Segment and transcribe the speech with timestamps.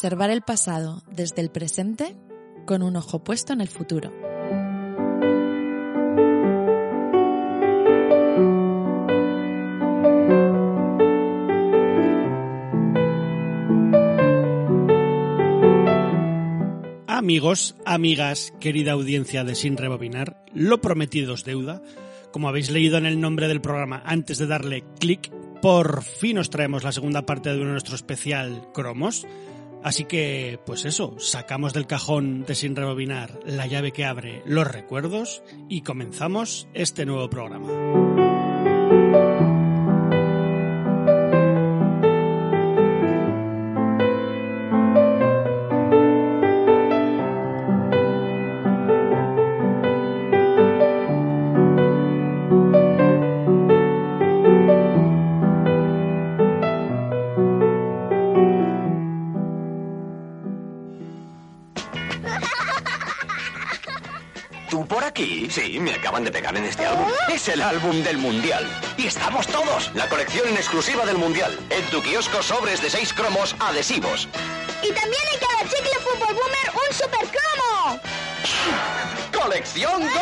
[0.00, 2.16] Preservar el pasado desde el presente
[2.64, 4.10] con un ojo puesto en el futuro.
[17.06, 21.82] Amigos, amigas, querida audiencia de Sin Rebobinar, lo prometido es deuda.
[22.32, 26.48] Como habéis leído en el nombre del programa antes de darle clic, por fin os
[26.48, 29.26] traemos la segunda parte de nuestro especial Cromos.
[29.82, 34.66] Así que, pues eso, sacamos del cajón de Sin Rebobinar la llave que abre los
[34.66, 38.09] recuerdos y comenzamos este nuevo programa.
[65.50, 67.08] Sí, me acaban de pegar en este álbum.
[67.28, 68.64] Es el álbum del Mundial.
[68.96, 69.90] Y estamos todos.
[69.96, 71.58] La colección en exclusiva del Mundial.
[71.70, 74.28] En tu kiosco sobres de seis cromos adhesivos.
[74.80, 78.00] Y también en cada chicle Fútbol Boomer un super cromo.
[79.42, 80.20] ¡Colección Go!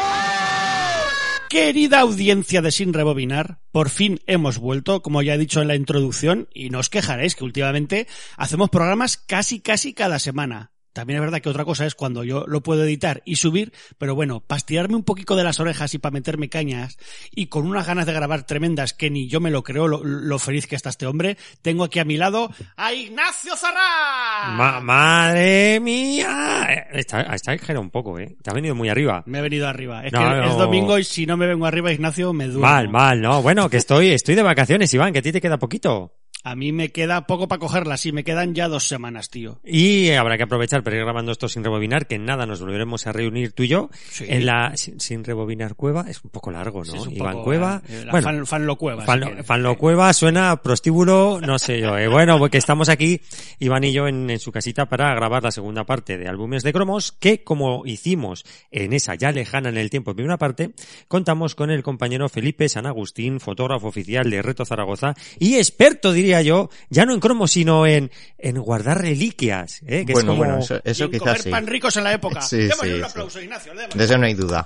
[1.51, 5.77] Querida audiencia de Sin Rebobinar, por fin hemos vuelto, como ya he dicho en la
[5.77, 8.07] introducción, y no os quejaréis que últimamente
[8.37, 10.73] hacemos programas casi casi cada semana.
[10.99, 14.17] También es verdad que otra cosa es cuando yo lo puedo editar y subir, pero
[14.17, 16.99] bueno, para estirarme un poquito de las orejas y para meterme cañas
[17.31, 20.39] y con unas ganas de grabar tremendas que ni yo me lo creo lo, lo
[20.41, 24.57] feliz que está este hombre, tengo aquí a mi lado a Ignacio Zarra.
[24.57, 26.67] Ma- madre mía.
[26.69, 28.37] Eh, Está, está exagerado un poco, ¿eh?
[28.43, 29.23] Te ha venido muy arriba.
[29.27, 30.05] Me he venido arriba.
[30.05, 30.51] Es No, que no.
[30.51, 32.61] es domingo y si no me vengo arriba, Ignacio, me duele.
[32.61, 33.41] Mal, mal, ¿no?
[33.41, 36.15] Bueno, que estoy, estoy de vacaciones, Iván, que a ti te queda poquito.
[36.45, 39.61] A mí me queda poco para cogerla, sí, me quedan ya dos semanas, tío.
[39.65, 43.07] Y habrá que aprovechar para ir grabando esto sin rebobinar, que en nada nos volveremos
[43.07, 44.25] a reunir tú y yo Sí.
[44.29, 46.07] en la sin, sin rebobinar cueva.
[46.09, 47.05] Es un poco largo, ¿no?
[47.05, 47.83] Sí, Iván poco, Cueva.
[47.89, 49.03] eh, la bueno, fan, fanlo cueva.
[49.03, 49.45] si Fanlo.
[49.45, 51.97] Fanlo Cueva suena prostíbulo, no sé yo.
[51.99, 52.09] eh.
[52.09, 53.21] Bueno, porque estamos aquí,
[53.59, 56.73] Iván y yo, en, en su casita para grabar la segunda parte de álbumes de
[56.73, 60.71] cromos, que como hicimos en esa ya lejana en el tiempo primera parte,
[61.09, 66.41] contamos con el compañero Felipe San Agustín, fotógrafo oficial de Reto Zaragoza y experto, diría
[66.43, 69.83] yo, ya no en cromos, sino en, en guardar reliquias.
[69.87, 70.05] ¿eh?
[70.07, 71.51] Que es como- bueno, eso, quizás comer sí.
[71.51, 72.41] pan ricos en la época.
[72.43, 73.11] Sí, Démosle sí, un sí.
[73.11, 73.75] aplauso, Ignacio.
[73.75, 73.99] démosle.
[73.99, 74.65] De eso no hay duda.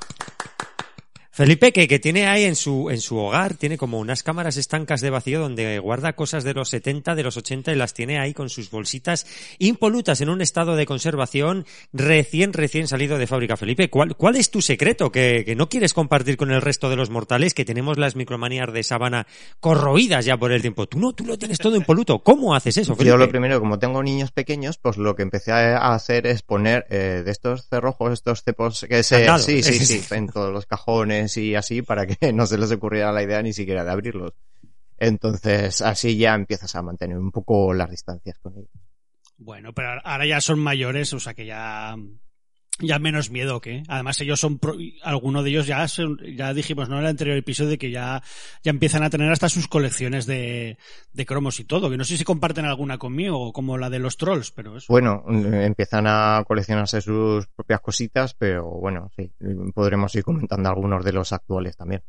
[1.34, 5.00] Felipe, que, que tiene ahí en su, en su hogar, tiene como unas cámaras estancas
[5.00, 8.34] de vacío donde guarda cosas de los 70, de los 80 y las tiene ahí
[8.34, 9.26] con sus bolsitas
[9.58, 13.56] impolutas en un estado de conservación recién, recién salido de fábrica.
[13.56, 16.96] Felipe, ¿cuál, cuál es tu secreto que, que no quieres compartir con el resto de
[16.96, 19.26] los mortales que tenemos las micromanías de sábana
[19.58, 20.86] corroídas ya por el tiempo?
[20.86, 22.18] Tú no, tú lo tienes todo impoluto.
[22.18, 23.08] ¿Cómo haces eso, Felipe?
[23.08, 26.86] Yo lo primero, como tengo niños pequeños, pues lo que empecé a hacer es poner
[26.90, 29.26] eh, de estos cerrojos, estos cepos que se...
[29.38, 33.12] Sí, sí, sí, en todos los cajones y así, para que no se les ocurriera
[33.12, 34.32] la idea ni siquiera de abrirlos.
[34.98, 38.70] Entonces, así ya empiezas a mantener un poco las distancias con ellos.
[39.36, 41.96] Bueno, pero ahora ya son mayores, o sea que ya
[42.82, 45.86] ya menos miedo que además ellos son pro- alguno de ellos ya
[46.36, 48.22] ya dijimos no en el anterior episodio que ya
[48.62, 50.76] ya empiezan a tener hasta sus colecciones de,
[51.12, 54.16] de cromos y todo que no sé si comparten alguna conmigo como la de los
[54.16, 59.32] trolls pero eso Bueno, empiezan a coleccionarse sus propias cositas, pero bueno, sí,
[59.74, 62.02] podremos ir comentando algunos de los actuales también.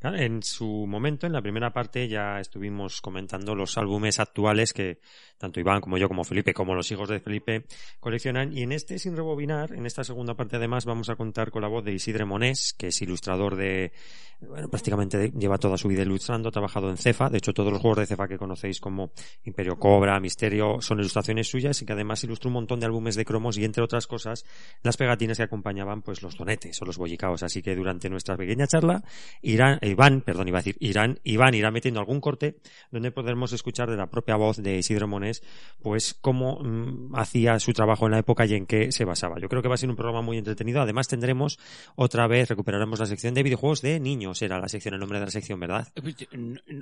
[0.00, 5.00] En su momento, en la primera parte, ya estuvimos comentando los álbumes actuales que
[5.38, 7.64] tanto Iván como yo, como Felipe, como los hijos de Felipe
[8.00, 8.56] coleccionan.
[8.56, 11.68] Y en este, sin rebobinar, en esta segunda parte además, vamos a contar con la
[11.68, 13.92] voz de Isidre Monés, que es ilustrador de,
[14.40, 17.28] bueno, prácticamente lleva toda su vida ilustrando, ha trabajado en Cefa.
[17.28, 19.10] De hecho, todos los juegos de Cefa que conocéis como
[19.44, 23.24] Imperio Cobra, Misterio, son ilustraciones suyas y que además ilustró un montón de álbumes de
[23.24, 24.44] cromos y entre otras cosas,
[24.82, 27.42] las pegatinas que acompañaban pues los donetes o los bollicaos.
[27.42, 29.02] Así que durante nuestra pequeña charla
[29.42, 32.56] irán, Iván, perdón, iba a decir Irán, Iván irá metiendo algún corte
[32.90, 35.42] donde podremos escuchar de la propia voz de Isidro Monés,
[35.82, 39.38] pues cómo mm, hacía su trabajo en la época y en qué se basaba.
[39.40, 40.80] Yo creo que va a ser un programa muy entretenido.
[40.80, 41.58] Además tendremos
[41.96, 45.24] otra vez, recuperaremos la sección de videojuegos de niños, era la sección, el nombre de
[45.26, 45.88] la sección, ¿verdad?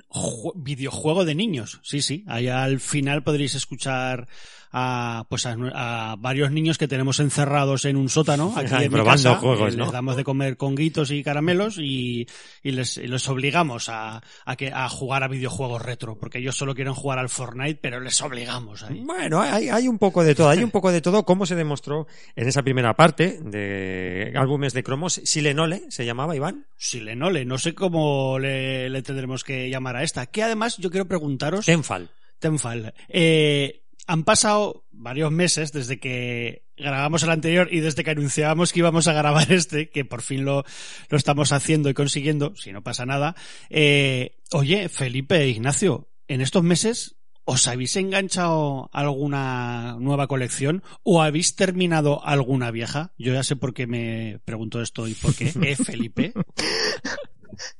[0.09, 2.23] Ju- Videojuego de niños, sí, sí.
[2.27, 4.27] Ahí al final podréis escuchar
[4.71, 8.91] a, pues a, a varios niños que tenemos encerrados en un sótano aquí Ahí en
[8.91, 9.39] mi probando casa.
[9.39, 9.83] juegos, ¿no?
[9.85, 12.27] Les damos de comer conguitos y caramelos y,
[12.63, 16.55] y les, y les obligamos a, a, que, a jugar a videojuegos retro, porque ellos
[16.57, 19.01] solo quieren jugar al Fortnite, pero les obligamos ahí.
[19.05, 22.07] Bueno, hay, hay un poco de todo, hay un poco de todo, como se demostró
[22.35, 25.21] en esa primera parte de álbumes de cromos.
[25.23, 26.65] Silenole se llamaba, Iván.
[26.77, 30.25] Silenole, no sé cómo le, le tendremos que llamar a esta.
[30.27, 31.65] Que además yo quiero preguntaros...
[31.65, 32.09] Tenfal.
[32.39, 32.93] Tenfal.
[33.09, 38.79] Eh, han pasado varios meses desde que grabamos el anterior y desde que anunciábamos que
[38.79, 40.63] íbamos a grabar este, que por fin lo,
[41.09, 43.35] lo estamos haciendo y consiguiendo, si no pasa nada.
[43.69, 51.21] Eh, oye, Felipe e Ignacio, en estos meses, ¿os habéis enganchado alguna nueva colección o
[51.21, 53.13] habéis terminado alguna vieja?
[53.17, 55.51] Yo ya sé por qué me pregunto esto y por qué.
[55.61, 56.33] ¿Eh, Felipe?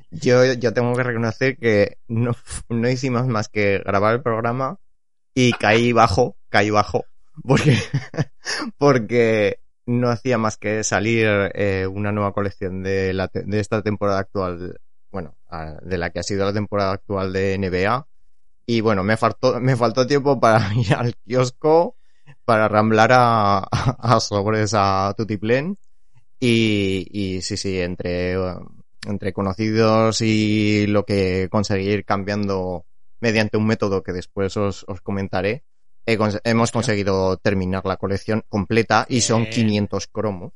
[0.10, 2.36] Yo, yo tengo que reconocer que no,
[2.70, 4.80] no hicimos más que grabar el programa
[5.40, 7.06] y caí bajo, caí bajo,
[7.44, 7.78] porque,
[8.80, 14.18] porque no hacía más que salir eh, una nueva colección de, la, de esta temporada
[14.18, 14.80] actual,
[15.12, 15.36] bueno,
[15.84, 18.08] de la que ha sido la temporada actual de NBA.
[18.66, 21.98] Y bueno, me faltó, me faltó tiempo para ir al kiosco,
[22.44, 25.78] para ramblar a, a sobres a Tutiplén.
[26.40, 28.34] Y, y sí, sí, entre,
[29.06, 32.86] entre conocidos y lo que conseguí ir cambiando
[33.20, 35.64] mediante un método que después os, os comentaré,
[36.06, 39.54] he cons- hemos conseguido terminar la colección completa y son Bien.
[39.54, 40.54] 500 cromos.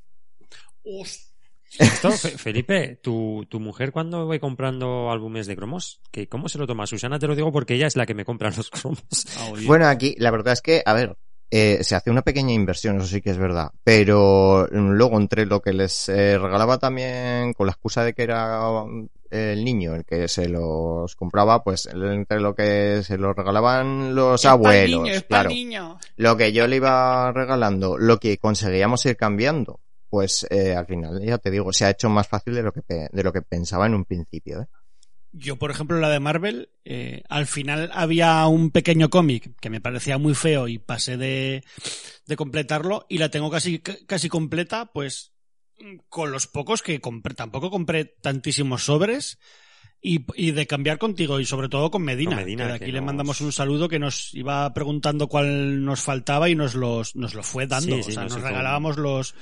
[1.80, 6.58] Esto, Fe- Felipe, tu, tu mujer cuando va comprando álbumes de cromos, ¿qué, ¿cómo se
[6.58, 6.86] lo toma?
[6.86, 9.02] Susana te lo digo porque ella es la que me compra los cromos.
[9.38, 9.52] Ah.
[9.66, 11.16] Bueno, aquí la verdad es que, a ver,
[11.54, 15.62] eh, se hace una pequeña inversión, eso sí que es verdad, pero luego entre lo
[15.62, 18.86] que les eh, regalaba también, con la excusa de que era
[19.30, 24.46] el niño el que se los compraba, pues entre lo que se los regalaban los
[24.46, 25.50] abuelos, claro,
[26.16, 31.22] lo que yo le iba regalando, lo que conseguíamos ir cambiando, pues eh, al final,
[31.22, 32.82] ya te digo, se ha hecho más fácil de lo que,
[33.12, 34.68] de lo que pensaba en un principio, ¿eh?
[35.34, 39.80] Yo, por ejemplo, la de Marvel, eh, al final había un pequeño cómic que me
[39.80, 41.64] parecía muy feo y pasé de,
[42.26, 45.32] de completarlo y la tengo casi, casi completa, pues
[46.10, 47.34] con los pocos que compré.
[47.34, 49.40] Tampoco compré tantísimos sobres
[50.04, 52.32] y, y de cambiar contigo y sobre todo con Medina.
[52.38, 55.28] Con Medina, que de que aquí le nos- mandamos un saludo que nos iba preguntando
[55.28, 57.98] cuál nos faltaba y nos los, nos lo fue dando.
[57.98, 59.36] Sí, sí, o sea, nos regalábamos los,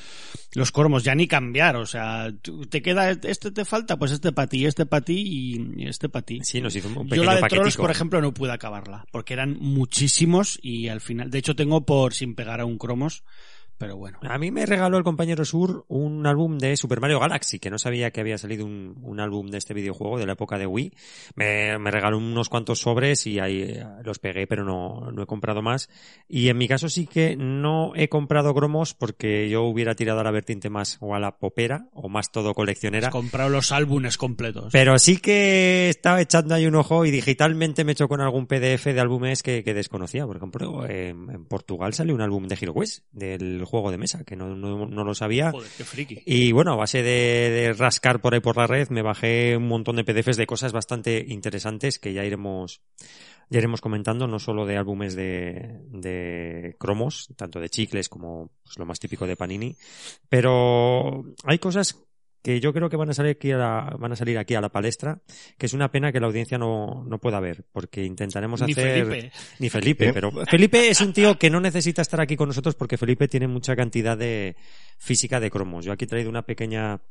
[0.53, 1.77] los cromos, ya ni cambiar.
[1.77, 2.33] O sea,
[2.69, 5.21] te queda, este te falta, pues este para ti, este para ti
[5.77, 6.39] y este para ti.
[6.43, 7.47] Sí, nos hizo un Yo pequeño la de.
[7.47, 11.85] Trolls, por ejemplo, no pude acabarla, porque eran muchísimos y al final, de hecho tengo
[11.85, 13.23] por sin pegar a un cromos,
[13.79, 14.19] pero bueno.
[14.21, 17.79] A mí me regaló el compañero Sur un álbum de Super Mario Galaxy, que no
[17.79, 20.93] sabía que había salido un, un álbum de este videojuego de la época de Wii.
[21.35, 25.25] Me, me regaló unos cuantos sobres y ahí eh, los pegué, pero no, no he
[25.25, 25.89] comprado más.
[26.27, 30.23] Y en mi caso sí que no he comprado cromos porque yo hubiera tirado a
[30.23, 33.07] la vertiente más o a la popera o más todo coleccionera.
[33.07, 34.73] He comprado los álbumes completos.
[34.73, 38.85] Pero sí que estaba echando ahí un ojo y digitalmente me echó con algún PDF
[38.85, 40.27] de álbumes que, que desconocía.
[40.27, 44.23] Por ejemplo, en, en Portugal salió un álbum de Hero Quest, del juego de mesa,
[44.23, 45.51] que no, no, no lo sabía.
[45.51, 46.23] Joder, qué friki.
[46.25, 49.67] Y bueno, a base de, de rascar por ahí por la red, me bajé un
[49.67, 52.81] montón de PDFs de cosas bastante interesantes que ya iremos,
[53.49, 58.77] ya iremos comentando, no solo de álbumes de, de cromos, tanto de chicles como pues,
[58.77, 59.75] lo más típico de Panini,
[60.29, 62.08] pero hay cosas
[62.41, 64.61] que yo creo que van a salir aquí a la, van a salir aquí a
[64.61, 65.19] la palestra,
[65.57, 69.05] que es una pena que la audiencia no, no pueda ver, porque intentaremos Ni hacer
[69.05, 69.31] Felipe.
[69.59, 70.13] ni Felipe, ¿Eh?
[70.13, 73.47] pero Felipe es un tío que no necesita estar aquí con nosotros porque Felipe tiene
[73.47, 74.55] mucha cantidad de
[74.97, 75.85] física de cromos.
[75.85, 77.01] Yo aquí he traído una pequeña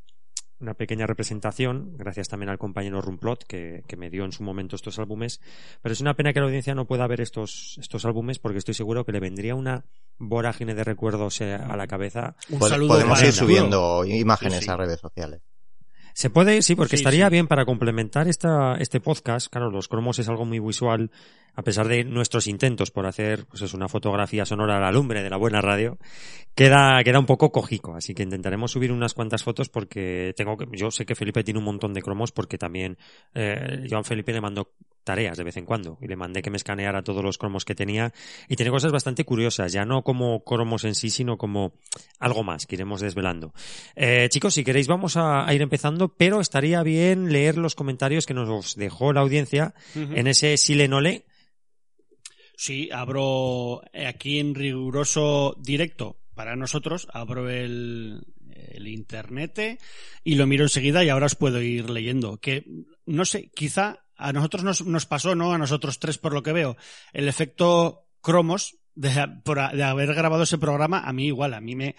[0.61, 4.77] una pequeña representación, gracias también al compañero Rumplot que, que me dio en su momento
[4.77, 5.41] estos álbumes,
[5.83, 8.75] pero es una pena que la audiencia no pueda ver estos, estos álbumes porque estoy
[8.75, 9.85] seguro que le vendría una
[10.19, 12.35] vorágine de recuerdos eh, a la cabeza.
[12.51, 14.71] Un saludo Podemos ir subiendo imágenes Sí, sí.
[14.71, 15.41] a redes sociales.
[16.19, 17.31] Se puede, sí, porque Sí, estaría sí.
[17.31, 19.47] bien para complementar esta, este podcast.
[19.53, 21.13] Claro, los cromos es algo muy visual,
[21.55, 25.23] a pesar de nuestros intentos por hacer, pues es una fotografía sonora a la lumbre
[25.23, 25.97] de la buena radio,
[26.57, 27.95] queda, queda un poco cojico.
[27.95, 31.61] Así que intentaremos subir unas cuantas fotos porque tengo que, yo sé que Felipe tiene
[31.61, 32.99] un montón de cromos porque también,
[33.35, 34.73] eh, Joan Felipe le mandó
[35.09, 37.75] tareas de vez en cuando y le mandé que me escaneara todos los cromos que
[37.75, 38.13] tenía
[38.47, 41.73] y tiene cosas bastante curiosas, ya no como cromos en sí, sino como
[42.19, 43.55] algo más que iremos desvelando.
[43.97, 48.27] Eh, chicos, si queréis vamos a, a ir empezando, pero estaría bien leer los comentarios
[48.27, 51.25] que nos dejó la audiencia en ese Silenole.
[52.55, 59.81] Sí, abro aquí en riguroso directo para nosotros, abro el, el internet
[60.23, 62.37] y lo miro enseguida y ahora os puedo ir leyendo.
[62.37, 62.65] Que,
[63.07, 65.53] no sé, quizá a nosotros nos, nos pasó, ¿no?
[65.53, 66.77] A nosotros tres, por lo que veo,
[67.13, 71.95] el efecto cromos de, de, haber grabado ese programa, a mí igual, a mí me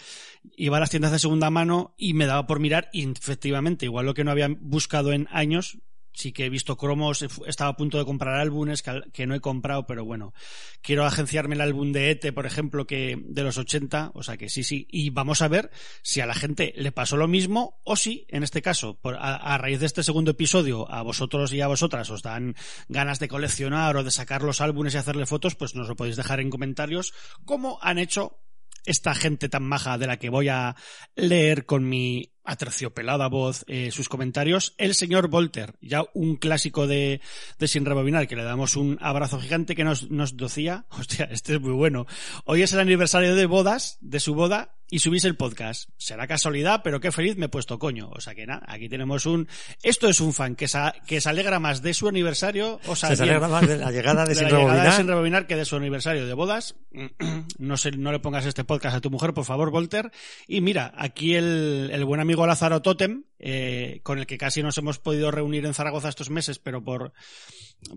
[0.56, 4.04] iba a las tiendas de segunda mano y me daba por mirar y efectivamente, igual
[4.04, 5.78] lo que no había buscado en años,
[6.12, 9.86] sí que he visto cromos, estaba a punto de comprar álbumes que, no he comprado,
[9.86, 10.34] pero bueno,
[10.82, 14.48] quiero agenciarme el álbum de Ete, por ejemplo, que de los 80, o sea que
[14.48, 15.70] sí, sí, y vamos a ver
[16.02, 19.58] si a la gente le pasó lo mismo o si, en este caso, a, a,
[19.58, 22.54] raíz de este segundo episodio, a vosotros y a vosotras os dan
[22.88, 26.16] ganas de coleccionar o de sacar los álbumes y hacerle fotos, pues nos lo podéis
[26.16, 27.12] dejar en comentarios,
[27.44, 28.38] como han hecho
[28.84, 30.76] esta gente tan maja de la que voy a
[31.14, 34.74] leer con mi aterciopelada voz eh, sus comentarios.
[34.78, 37.20] El señor Volter, ya un clásico de,
[37.58, 41.54] de Sin Rebobinar, que le damos un abrazo gigante que nos, nos decía, hostia, este
[41.54, 42.06] es muy bueno.
[42.44, 45.88] Hoy es el aniversario de bodas, de su boda, y subís el podcast.
[45.96, 48.10] Será casualidad, pero qué feliz me he puesto coño.
[48.12, 49.48] O sea que nada, aquí tenemos un...
[49.82, 53.14] Esto es un fan que se, que se alegra más de su aniversario, o sea,
[53.14, 54.90] se alegra más de la llegada de, de Sin la llegada Rebobinar.
[54.90, 56.76] de Sin Rebobinar que de su aniversario de bodas.
[57.58, 60.10] No sé, no le pongas este podcast a tu mujer, por favor, Volter.
[60.48, 64.78] Y mira, aquí el, el buen amigo Lázaro Totem, eh, con el que casi nos
[64.78, 67.12] hemos podido reunir en Zaragoza estos meses, pero por,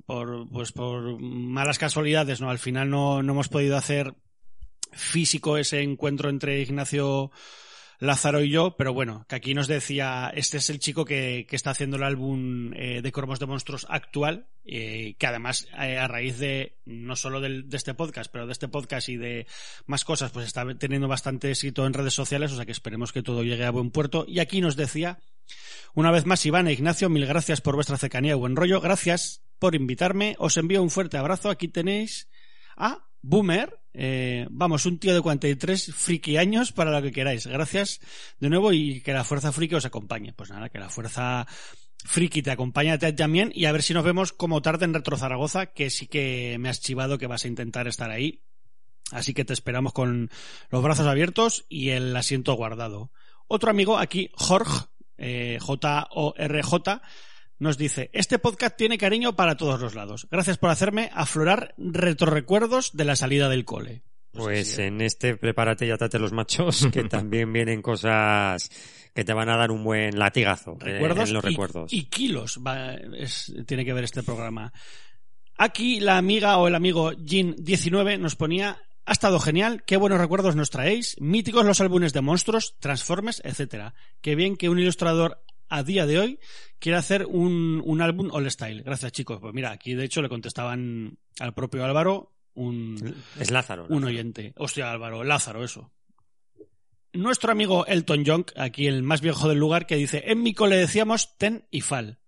[0.05, 2.49] por, pues por malas casualidades, ¿no?
[2.49, 4.13] Al final no, no hemos podido hacer
[4.95, 7.31] físico ese encuentro entre Ignacio
[8.03, 11.55] Lázaro y yo, pero bueno, que aquí nos decía, este es el chico que, que
[11.55, 16.07] está haciendo el álbum eh, de Cromos de Monstruos actual, eh, que además eh, a
[16.09, 19.47] raíz de, no solo del, de este podcast, pero de este podcast y de
[19.85, 23.23] más cosas, pues está teniendo bastante éxito en redes sociales, o sea que esperemos que
[23.23, 24.25] todo llegue a buen puerto.
[24.27, 25.19] Y aquí nos decía,
[25.93, 29.43] una vez más, Iván e Ignacio, mil gracias por vuestra cercanía y buen rollo, gracias
[29.59, 32.27] por invitarme, os envío un fuerte abrazo, aquí tenéis
[32.75, 37.47] a Boomer, eh, vamos, un tío de 43 friki años para lo que queráis.
[37.47, 38.01] Gracias
[38.39, 40.33] de nuevo y que la fuerza friki os acompañe.
[40.33, 41.47] Pues nada, que la fuerza
[42.03, 45.67] friki te acompañe también y a ver si nos vemos como tarde en Retro Zaragoza,
[45.67, 48.43] que sí que me has chivado que vas a intentar estar ahí.
[49.11, 50.29] Así que te esperamos con
[50.69, 53.11] los brazos abiertos y el asiento guardado.
[53.47, 54.87] Otro amigo aquí, Jorge,
[55.17, 57.01] eh, J-O-R-J,
[57.63, 60.27] nos dice, este podcast tiene cariño para todos los lados.
[60.29, 64.03] Gracias por hacerme aflorar retrorecuerdos de la salida del cole.
[64.33, 68.69] Pues sí, en este prepárate y atate los machos, que también vienen cosas
[69.15, 71.93] que te van a dar un buen latigazo recuerdos en los recuerdos.
[71.93, 74.73] Y kilos va, es, tiene que ver este programa.
[75.57, 80.55] Aquí la amiga o el amigo Jin19 nos ponía ha estado genial, qué buenos recuerdos
[80.55, 83.93] nos traéis, míticos los álbumes de monstruos, Transformers, etcétera.
[84.21, 85.43] Qué bien que un ilustrador
[85.73, 86.39] a día de hoy
[86.79, 88.83] quiere hacer un, un álbum all style.
[88.83, 89.39] Gracias, chicos.
[89.41, 93.15] Pues mira, aquí de hecho le contestaban al propio Álvaro un.
[93.39, 93.87] Es Lázaro.
[93.89, 94.53] Un oyente.
[94.57, 95.91] Hostia, Álvaro, Lázaro, eso.
[97.13, 100.77] Nuestro amigo Elton Young, aquí el más viejo del lugar, que dice: En mi cole
[100.77, 102.19] decíamos ten y fal.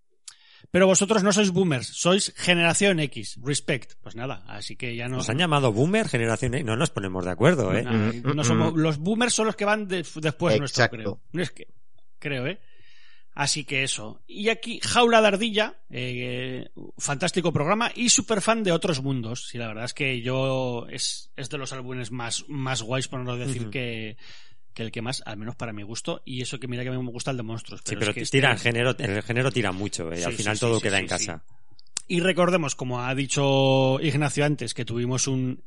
[0.72, 3.38] Pero vosotros no sois boomers, sois generación X.
[3.42, 3.94] Respect.
[4.02, 5.18] Pues nada, así que ya no.
[5.18, 6.66] Nos han llamado boomer, generación X.
[6.66, 7.84] No nos ponemos de acuerdo, ¿eh?
[7.84, 8.74] No, no somos...
[8.74, 10.04] Los boomers son los que van de...
[10.16, 11.20] después nuestro, creo.
[11.32, 11.68] No es que.
[12.18, 12.58] Creo, ¿eh?
[13.36, 14.22] Así que eso.
[14.26, 19.48] Y aquí, Jaula de Ardilla, eh, fantástico programa y súper fan de otros mundos.
[19.48, 23.20] Sí, la verdad es que yo es, es de los álbumes más, más guays, por
[23.20, 23.70] no decir uh -huh.
[23.70, 24.16] que,
[24.72, 26.92] que el que más, al menos para mi gusto, y eso que mira que a
[26.92, 27.82] mí me gusta el de monstruos.
[27.82, 28.68] Pero sí, pero es que tira, este...
[28.70, 31.44] el, género, el género tira mucho, eh, sí, al final sí, todo queda en casa.
[32.08, 35.64] Y recordemos, como ha dicho Ignacio antes, que tuvimos un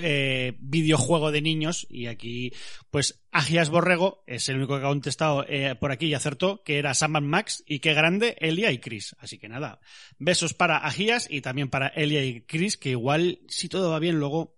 [0.00, 2.54] eh, videojuego de niños y aquí,
[2.90, 6.78] pues, Agias Borrego es el único que ha contestado eh, por aquí y acertó que
[6.78, 9.14] era Sam Max y qué grande Elia y Chris.
[9.18, 9.80] Así que nada,
[10.18, 14.18] besos para Agias y también para Elia y Chris, que igual, si todo va bien,
[14.18, 14.56] luego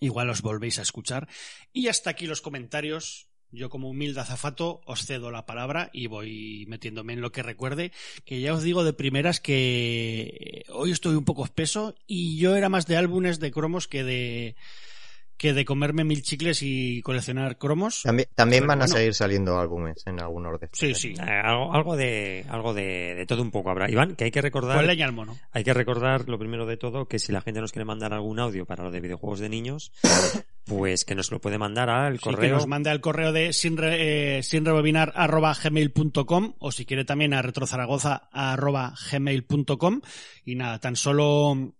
[0.00, 1.28] igual os volvéis a escuchar.
[1.72, 6.66] Y hasta aquí los comentarios yo como humilde azafato os cedo la palabra y voy
[6.68, 7.92] metiéndome en lo que recuerde,
[8.24, 12.68] que ya os digo de primeras que hoy estoy un poco espeso y yo era
[12.68, 14.56] más de álbumes de cromos que de
[15.38, 18.02] que de comerme mil chicles y coleccionar cromos.
[18.34, 20.68] También, van a seguir saliendo álbumes en algún orden.
[20.72, 21.14] Sí, sí.
[21.16, 23.90] Eh, algo, algo de algo de, de todo un poco habrá.
[23.90, 25.38] Iván, que hay que recordar Con leña al mono.
[25.52, 28.40] Hay que recordar, lo primero de todo, que si la gente nos quiere mandar algún
[28.40, 29.92] audio para lo de videojuegos de niños,
[30.64, 32.54] pues que nos lo puede mandar al Sí, que correo.
[32.56, 37.04] nos mande al correo de sin, re- eh, sin rebobinar arroba gmail.com o si quiere
[37.04, 40.00] también a retrozaragoza arroba gmail.com
[40.44, 41.74] y nada, tan solo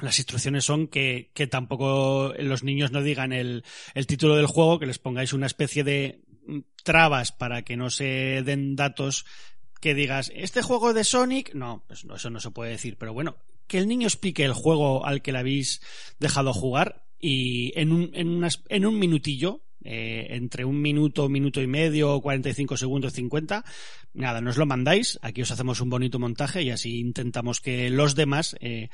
[0.00, 4.78] las instrucciones son que, que tampoco los niños no digan el, el título del juego,
[4.78, 6.20] que les pongáis una especie de
[6.82, 9.26] trabas para que no se den datos
[9.80, 13.14] que digas, este juego de Sonic, no, pues no, eso no se puede decir, pero
[13.14, 15.80] bueno, que el niño explique el juego al que le habéis
[16.18, 21.62] dejado jugar y en un, en unas, en un minutillo, eh, entre un minuto, minuto
[21.62, 23.64] y medio, 45 segundos, 50,
[24.12, 28.14] nada, nos lo mandáis, aquí os hacemos un bonito montaje y así intentamos que los
[28.14, 28.90] demás eh,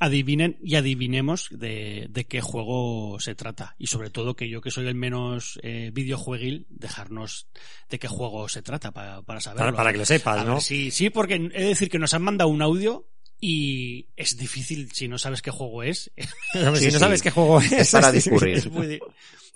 [0.00, 3.74] adivinen y adivinemos de, de qué juego se trata.
[3.78, 7.46] Y sobre todo que yo que soy el menos eh, videojueguil, dejarnos
[7.88, 9.66] de qué juego se trata para, para saberlo.
[9.66, 10.54] Para, para que lo sepas, A ¿no?
[10.54, 13.06] ver, sí, sí, porque he de decir que nos han mandado un audio
[13.44, 16.12] y es difícil si no sabes qué juego es.
[16.54, 16.98] Hombre, Sí, si no sí.
[17.00, 17.72] sabes qué juego es.
[17.72, 18.56] Es para discurrir.
[18.58, 19.00] es, muy,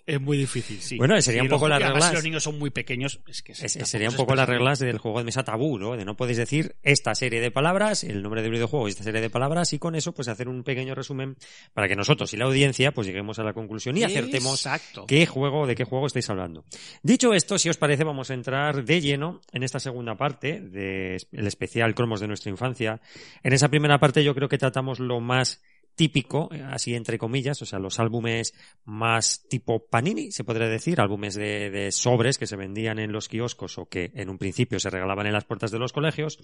[0.04, 0.96] es muy difícil, sí.
[0.98, 3.72] Bueno, sería un poco las reglas- Si los niños son muy pequeños, es que Es-
[3.72, 5.96] sería un poco las reglas del juego de mesa tabú, ¿no?
[5.96, 9.20] De no podéis decir esta serie de palabras, el nombre del videojuego y esta serie
[9.20, 11.36] de palabras y con eso pues hacer un pequeño resumen
[11.74, 15.06] para que nosotros y la audiencia pues lleguemos a la conclusión y acertemos Exacto.
[15.06, 16.64] qué juego, de qué juego estáis hablando.
[17.02, 21.46] Dicho esto, si os parece, vamos a entrar de lleno en esta segunda parte del
[21.48, 23.00] especial Cromos de nuestra infancia.
[23.42, 25.60] En esa primera parte yo creo que tratamos lo más
[25.96, 28.54] típico, eh, así entre comillas, o sea, los álbumes
[28.84, 33.28] más tipo Panini, se podría decir, álbumes de, de sobres que se vendían en los
[33.28, 36.38] kioscos o que en un principio se regalaban en las puertas de los colegios.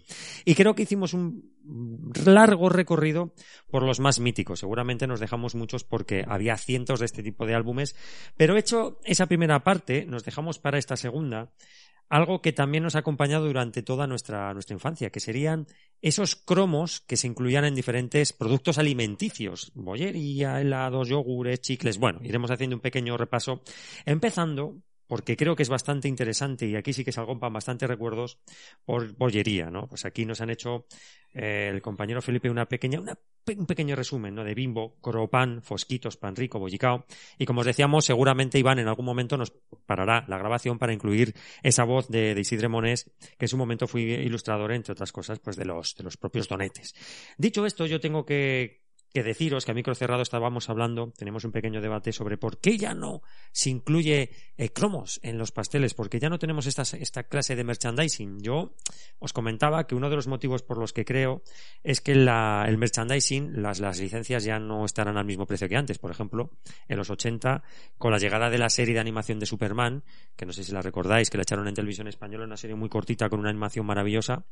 [0.45, 1.53] Y creo que hicimos un
[2.25, 3.35] largo recorrido
[3.71, 4.61] por los más míticos.
[4.61, 7.95] Seguramente nos dejamos muchos porque había cientos de este tipo de álbumes.
[8.37, 11.51] Pero hecho esa primera parte, nos dejamos para esta segunda
[12.13, 15.67] algo que también nos ha acompañado durante toda nuestra, nuestra infancia, que serían
[16.03, 21.97] esos cromos que se incluían en diferentes productos alimenticios, bollería, helados, yogures, chicles.
[21.97, 23.63] Bueno, iremos haciendo un pequeño repaso,
[24.05, 24.77] empezando
[25.13, 28.39] porque creo que es bastante interesante y aquí sí que salgo para bastantes recuerdos
[28.87, 29.87] por bollería, ¿no?
[29.87, 30.87] Pues aquí nos han hecho
[31.35, 34.43] eh, el compañero Felipe una pequeña, un pequeño resumen, ¿no?
[34.43, 37.05] De Bimbo, Cropan, Fosquitos, Pan Rico, Bollicao.
[37.37, 39.53] Y como os decíamos, seguramente Iván en algún momento nos
[39.85, 43.87] parará la grabación para incluir esa voz de, de Isidre Monés, que en su momento
[43.87, 46.95] fui ilustrador, entre otras cosas, pues de los, de los propios donetes.
[47.37, 48.82] Dicho esto, yo tengo que,
[49.13, 52.79] que deciros que a micro cerrado estábamos hablando, tenemos un pequeño debate sobre por qué
[52.79, 53.21] ya no
[53.53, 57.63] se incluye eh, cromos en los pasteles, porque ya no tenemos esta, esta clase de
[57.65, 58.41] merchandising.
[58.41, 58.75] Yo
[59.19, 61.43] os comentaba que uno de los motivos por los que creo
[61.83, 65.99] es que el merchandising, las, las licencias ya no estarán al mismo precio que antes.
[65.99, 66.51] Por ejemplo,
[66.89, 67.63] en los 80,
[67.99, 70.05] con la llegada de la serie de animación de Superman,
[70.37, 72.89] que no sé si la recordáis, que la echaron en televisión española, una serie muy
[72.89, 74.47] cortita con una animación maravillosa,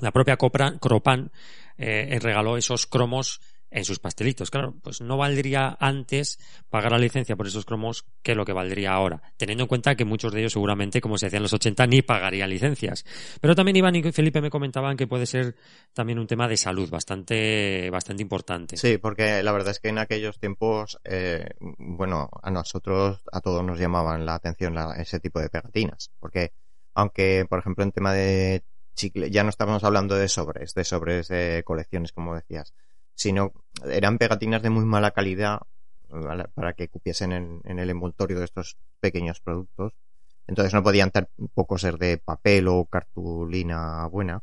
[0.00, 1.30] la propia Copra- Cropan
[1.76, 3.40] eh, regaló esos cromos
[3.72, 4.50] en sus pastelitos.
[4.50, 6.38] Claro, pues no valdría antes
[6.70, 10.04] pagar la licencia por esos cromos que lo que valdría ahora, teniendo en cuenta que
[10.04, 13.04] muchos de ellos seguramente, como se hacía en los 80, ni pagarían licencias.
[13.40, 15.56] Pero también Iván y Felipe me comentaban que puede ser
[15.92, 18.76] también un tema de salud bastante, bastante importante.
[18.76, 23.64] Sí, porque la verdad es que en aquellos tiempos, eh, bueno, a nosotros, a todos
[23.64, 26.10] nos llamaban la atención ese tipo de pegatinas.
[26.20, 26.52] Porque,
[26.94, 28.62] aunque, por ejemplo, en tema de
[28.94, 32.74] chicle, ya no estábamos hablando de sobres, de sobres de colecciones, como decías,
[33.22, 33.52] sino
[33.84, 35.60] eran pegatinas de muy mala calidad
[36.54, 39.94] para que cupiesen en, en el envoltorio de estos pequeños productos.
[40.46, 44.42] Entonces no podían tampoco ser de papel o cartulina buena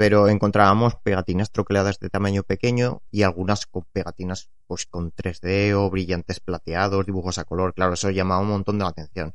[0.00, 5.90] pero encontrábamos pegatinas troqueladas de tamaño pequeño y algunas con pegatinas pues con 3D o
[5.90, 9.34] brillantes plateados, dibujos a color, claro, eso llamaba un montón de la atención.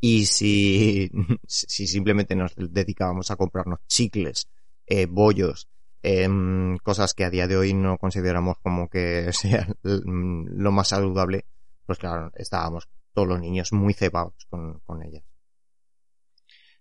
[0.00, 1.10] Y si,
[1.46, 4.48] si simplemente nos dedicábamos a comprarnos chicles,
[4.86, 5.68] eh, bollos,
[6.06, 11.46] em, cosas que a día de hoy no consideramos como que sea lo más saludable,
[11.84, 15.24] pues claro, estábamos todos los niños muy cebados con, con ellas.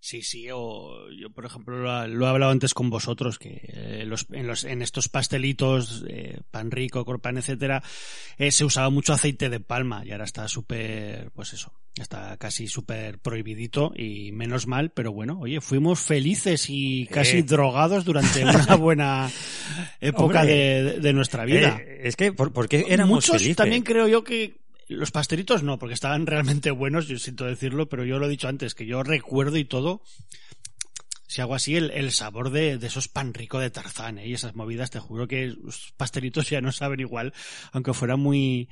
[0.05, 4.03] Sí, sí, o yo, por ejemplo, lo, lo he hablado antes con vosotros, que eh,
[4.05, 7.81] los, en, los, en estos pastelitos, eh, pan rico, corpan, etcétera,
[8.37, 12.67] eh, se usaba mucho aceite de palma y ahora está súper, pues eso, está casi
[12.67, 18.75] súper prohibidito y menos mal, pero bueno, oye, fuimos felices y casi drogados durante una
[18.75, 19.31] buena
[20.01, 20.83] época Hombre.
[20.83, 21.81] de, de nuestra vida.
[21.83, 23.55] Es que, ¿por, por qué éramos Muchos felices?
[23.55, 28.06] también creo yo que los pastelitos no, porque estaban realmente buenos, yo siento decirlo, pero
[28.06, 30.02] yo lo he dicho antes, que yo recuerdo y todo,
[31.28, 34.28] si hago así, el, el sabor de, de esos pan rico de Tarzán ¿eh?
[34.28, 37.34] y esas movidas, te juro que los pastelitos ya no saben igual,
[37.71, 38.69] aunque fueran muy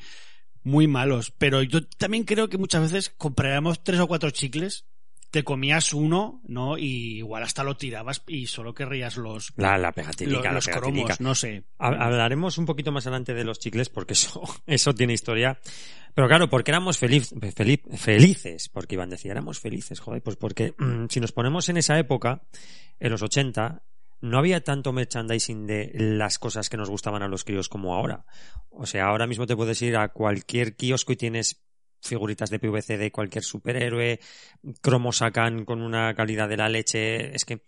[0.64, 1.32] muy malos.
[1.38, 4.86] Pero yo también creo que muchas veces compraríamos tres o cuatro chicles,
[5.34, 6.78] te comías uno, ¿no?
[6.78, 11.16] Y igual hasta lo tirabas y solo querrías los, La, la pegatínica, la los pegatínica.
[11.16, 11.64] cromos, no sé.
[11.80, 15.60] Hab- Hablaremos un poquito más adelante de los chicles porque eso, eso tiene historia.
[16.14, 20.36] Pero claro, porque éramos feliz, feliz- felices, porque iban a decir, éramos felices, joder, pues
[20.36, 22.44] porque mm, si nos ponemos en esa época,
[23.00, 23.82] en los 80,
[24.22, 28.24] no había tanto merchandising de las cosas que nos gustaban a los críos como ahora.
[28.70, 31.63] O sea, ahora mismo te puedes ir a cualquier kiosco y tienes
[32.04, 34.20] figuritas de PVC de cualquier superhéroe,
[34.82, 37.36] cromos sacan con una calidad de la leche.
[37.36, 37.62] Es que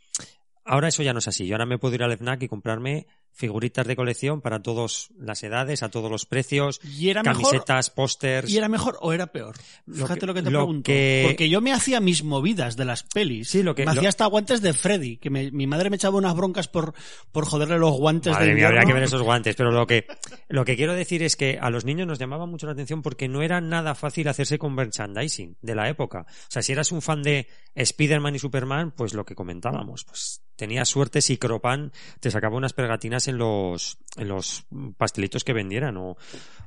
[0.63, 1.48] ahora eso ya no es así.
[1.48, 5.43] Yo ahora me puedo ir al FNAC y comprarme figuritas de colección para todas las
[5.43, 8.50] edades, a todos los precios, Y era mejor, camisetas, pósters.
[8.50, 9.56] ¿Y era mejor o era peor?
[9.86, 10.84] Lo Fíjate que- lo que te lo pregunto.
[10.86, 13.50] que- Porque yo me hacía mis movidas de las pelis.
[13.50, 15.98] Sí, lo que- me lo- hacía hasta guantes de Freddy, que me- mi madre me
[15.98, 16.93] echaba unas broncas por,
[17.32, 19.56] por joderle los guantes Madre de mía, habría que ver esos guantes.
[19.56, 20.08] Pero lo que,
[20.48, 23.28] lo que quiero decir es que a los niños nos llamaba mucho la atención porque
[23.28, 26.26] no era nada fácil hacerse con merchandising de la época.
[26.30, 30.41] O sea, si eras un fan de Spider-Man y Superman, pues lo que comentábamos, pues
[30.56, 34.65] tenías suerte si Cropan te sacaba unas pegatinas en los, en los
[34.98, 36.18] pastelitos que vendieran o,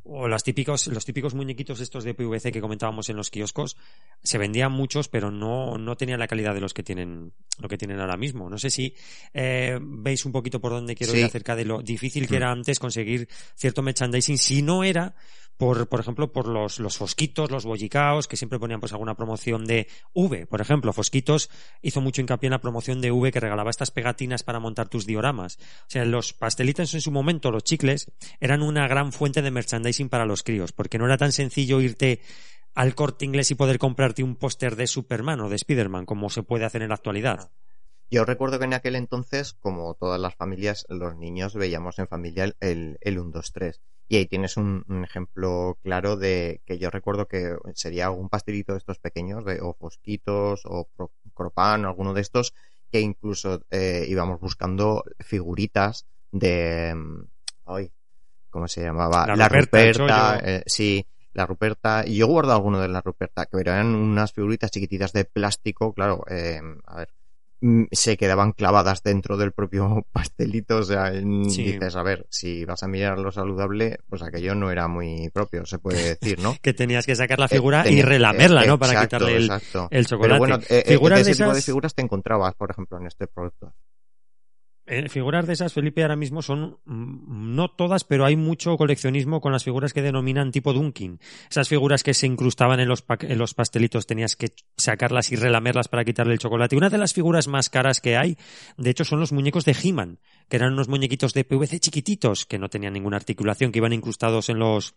[0.05, 3.77] o las típicos, los típicos muñequitos estos de PVC que comentábamos en los kioscos.
[4.23, 7.79] Se vendían muchos, pero no, no tenían la calidad de los que tienen, lo que
[7.79, 8.49] tienen ahora mismo.
[8.51, 8.95] No sé si
[9.35, 11.21] eh, veis un poquito por dónde quiero Sí.
[11.21, 15.15] ir acerca de lo difícil que era antes conseguir cierto merchandising si no era
[15.59, 19.67] por, por ejemplo, por los, los fosquitos, los bollicaos, que siempre ponían pues alguna promoción
[19.67, 20.93] de V, por ejemplo.
[20.93, 21.51] Fosquitos
[21.83, 25.05] hizo mucho hincapié en la promoción de V que regalaba estas pegatinas para montar tus
[25.05, 25.59] dioramas.
[25.83, 30.09] O sea, los pastelitos en su momento, los chicles, eran una gran fuente de merchandising
[30.09, 32.21] para los críos, porque no era tan sencillo irte
[32.75, 36.45] al corte inglés y poder comprarte un póster de Superman o de Spiderman como se
[36.45, 37.51] puede hacer en la actualidad.
[38.11, 42.45] Yo recuerdo que en aquel entonces, como todas las familias, los niños veíamos en familia
[42.45, 43.83] el, el, el 1, 2, 3.
[44.09, 48.73] Y ahí tienes un, un ejemplo claro de que yo recuerdo que sería algún pastelito
[48.73, 52.55] de estos pequeños, de, o fosquitos, o pro- cropan, o alguno de estos,
[52.91, 56.95] que incluso eh, íbamos buscando figuritas de...
[56.95, 57.25] mm,
[57.67, 57.93] Ay,
[58.51, 59.27] ¿Cómo se llamaba?
[59.35, 62.05] La Ruperta, eh, sí, la Ruperta.
[62.07, 65.93] Y yo he guardado alguno de la Ruperta, que eran unas figuritas chiquititas de plástico,
[65.93, 67.15] claro, eh, a ver,
[67.91, 70.79] se quedaban clavadas dentro del propio pastelito.
[70.79, 71.65] O sea, mm, Sí.
[71.65, 75.65] dices, a ver, si vas a mirar lo saludable, pues aquello no era muy propio,
[75.67, 76.55] se puede decir, ¿no?
[76.63, 78.79] Que tenías que sacar la figura Eh, y tenía- relamerla, eh, ¿no?
[78.79, 79.51] Para exacto, quitarle el,
[79.91, 80.29] el chocolate.
[80.29, 82.99] Pero bueno, eh, eh, Figuras de de ese tipo de figuras te encontrabas, por ejemplo,
[82.99, 83.73] en este producto.
[84.89, 89.41] Eh, figuras de esas, Felipe, ahora mismo son mm, no todas, pero hay mucho coleccionismo
[89.41, 91.21] con las figuras que denominan tipo Dunkin.
[91.51, 95.37] Esas figuras que se incrustaban en los, pa- en los pastelitos, tenías que sacarlas y
[95.37, 96.77] relamerlas para quitarle el chocolate.
[96.77, 98.37] Una de las figuras más caras que hay,
[98.77, 102.59] de hecho, son los muñecos de He-Man, que eran unos muñequitos de PVC chiquititos, que
[102.59, 104.95] no tenían ninguna articulación, que iban incrustados en los,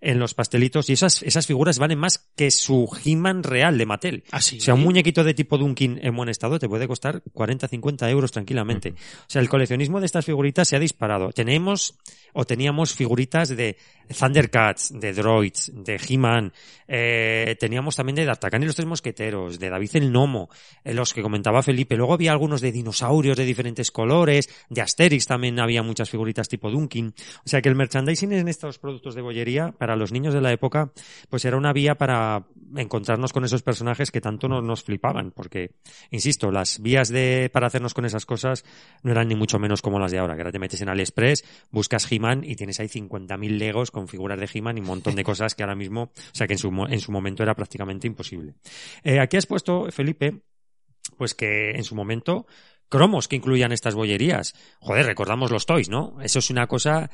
[0.00, 4.24] en los pastelitos, y esas, esas figuras valen más que su He-Man real de Mattel.
[4.30, 4.58] Así.
[4.58, 8.08] O sea, un muñequito de tipo Dunkin en buen estado te puede costar 40, 50
[8.10, 8.94] euros tranquilamente.
[9.32, 11.30] Sea, el coleccionismo de estas figuritas se ha disparado.
[11.32, 11.98] Tenemos
[12.34, 13.76] o teníamos figuritas de
[14.18, 16.52] Thundercats, de Droids, de He-Man,
[16.88, 20.48] eh, teníamos también de D'Artagnan y los Tres Mosqueteros, de David el Nomo,
[20.84, 21.96] eh, los que comentaba Felipe.
[21.96, 26.70] Luego había algunos de dinosaurios de diferentes colores, de Asterix también había muchas figuritas tipo
[26.70, 27.14] Dunkin.
[27.44, 30.52] O sea que el merchandising en estos productos de bollería, para los niños de la
[30.52, 30.92] época,
[31.30, 35.72] pues era una vía para encontrarnos con esos personajes que tanto nos, nos flipaban, porque,
[36.10, 38.64] insisto, las vías de, para hacernos con esas cosas
[39.02, 41.44] no eran ni mucho menos como las de ahora, que ahora te metes en AliExpress,
[41.70, 45.24] buscas He-Man y tienes ahí 50.000 Legos con figuras de He-Man y un montón de
[45.24, 48.06] cosas que ahora mismo, o sea que en su, mo- en su momento era prácticamente
[48.06, 48.54] imposible.
[49.02, 50.42] Eh, aquí has puesto, Felipe,
[51.16, 52.46] pues que en su momento
[52.88, 54.54] cromos que incluían estas bollerías.
[54.80, 56.18] Joder, recordamos los toys, ¿no?
[56.22, 57.10] Eso es una cosa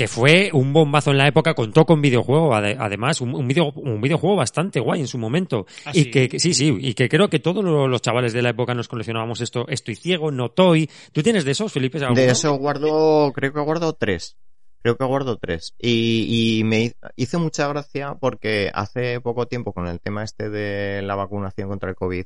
[0.00, 3.70] que fue un bombazo en la época, contó con videojuego, ade- además, un, un, video-
[3.76, 5.66] un videojuego bastante guay en su momento.
[5.84, 6.10] ¿Ah, y sí?
[6.10, 8.72] que, que- sí, sí, y que creo que todos lo- los chavales de la época
[8.72, 10.88] nos coleccionábamos esto, estoy ciego, no toy.
[11.12, 11.98] ¿Tú tienes de esos, Felipe?
[11.98, 12.18] alguno?
[12.18, 14.38] De eso guardo, creo que guardo tres.
[14.82, 15.74] Creo que guardo tres.
[15.78, 20.48] Y, y me hi- hizo mucha gracia porque hace poco tiempo con el tema este
[20.48, 22.24] de la vacunación contra el COVID,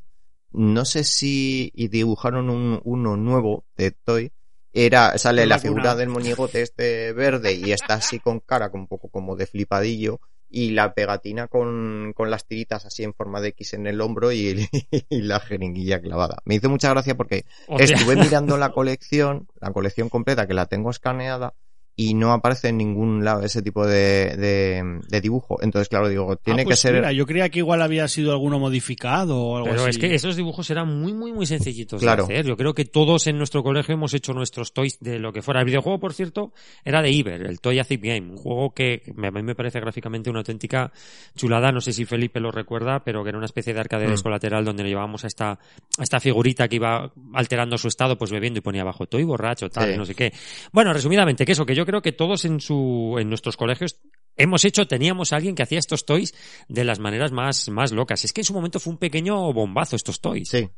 [0.52, 4.30] no sé si y dibujaron un, uno nuevo de Toy.
[4.76, 8.87] Era, sale la figura del moñigote este verde y está así con cara, con un
[8.88, 10.20] poco como de flipadillo.
[10.50, 14.30] Y la pegatina con, con las tiritas así en forma de X en el hombro
[14.30, 14.68] y,
[15.08, 16.38] y la jeringuilla clavada.
[16.44, 17.96] Me hizo mucha gracia porque Hostia.
[17.96, 21.54] Estuve mirando la colección, la colección completa que la tengo escaneada
[21.96, 25.59] y no aparece en ningún lado ese tipo de, de, de dibujo.
[25.62, 26.94] Entonces, claro, digo, tiene Ah, que pues ser...
[26.94, 29.90] mira, yo creía que igual había sido alguno modificado o algo Pero así.
[29.90, 32.26] es que esos dibujos eran muy, muy, muy sencillitos Claro.
[32.26, 32.46] de hacer.
[32.46, 35.61] Yo creo que todos en nuestro colegio hemos hecho nuestros toys de lo que fuera.
[35.61, 36.52] El videojuego, por cierto,
[36.85, 38.30] era de Iber, el Toy Zip Game.
[38.30, 40.90] Un juego que a mí me parece gráficamente una auténtica
[41.37, 41.70] chulada.
[41.70, 44.22] No sé si Felipe lo recuerda, pero que era una especie de arcade Mm.
[44.22, 48.30] colateral donde le llevábamos a esta, a esta figurita que iba alterando su estado, pues
[48.30, 49.98] bebiendo y ponía abajo Toy borracho, tal, Sí.
[49.98, 50.33] no sé qué.
[50.72, 54.01] Bueno, resumidamente, que eso, que yo creo que todos en su, en nuestros colegios
[54.37, 56.35] hemos hecho, teníamos a alguien que hacía estos toys
[56.68, 58.25] de las maneras más, más locas.
[58.25, 60.49] Es que en su momento fue un pequeño bombazo estos toys.
[60.49, 60.68] Sí,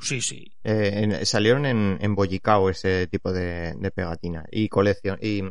[0.00, 0.52] Sí, sí.
[0.64, 5.42] eh, en- salieron en, en Bollicao ese tipo de, de pegatina y colección y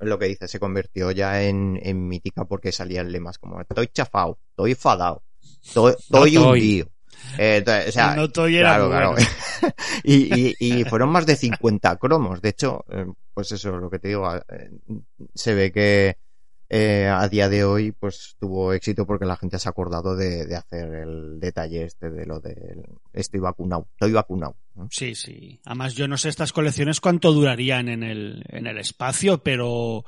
[0.00, 4.38] lo que dice se convirtió ya en, en mítica porque salían lemas como estoy chafado,
[4.50, 5.22] estoy fadado,
[5.64, 6.36] estoy, estoy No estoy.
[6.52, 6.90] hundido.
[7.38, 9.12] Eh, o sea, no estoy era claro, muy claro.
[9.12, 9.28] bueno.
[10.04, 12.42] y, y, y fueron más de 50 cromos.
[12.42, 14.70] De hecho, eh, pues eso, lo que te digo, eh,
[15.34, 16.16] se ve que
[16.70, 20.56] eh, a día de hoy pues tuvo éxito porque la gente se ha acordado de,
[20.56, 24.56] hacer el detalle este de lo de estoy vacunado, estoy vacunado.
[24.90, 25.60] Sí, sí.
[25.66, 30.06] Además, yo no sé estas colecciones cuánto durarían en el, en el espacio, pero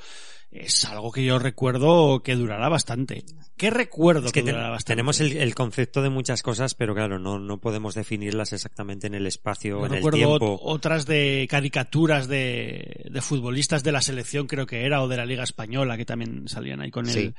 [0.50, 3.24] es algo que yo recuerdo que durará bastante.
[3.56, 4.92] ¿Qué recuerdo Es que durará bastante?
[4.92, 9.14] tenemos el, el concepto de muchas cosas, pero claro, no, no podemos definirlas exactamente en
[9.14, 10.60] el espacio, Yo en el recuerdo tiempo.
[10.62, 15.26] otras de caricaturas de, de futbolistas de la selección, creo que era, o de la
[15.26, 17.18] Liga Española, que también salían ahí con Sí.
[17.18, 17.34] el.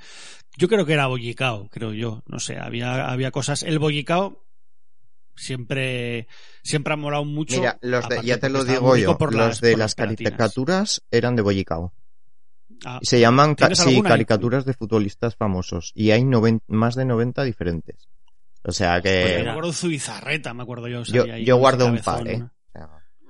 [0.58, 2.22] Yo creo que era Bollicao, creo yo.
[2.28, 3.64] No sé, había, había cosas.
[3.64, 4.44] El Bollicao
[5.36, 6.28] siempre,
[6.64, 7.58] siempre ha molado mucho.
[7.58, 11.02] Mira, los de, aparte ya te lo digo yo, por los de por las caricaturas
[11.12, 11.94] eran de Bollicao.
[12.86, 16.24] Ah, Se llaman ca- ¿Tienes sí, caricaturas de futbolistas famosos y hay
[16.68, 18.08] más de 90 diferentes.
[18.64, 21.04] O sea pues que yo me acuerdo Zubizarreta, me acuerdo yo.
[21.04, 22.44] yo, ahí yo guardo un par, ¿eh?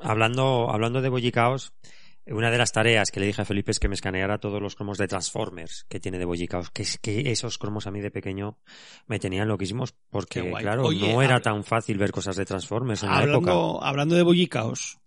[0.01, 1.73] Hablando, hablando de Bollicaos,
[2.25, 4.75] una de las tareas que le dije a Felipe es que me escaneara todos los
[4.75, 8.12] cromos de Transformers que tiene de Bollicaos, que es que esos cromos a mí de
[8.12, 8.59] pequeño
[9.07, 13.09] me tenían loquísimos, porque claro, Oye, no era tan fácil ver cosas de Transformers en
[13.09, 13.51] la época.
[13.51, 14.99] Hablando, hablando de bollicaos,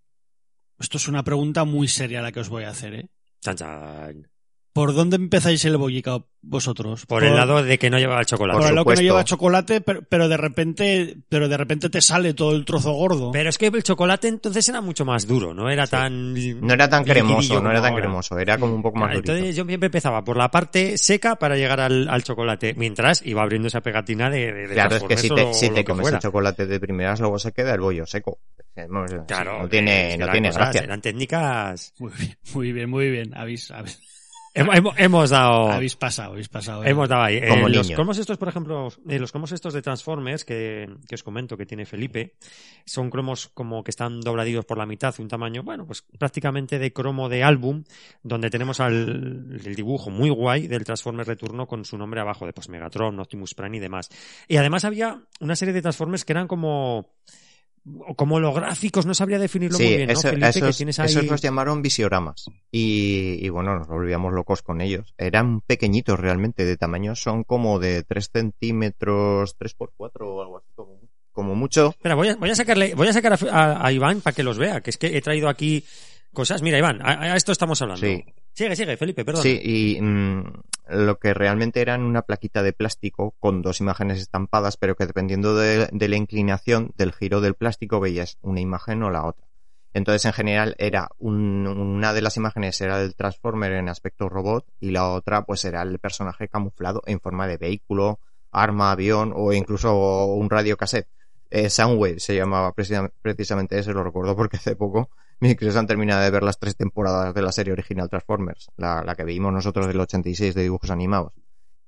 [0.78, 3.08] esto es una pregunta muy seria la que os voy a hacer, ¿eh?
[3.40, 4.28] Chan, chan.
[4.72, 7.04] ¿Por dónde empezáis el bollicao vosotros?
[7.06, 8.56] Por el lado de que no llevaba el chocolate.
[8.56, 11.90] por Por el lado que no lleva chocolate, pero, pero de repente, pero de repente
[11.90, 13.30] te sale todo el trozo gordo.
[13.32, 16.32] Pero es que el chocolate entonces era mucho más duro, no era tan...
[16.34, 18.02] no era tan cremoso, no era tan ahora.
[18.04, 19.32] cremoso, era como un poco más Claro, durito.
[19.32, 23.42] Entonces yo siempre empezaba por la parte seca para llegar al, al chocolate, mientras iba
[23.42, 26.02] abriendo esa pegatina de, de, de Claro, es que si te, o si te comes
[26.04, 26.16] fuera.
[26.16, 28.38] el chocolate de primeras, luego se queda el bollo seco.
[29.26, 30.80] Claro, no tiene, es que no tiene gracia.
[30.80, 31.92] Eran técnicas...
[31.98, 33.34] Muy bien, muy bien, muy bien.
[33.36, 34.00] Habéis, habéis,
[34.54, 35.70] Hemos, hemos- hemos dado...
[35.70, 36.84] habéis pasado, habéis pasado.
[36.84, 36.90] eh.
[36.90, 37.40] Hemos dado ahí.
[37.40, 37.96] Como Eh, los niños.
[37.96, 41.64] cromos estos, por ejemplo, eh, los cromos estos de Transformers que, que os comento que
[41.64, 42.34] tiene Felipe,
[42.84, 46.92] son cromos como que están dobladitos por la mitad, un tamaño, bueno, pues prácticamente de
[46.92, 47.82] cromo de álbum,
[48.22, 52.52] donde tenemos al, el dibujo muy guay del Transformers Returno con su nombre abajo, de
[52.52, 54.10] pues Megatron, Optimus Prime y demás.
[54.48, 57.14] Y además había una serie de Transformers que eran como
[58.16, 60.48] como holográficos, no sabría definirlo Sí, muy bien, ¿no, eso- Felipe?
[60.48, 61.06] esos, que tienes ahí...
[61.06, 62.44] esos los llamaron visioramas.
[62.70, 65.14] Y, y bueno, nos volvíamos locos con ellos.
[65.18, 70.58] Eran pequeñitos realmente, de tamaño son como de 3 centímetros, 3 por 4 o algo
[70.58, 71.00] así, como,
[71.32, 71.88] como mucho.
[71.90, 74.42] Espera, voy a, voy a sacarle, voy a sacar a, a- a Iván para que
[74.42, 75.84] los vea, que es que he traído aquí
[76.32, 76.62] cosas.
[76.62, 78.06] Mira, Iván, a, a esto estamos hablando.
[78.06, 78.24] Sí.
[78.52, 79.42] Sigue, sigue, Felipe, perdón.
[79.42, 80.44] Sí, y mm,
[80.90, 85.54] lo que realmente eran una plaquita de plástico con dos imágenes estampadas, pero que dependiendo
[85.56, 89.46] de, la inclinación del giro del plástico veías una imagen o la otra.
[89.94, 94.66] Entonces, en general, era un- una de las imágenes era el Transformer en aspecto robot
[94.80, 98.18] y la otra, pues, era el personaje camuflado en forma de vehículo,
[98.50, 101.08] arma, avión o incluso un radiocassette.
[101.50, 105.10] Eh, Soundwave se llamaba precisa- precisamente ese, lo recuerdo porque hace poco
[105.42, 109.02] mis críos han terminado de ver las tres temporadas de la serie original Transformers, la,
[109.02, 111.32] la que vimos nosotros del 86 de dibujos animados.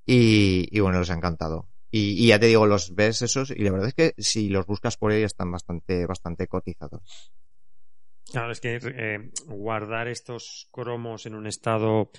[0.04, 1.68] Y, y bueno, les ha encantado.
[1.90, 4.96] Y, ya te digo, los ves esos y la verdad es que si los buscas
[4.96, 7.32] por ahí están bastante, bastante cotizados.
[8.32, 12.10] Claro, es que eh, guardar estos cromos en un estado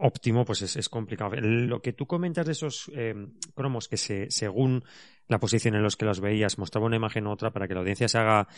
[0.00, 1.36] óptimo, pues es, complicado.
[1.36, 3.14] Lo que tú comentas de esos eh,
[3.54, 4.82] cromos que se, según
[5.28, 7.80] la posición en los que los veías mostraba una imagen u otra para que la
[7.80, 8.48] audiencia se haga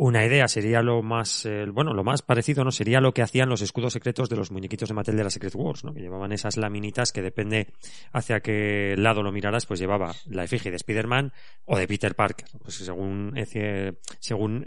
[0.00, 3.48] una idea sería lo más eh, bueno lo más parecido no sería lo que hacían
[3.48, 6.30] los escudos secretos de los muñequitos de Mattel de la Secret Wars no que llevaban
[6.30, 7.66] esas laminitas que depende
[8.12, 11.32] hacia qué lado lo miraras pues llevaba la efigie de Spider-Man
[11.64, 12.46] o de Peter Parker.
[12.62, 14.66] Pues según ecie- según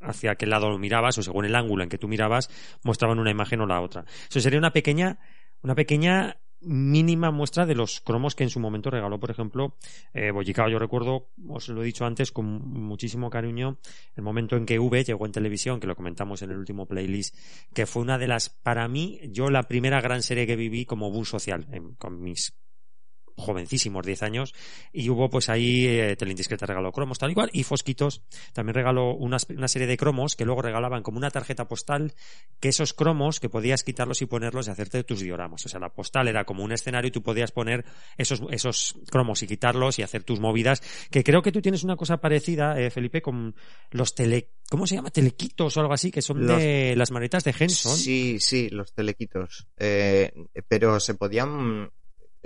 [0.00, 2.50] hacia qué lado lo mirabas o según el ángulo en que tú mirabas
[2.84, 4.04] mostraban una imagen o la otra.
[4.28, 5.18] Eso sería una pequeña
[5.62, 9.76] una pequeña mínima muestra de los cromos que en su momento regaló, por ejemplo,
[10.14, 10.68] eh, Bollicao.
[10.68, 13.78] Yo recuerdo, os lo he dicho antes, con muchísimo cariño,
[14.14, 17.36] el momento en que V llegó en televisión, que lo comentamos en el último playlist,
[17.72, 21.10] que fue una de las, para mí, yo la primera gran serie que viví como
[21.10, 21.66] bus social,
[21.98, 22.54] con mis
[23.36, 24.54] jovencísimos, 10 años,
[24.92, 28.22] y hubo pues ahí eh, Teleindiscreta regaló cromos tal igual, y Fosquitos
[28.52, 32.14] también regaló una, una, serie de cromos que luego regalaban como una tarjeta postal,
[32.60, 35.64] que esos cromos que podías quitarlos y ponerlos y hacerte tus dioramas.
[35.66, 37.84] O sea, la postal era como un escenario y tú podías poner
[38.16, 41.96] esos, esos cromos y quitarlos y hacer tus movidas, que creo que tú tienes una
[41.96, 43.54] cosa parecida, eh, Felipe, con
[43.90, 44.50] los tele...
[44.68, 45.10] ¿Cómo se llama?
[45.10, 47.96] Telequitos o algo así, que son de las manetas de Henson.
[47.96, 49.68] Sí, sí, los telequitos.
[49.76, 50.32] Eh,
[50.66, 51.92] pero se podían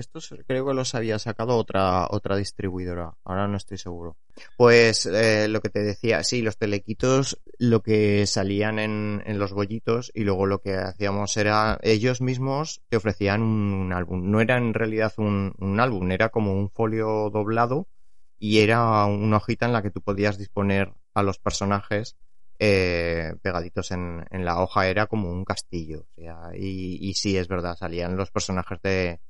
[0.00, 4.16] estos creo que los había sacado otra, otra distribuidora, ahora no estoy seguro.
[4.56, 9.52] Pues eh, lo que te decía, sí, los telequitos, lo que salían en, en los
[9.52, 14.30] bollitos y luego lo que hacíamos era, ellos mismos te ofrecían un, álbum.
[14.30, 17.86] No era en realidad un, un, álbum, era como un folio doblado
[18.38, 22.16] y era una hojita en la que tú podías disponer a los personajes
[22.58, 26.00] eh, pegaditos en, en, la hoja era como un castillo.
[26.00, 29.20] O sea, y, y sí, es verdad, salían los personajes de,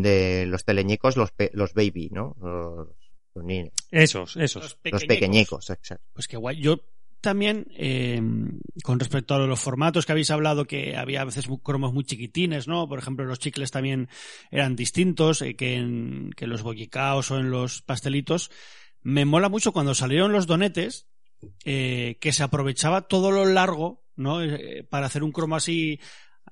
[0.00, 2.36] de los teleñicos, los, los baby, ¿no?
[2.40, 2.88] Los,
[3.34, 3.72] los niños.
[3.90, 4.78] Esos, esos.
[4.84, 6.04] Los pequeñicos, exacto.
[6.14, 6.60] Pues qué guay.
[6.60, 6.80] Yo
[7.20, 8.20] también, eh,
[8.82, 12.66] con respecto a los formatos que habéis hablado, que había a veces cromos muy chiquitines,
[12.68, 12.88] ¿no?
[12.88, 14.08] Por ejemplo, los chicles también
[14.50, 18.50] eran distintos eh, que, en, que los boquicaos o en los pastelitos.
[19.02, 21.06] Me mola mucho cuando salieron los donetes,
[21.64, 24.42] eh, que se aprovechaba todo lo largo, ¿no?
[24.42, 26.00] Eh, para hacer un cromo así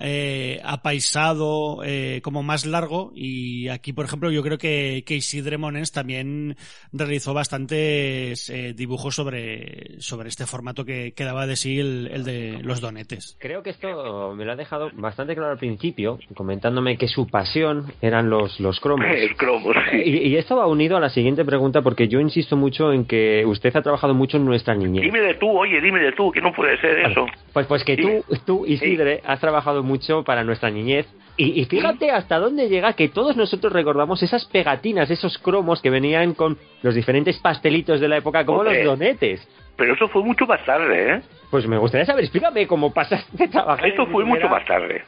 [0.01, 3.13] eh, apaisado, eh, como más largo.
[3.15, 6.57] Y aquí, por ejemplo, yo creo que, que Isidre Monens también
[6.93, 12.25] realizó bastantes eh, dibujos sobre, sobre este formato que, que daba de sí el, el,
[12.25, 13.37] de los donetes.
[13.39, 17.93] Creo que esto me lo ha dejado bastante claro al principio, comentándome que su pasión
[18.01, 19.07] eran los, los cromos.
[19.21, 19.99] El cromo, sí.
[20.05, 23.45] y, y, esto va unido a la siguiente pregunta, porque yo insisto mucho en que
[23.45, 25.03] usted ha trabajado mucho en nuestra niñez.
[25.03, 27.27] Dime de tú, oye, dime de tú, que no puede ser eso.
[27.53, 29.23] Pues, pues que tú, tú, Isidre, sí.
[29.27, 29.90] has trabajado mucho
[30.25, 31.07] para nuestra niñez.
[31.37, 35.89] Y, y, fíjate hasta dónde llega que todos nosotros recordamos esas pegatinas, esos cromos que
[35.89, 39.49] venían con los diferentes pastelitos de la época, como Hombre, los donetes.
[39.77, 41.23] Pero eso fue mucho más tarde, ¿eh?
[41.51, 43.87] Pues me gustaría saber, explícame cómo pasaste trabajar.
[43.87, 45.03] Esto fue mucho más tarde.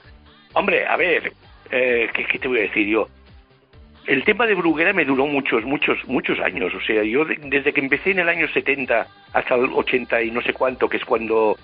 [0.55, 1.33] Hombre, a ver,
[1.71, 3.07] eh, ¿qué, ¿qué, te voy a decir yo?
[4.07, 6.73] El tema de Bruguera me duró muchos, muchos, muchos años.
[6.75, 10.31] O sea, yo de, desde que empecé en el año 70 hasta el 80 y
[10.31, 11.57] no sé cuánto, que es cuando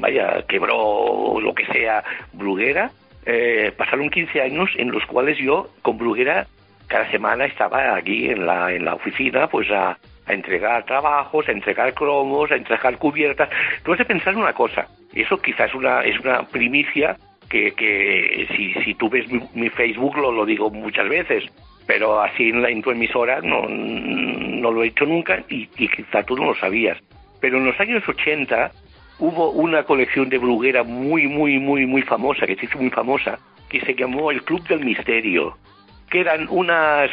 [0.00, 2.90] vaya, quebró lo que sea Bruguera,
[3.26, 6.46] eh, pasaron 15 años en los cuales yo con Bruguera
[6.86, 11.52] cada semana estaba aquí en la, en la oficina pues a, a entregar trabajos, a
[11.52, 13.48] entregar cromos, a entregar cubiertas.
[13.84, 17.16] Tú has de pensar una cosa, eso quizás una, es una primicia
[17.48, 21.44] que, que si, si tú ves mi, mi Facebook lo, lo digo muchas veces,
[21.86, 25.88] pero así en, la, en tu emisora no, no lo he hecho nunca y, y
[25.88, 26.98] quizá tú no lo sabías.
[27.40, 28.70] Pero en los años 80
[29.20, 33.38] hubo una colección de Bruguera muy, muy, muy, muy famosa, que se hizo muy famosa,
[33.68, 35.56] que se llamó El Club del Misterio,
[36.10, 37.10] que eran unas,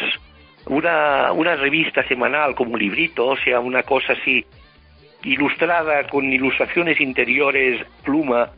[0.65, 4.45] una, una revista semanal como un librito, o sea, una cosa así,
[5.23, 8.51] ilustrada con ilustraciones interiores, pluma,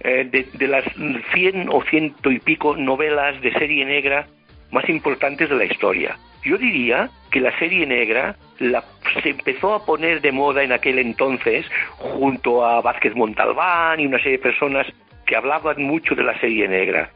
[0.00, 0.84] eh, de, de las
[1.32, 4.26] cien o ciento y pico novelas de serie negra
[4.70, 6.16] más importantes de la historia.
[6.44, 8.84] Yo diría que la serie negra la,
[9.22, 11.66] se empezó a poner de moda en aquel entonces
[11.98, 14.86] junto a Vázquez Montalbán y una serie de personas
[15.26, 17.10] que hablaban mucho de la serie negra,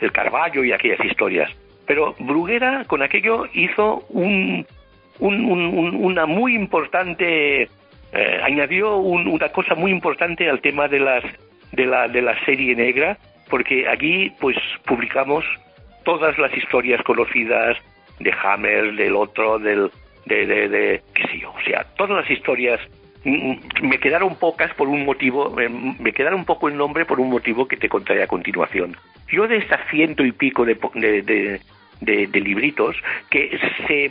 [0.00, 1.50] el Carballo y aquellas historias.
[1.86, 4.66] Pero Bruguera con aquello hizo un,
[5.18, 7.68] un, un, una muy importante,
[8.12, 11.24] eh, añadió una cosa muy importante al tema de, las,
[11.72, 13.18] de, la, de la serie negra,
[13.50, 15.44] porque aquí pues publicamos
[16.04, 17.76] todas las historias conocidas
[18.20, 19.90] de Hammer, del otro, del,
[20.26, 22.80] de, de, de, qué sé yo, o sea, todas las historias
[23.24, 25.54] me quedaron pocas por un motivo,
[25.98, 28.96] me quedaron poco el nombre por un motivo que te contaré a continuación.
[29.28, 31.60] Yo de estas ciento y pico de, de,
[32.00, 32.96] de, de, libritos,
[33.30, 34.10] que se,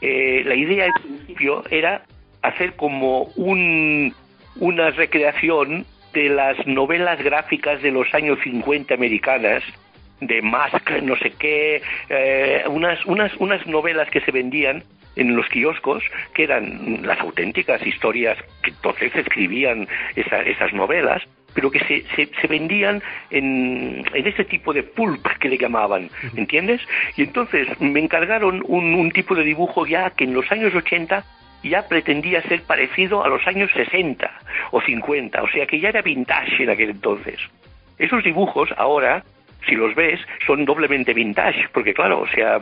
[0.00, 2.02] eh, la idea al principio era
[2.42, 4.12] hacer como un,
[4.56, 9.62] una recreación de las novelas gráficas de los años 50 americanas,
[10.20, 14.82] de Mask, no sé qué, eh, unas, unas, unas novelas que se vendían
[15.16, 21.22] en los kioscos, que eran las auténticas historias que entonces escribían esa, esas novelas,
[21.54, 23.00] pero que se, se, se vendían
[23.30, 26.80] en, en, este tipo de pulp que le llamaban, ¿entiendes?
[27.16, 31.24] Y entonces me encargaron un, un tipo de dibujo ya que en los años 80
[31.62, 34.30] ya pretendía ser parecido a los años 60
[34.72, 37.38] o 50, o sea que ya era vintage en aquel entonces.
[37.98, 39.24] Esos dibujos ahora
[39.66, 42.60] si los ves, son doblemente vintage, porque claro, o sea,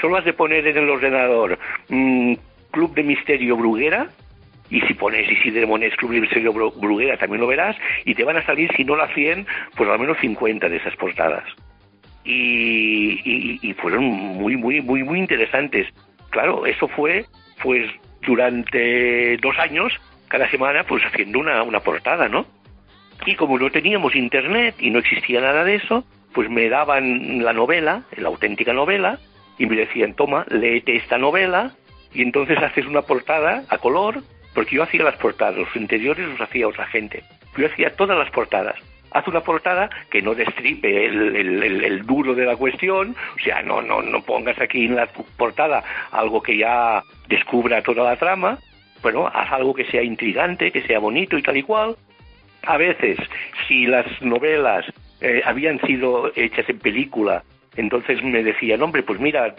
[0.00, 1.58] solo has de poner en el ordenador
[1.88, 2.34] mm,
[2.70, 4.08] Club de Misterio Bruguera,
[4.70, 8.36] y si pones Isidre Monés Club de Misterio Bruguera también lo verás, y te van
[8.36, 11.44] a salir, si no las 100, pues al menos 50 de esas portadas.
[12.22, 15.88] Y, y, fueron muy, muy, muy, muy interesantes.
[16.28, 17.24] Claro, eso fue,
[17.62, 17.90] pues,
[18.22, 19.92] durante dos años,
[20.28, 22.46] cada semana, pues haciendo una, una portada, ¿no?
[23.26, 27.52] Y como no teníamos internet y no existía nada de eso, pues me daban la
[27.52, 29.18] novela, la auténtica novela,
[29.58, 31.72] y me decían, toma, léete esta novela,
[32.12, 34.22] y entonces haces una portada a color,
[34.54, 37.22] porque yo hacía las portadas, los interiores los hacía otra gente.
[37.56, 38.76] Yo hacía todas las portadas.
[39.12, 44.02] Haz una portada que no destripe el, duro de la cuestión, o sea, no, no,
[44.02, 48.58] no pongas aquí en la portada algo que ya descubra toda la trama,
[49.02, 51.96] bueno, haz algo que sea intrigante, que sea bonito y tal y cual.
[52.62, 53.18] A veces,
[53.66, 54.84] si las novelas
[55.20, 57.42] eh, habían sido hechas en película,
[57.76, 59.54] entonces me decían, hombre, pues mira,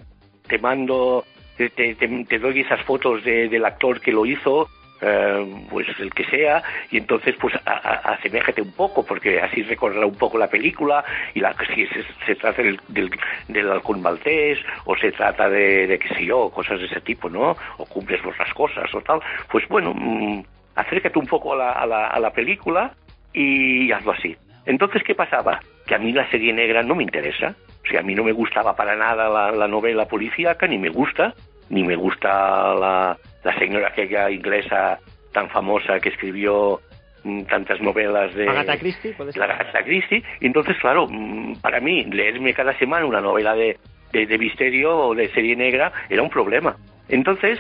[0.47, 1.25] te mando,
[1.57, 4.67] te, te, doy esas fotos del actor que lo hizo,
[5.01, 10.17] eh, pues el que sea, y entonces pues aseméjate un poco, porque así recordará un
[10.17, 11.03] poco la película,
[11.33, 11.87] y la, si
[12.25, 13.09] se, trata del, del,
[13.47, 17.29] del, halcón maltés, o se trata de, de qué sé yo, cosas de ese tipo,
[17.29, 17.55] ¿no?
[17.77, 20.43] O cumples otras cosas o tal, pues bueno, mm,
[20.75, 22.93] acércate un poco a la, a la, a la película
[23.33, 24.35] y hazlo así.
[24.65, 25.59] Entonces, ¿qué pasaba?
[25.85, 27.55] Que a mí la serie negra no me interesa.
[27.83, 31.33] O sea, a mí no me gustaba para nada la, novela policíaca, ni me gusta,
[31.69, 34.99] ni me gusta la, la señora aquella inglesa
[35.33, 36.79] tan famosa que escribió
[37.23, 40.23] mm, tantas novelas de Agatha Christie, la Agatha Christie.
[40.39, 43.77] Y entonces, claro, mm, para mí leerme cada semana una novela de,
[44.11, 46.75] de, de misterio o de serie negra era un problema.
[47.09, 47.59] Entonces,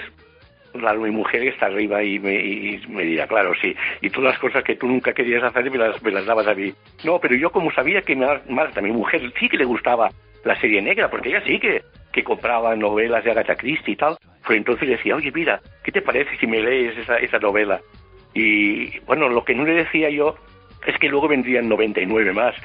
[0.71, 4.63] claro, mi mujer está arriba y me, me dirá, claro, sí, y todas las cosas
[4.63, 6.73] que tú nunca querías hacer me las, me las dabas a mí.
[7.03, 10.09] No, pero yo como sabía que Marta, mi mujer, sí que le gustaba
[10.43, 14.17] la serie negra, porque ella sí que, que compraba novelas de Agatha Christie y tal,
[14.45, 17.79] pues entonces le decía, oye, mira, ¿qué te parece si me lees esa, esa novela?
[18.33, 20.35] Y bueno, lo que no le decía yo
[20.85, 22.55] es que luego vendrían 99 más.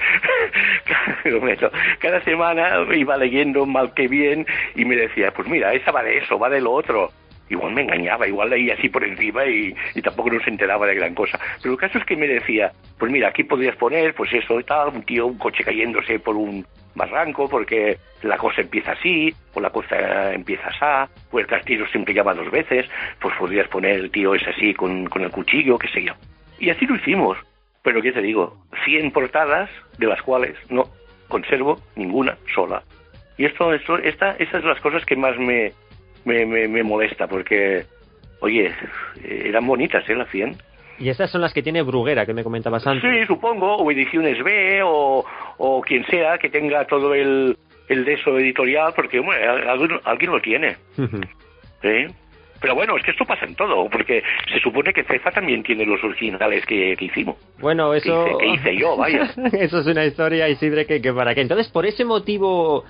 [1.99, 4.45] Cada semana iba leyendo mal que bien
[4.75, 7.11] y me decía, pues mira, esa va de eso, va de lo otro
[7.49, 11.39] igual me engañaba, igual leía así por encima y, tampoco nos enteraba de gran cosa.
[11.61, 14.63] Pero el caso es que me decía, pues mira, aquí podrías poner, pues eso y
[14.63, 19.59] tal, un tío, un coche cayéndose por un barranco porque la cosa empieza así, o
[19.59, 22.85] la cosa empieza así, pues el castillo siempre llama dos veces,
[23.19, 26.13] pues podrías poner el tío es así con, con el cuchillo, qué sé yo.
[26.59, 27.37] Y así lo hicimos.
[27.83, 28.57] Pero ¿qué te digo?
[28.83, 30.89] 100 portadas, de las cuales no
[31.27, 32.83] conservo ninguna sola.
[33.37, 35.71] Y esto, esto, esta, estas son las cosas que más me,
[36.27, 37.85] me, me, molesta porque,
[38.41, 38.71] oye,
[39.23, 40.15] eran bonitas, ¿eh?
[40.15, 40.57] Las 100.
[40.99, 43.03] Y estas son las que tiene Bruguera, que me comentabas antes.
[43.03, 45.23] Sí, supongo, o ediciones B, o,
[45.57, 47.55] o quien sea que tenga todo el,
[47.87, 50.75] el de eso editorial, porque bueno, alguien, alguien lo tiene.
[51.81, 52.13] ¿Sí?
[52.59, 55.85] Pero bueno, es que esto pasa en todo, porque se supone que Cefa también tiene
[55.85, 57.37] los originales que, hicimos.
[57.59, 58.37] Bueno, eso...
[58.39, 59.29] Que hice, yo, vaya.
[59.53, 61.41] eso es una historia, Isidre, que, que para qué.
[61.41, 62.83] Entonces, por ese motivo,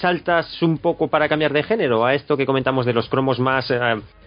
[0.00, 3.70] saltas un poco para cambiar de género a esto que comentamos de los cromos más
[3.70, 3.78] eh,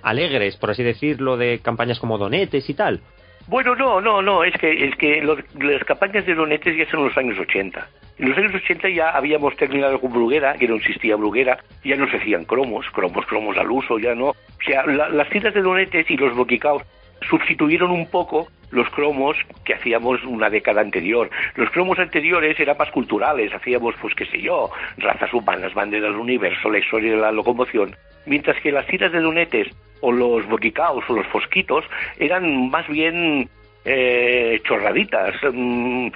[0.02, 3.02] alegres, por así decirlo, de campañas como Donetes y tal.
[3.48, 7.18] Bueno, no, no, no, es que, es que las campañas de Donetes ya son los
[7.18, 7.88] años 80.
[8.20, 12.10] En los años 80 ya habíamos terminado con Bruguera, que no existía Bruguera, ya no
[12.10, 14.30] se hacían cromos, cromos, cromos al uso, ya no.
[14.30, 14.36] O
[14.66, 16.84] sea, las tiendas de Donetes y los boquicaos
[17.30, 21.30] sustituyeron un poco los cromos que hacíamos una década anterior.
[21.56, 26.20] Los cromos anteriores eran más culturales, hacíamos, pues qué sé yo, razas humanas, banderas del
[26.20, 27.96] universo, la historia de la locomoción,
[28.26, 29.68] mientras que las tiras de lunetes
[30.02, 31.86] o los boquicaos o los fosquitos
[32.20, 33.50] eran más bien
[33.86, 36.08] eh, chorraditas, mm,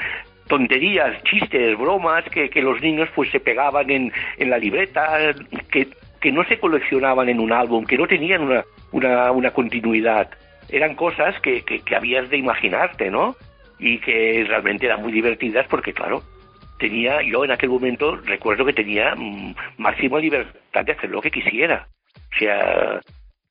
[0.48, 5.34] tonterías, chistes, bromas que, que, los niños pues se pegaban en, en la libreta,
[5.72, 5.88] que,
[6.20, 10.30] que no se coleccionaban en un álbum, que no tenían una, una, una continuidad.
[10.72, 13.36] Eran cosas que, que, habías de imaginarte, ¿no?
[13.80, 16.22] Y que realmente eran muy divertidas porque, claro,
[16.80, 21.32] tenía, yo en aquel momento recuerdo que tenía mm, máxima libertad de hacer lo que
[21.32, 21.88] quisiera.
[22.34, 23.02] O sea,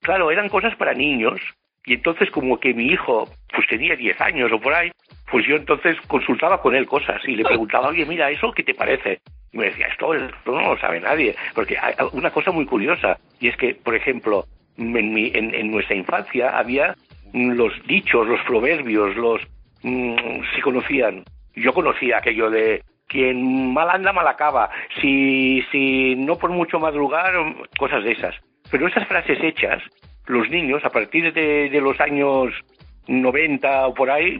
[0.00, 1.40] claro, eran cosas para niños.
[1.84, 4.90] Y entonces como que mi hijo pues tenía 10 años o por ahí,
[5.30, 8.74] pues yo entonces consultaba con él cosas y le preguntaba, oye, mira, ¿eso qué te
[8.74, 9.20] parece?
[9.52, 11.34] Y me decía, esto, no lo sabe nadie.
[11.54, 14.44] Porque hay una cosa muy curiosa, y es que, por ejemplo,
[14.76, 16.94] en, mi, en, nuestra infancia había
[17.32, 19.40] los dichos, los proverbios, los...
[19.82, 21.24] Mm, se conocían.
[21.54, 24.70] Yo conocía aquello de quien mal anda, mal acaba.
[25.00, 27.32] Si, si no por mucho madrugar,
[27.78, 28.34] cosas de esas.
[28.70, 29.82] Pero esas frases hechas,
[30.26, 32.52] los niños, a partir de, de los años
[33.08, 34.38] 90 o por ahí,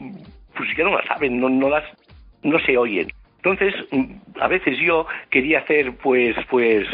[0.56, 1.84] pues ya no las saben, no, no las,
[2.42, 3.08] no se oyen.
[3.42, 6.86] Entonces, mm, a veces yo quería hacer, pues, pues,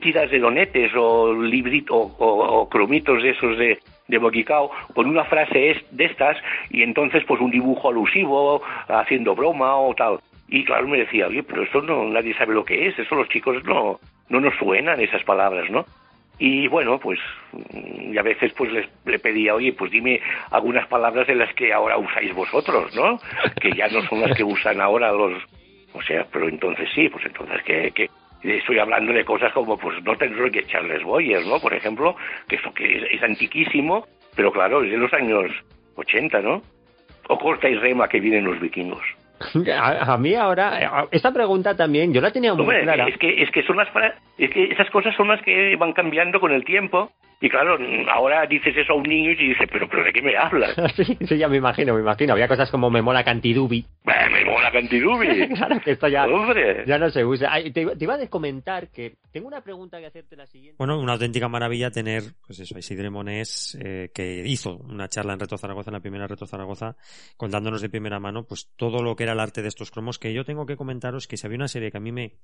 [0.00, 3.78] tiras de donetes o libritos o, o, cromitos de esos de,
[4.08, 6.36] de Boquicao con una frase es, de estas
[6.70, 10.20] y entonces pues un dibujo alusivo haciendo broma o tal.
[10.48, 13.28] Y claro, me decía, oye, pero esto no, nadie sabe lo que es, eso los
[13.28, 13.98] chicos no,
[14.28, 15.86] no nos suenan esas palabras, ¿no?
[16.38, 17.20] Y bueno, pues,
[17.72, 21.72] y a veces pues les, le pedía, oye, pues dime algunas palabras de las que
[21.72, 23.18] ahora usáis vosotros, ¿no?
[23.60, 25.40] Que ya no son las que usan ahora los,
[25.92, 28.10] o sea, pero entonces sí, pues entonces que, que
[28.44, 31.58] estoy hablando de cosas como, pues no tendré que echarles Boyer, ¿no?
[31.60, 32.14] Por ejemplo,
[32.48, 35.50] que esto que es, es antiquísimo, pero claro, es de los años
[35.96, 36.62] 80, ¿no?
[37.28, 39.04] O corta y rema que vienen los vikingos.
[39.72, 43.08] A, a, mí ahora, esta pregunta también, yo la tenía muy Hombre, clara.
[43.08, 43.88] Es que, es que son las,
[44.38, 47.10] es que esas cosas son las que van cambiando con el tiempo.
[47.44, 47.76] Y claro,
[48.10, 50.74] ahora dices eso a un niño y dice, pero, pero ¿de qué me hablas?
[50.96, 52.32] sí, sí, ya me imagino, me imagino.
[52.32, 53.84] Había cosas como me mola cantidubi.
[54.06, 55.48] Eh, me mola cantidubi.
[55.54, 56.86] claro que esto ya, Hombre.
[56.86, 57.52] ya no se usa.
[57.52, 60.76] Ay, te, te, iba a comentar que tengo una pregunta que hacerte la siguiente.
[60.78, 65.34] Bueno, una auténtica maravilla tener, pues eso, a Isidre Monés, eh, que hizo una charla
[65.34, 66.96] en Reto Zaragoza, en la primera Reto Zaragoza,
[67.36, 70.32] contándonos de primera mano, pues todo lo que era el arte de estos cromos, que
[70.32, 72.36] yo tengo que comentaros que si había una serie que a mí me,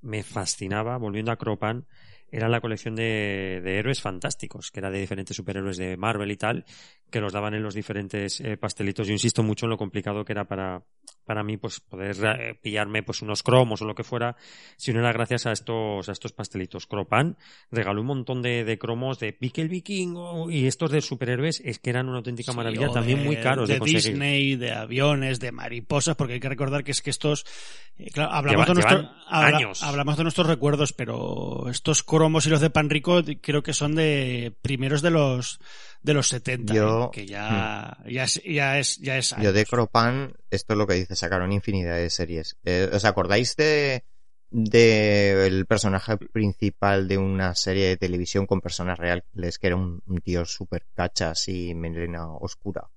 [0.00, 1.84] me fascinaba, volviendo a Cropan,
[2.30, 6.36] era la colección de, de, héroes fantásticos, que era de diferentes superhéroes de Marvel y
[6.36, 6.64] tal,
[7.10, 9.06] que los daban en los diferentes eh, pastelitos.
[9.06, 10.82] Yo insisto mucho en lo complicado que era para,
[11.24, 14.36] para mí, pues, poder eh, pillarme, pues, unos cromos o lo que fuera,
[14.76, 16.86] si no era gracias a estos, a estos pastelitos.
[16.86, 17.36] Cropan
[17.70, 21.78] regaló un montón de, de cromos de Pique el Vikingo y estos de superhéroes, es
[21.78, 24.02] que eran una auténtica sí, maravilla, también de, muy caros de, de, conseguir.
[24.02, 27.46] Disney, de aviones, de mariposas, porque hay que recordar que es que estos,
[27.98, 32.60] eh, claro, hablamos, de nuestro, habla, hablamos de nuestros recuerdos, pero estos cromos y los
[32.60, 35.60] de pan rico creo que son de primeros de los
[36.02, 37.08] de los 70 yo, ¿eh?
[37.12, 38.08] que ya, hmm.
[38.08, 41.52] ya es ya es ya es yo de Cropan esto es lo que dice sacaron
[41.52, 44.04] infinidad de series eh, os acordáis de
[44.50, 50.02] de el personaje principal de una serie de televisión con personas reales que era un,
[50.04, 52.88] un tío súper cachas y melena oscura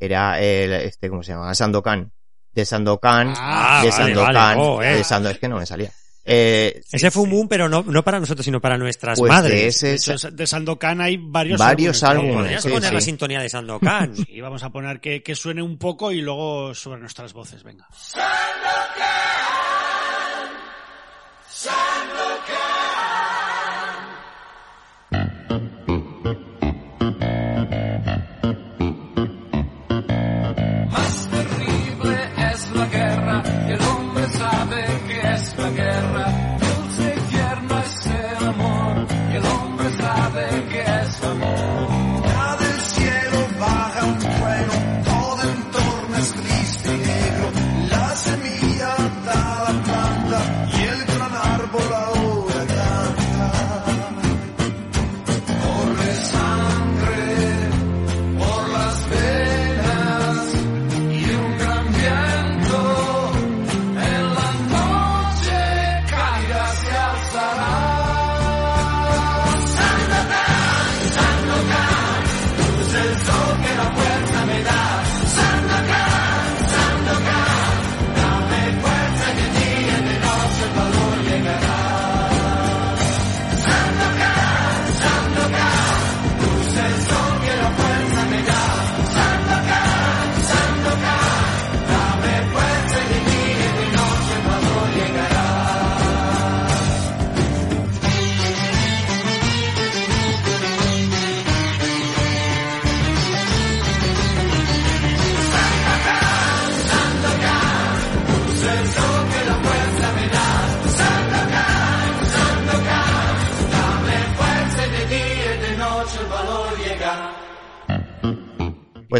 [0.00, 2.10] era el este cómo se llama Sandokan
[2.54, 4.60] de Sandokan ah, de vale, Sandokan vale.
[4.60, 4.96] Oh, eh.
[4.96, 5.92] de Sandokan es que no me salía
[6.24, 9.60] eh, ese fue un boom, pero no, no para nosotros, sino para nuestras pues madres.
[9.60, 12.36] De, ese, de, hecho, de Sandokan hay varios, varios álbumes.
[12.36, 12.94] Podrías sí, poner sí.
[12.94, 14.14] la sintonía de Sandokan.
[14.28, 17.88] y vamos a poner que, que, suene un poco y luego sobre nuestras voces, venga.
[17.90, 18.22] Sandokan,
[21.48, 22.61] Sandokan.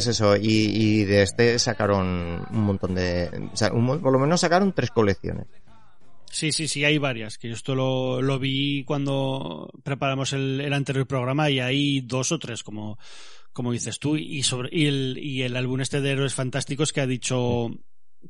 [0.02, 3.30] Pues eso, y, de este sacaron un montón de...
[3.70, 5.46] Por lo menos sacaron tres colecciones.
[6.28, 7.38] Sí, sí, sí, hay varias.
[7.38, 12.32] Que yo esto lo, lo vi cuando preparamos el, el, anterior programa y hay dos
[12.32, 12.98] o tres, como,
[13.52, 14.16] como dices tú.
[14.16, 17.70] Y, sobre, y, el, y el álbum este de Héroes Fantásticos que ha dicho,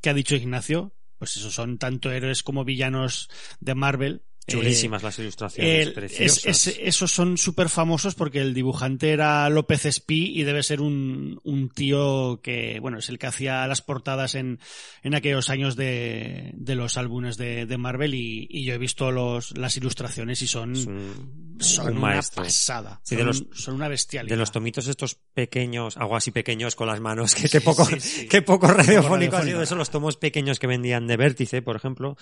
[0.03, 4.25] que ha dicho Ignacio, pues eso son tanto héroes como villanos de Marvel.
[4.47, 6.45] Chulísimas eh, las ilustraciones, el, preciosas.
[6.47, 10.81] Es, es, esos son súper famosos porque el dibujante era López Espí y debe ser
[10.81, 14.59] un, un, tío que, bueno, es el que hacía las portadas en,
[15.03, 19.11] en aquellos años de, de los álbumes de, de Marvel y, y, yo he visto
[19.13, 22.43] los, las ilustraciones y son, un, son un una maestro.
[22.43, 23.01] pasada.
[23.05, 24.35] Sí, son, de los- son una bestialidad.
[24.35, 28.01] De los tomitos estos pequeños, algo así pequeños con las manos, que, qué poco, sí,
[28.01, 28.27] sí.
[28.29, 32.17] qué poco radiofónico ha sido eso, los tomos pequeños que vendían de Vértice, por ejemplo.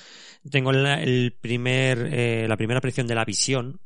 [0.50, 3.80] Tengo el primer, eh, la primera aparición de la visión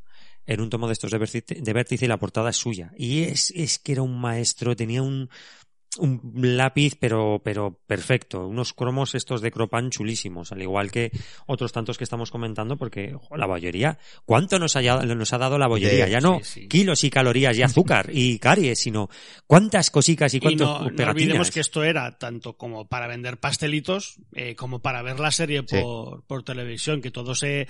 [0.45, 2.91] en un tomo de estos de Vértice, de Vértice y la portada es suya.
[2.97, 5.29] Y es, es que era un maestro, tenía un,
[5.97, 8.47] un lápiz, pero, pero perfecto.
[8.47, 11.11] Unos cromos estos de Cropan chulísimos, al igual que
[11.47, 15.67] otros tantos que estamos comentando, porque la bollería, ¿cuánto nos ha, nos ha dado la
[15.67, 16.05] bollería?
[16.05, 16.67] De- ya no sí, sí.
[16.67, 19.09] kilos y calorías y azúcar y caries, sino
[19.47, 21.09] cuántas cosicas y Y cuántos no, no pegatinas.
[21.15, 25.63] olvidemos que esto era tanto como para vender pastelitos, eh, como para ver la serie
[25.67, 25.77] Sí.
[25.81, 27.67] por, por televisión, que todo se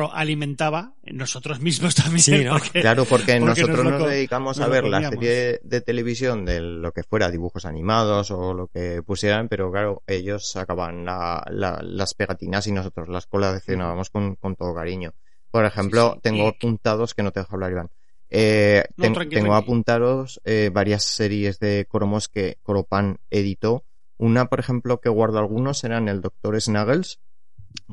[0.00, 2.20] retroalimentaba en nosotros mismos también.
[2.20, 2.52] Sí, ¿no?
[2.52, 5.80] porque- Claro, porque, porque nosotros nos lo nos dedicamos nos a ver la serie de
[5.80, 11.04] televisión de lo que fuera, dibujos animados o lo que pusieran, pero claro, ellos sacaban
[11.04, 15.12] la- la- las pegatinas y nosotros las coleccionábamos con, con todo cariño.
[15.50, 16.20] Por ejemplo, Sí, sí.
[16.22, 17.90] tengo apuntados que no te dejo hablar, Iván.
[18.30, 19.64] Eh, No, ten- tranqui, tengo tranqui.
[19.64, 23.82] apuntados eh, varias series de cromos que Coropan editó.
[24.16, 27.18] Una, por ejemplo, que guardo algunos eran el Doctor Snuggles,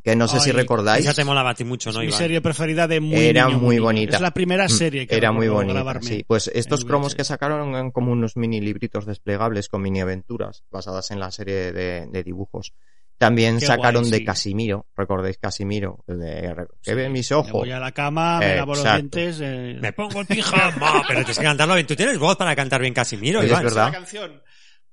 [0.04, 1.06] que no sé si Ay, recordáis.
[1.06, 2.18] Esa te molaba a ti mucho, es ¿no, mi Iván?
[2.20, 3.84] serie preferida de muy Era niño, muy niño.
[3.86, 4.16] bonita.
[4.16, 6.08] Es la primera Mm, serie que Era muy bonita, grabarme.
[6.08, 6.24] sí.
[6.28, 10.64] Pues estos en cromos que sacaron eran como unos mini libritos desplegables con mini aventuras
[10.72, 12.74] basadas en la serie de, de dibujos.
[13.18, 14.26] También Qué sacaron guay, de sí.
[14.26, 16.04] Casimiro, ¿recordáis Casimiro?
[16.08, 16.54] El de
[16.84, 17.52] que Sí, ven mis Me ojos.
[17.52, 19.40] voy a la cama, me lavo los dientes.
[19.42, 21.88] eh, Me pongo el pijama, pero tienes que cantarlo bien.
[21.88, 23.66] Tú tienes voz para cantar bien Casimiro, Oye, Iván.
[23.66, 23.86] es verdad.
[23.88, 24.42] la canción.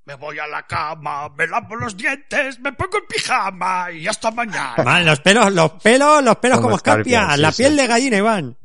[0.06, 4.30] Me voy a la cama, me lavo los dientes, me pongo el pijama y hasta
[4.30, 5.00] mañana.
[5.00, 7.62] Los pelos, los pelos, los pelos Como como escarpia, escarpias, sí, la sí.
[7.62, 8.56] piel de gallina, Iván.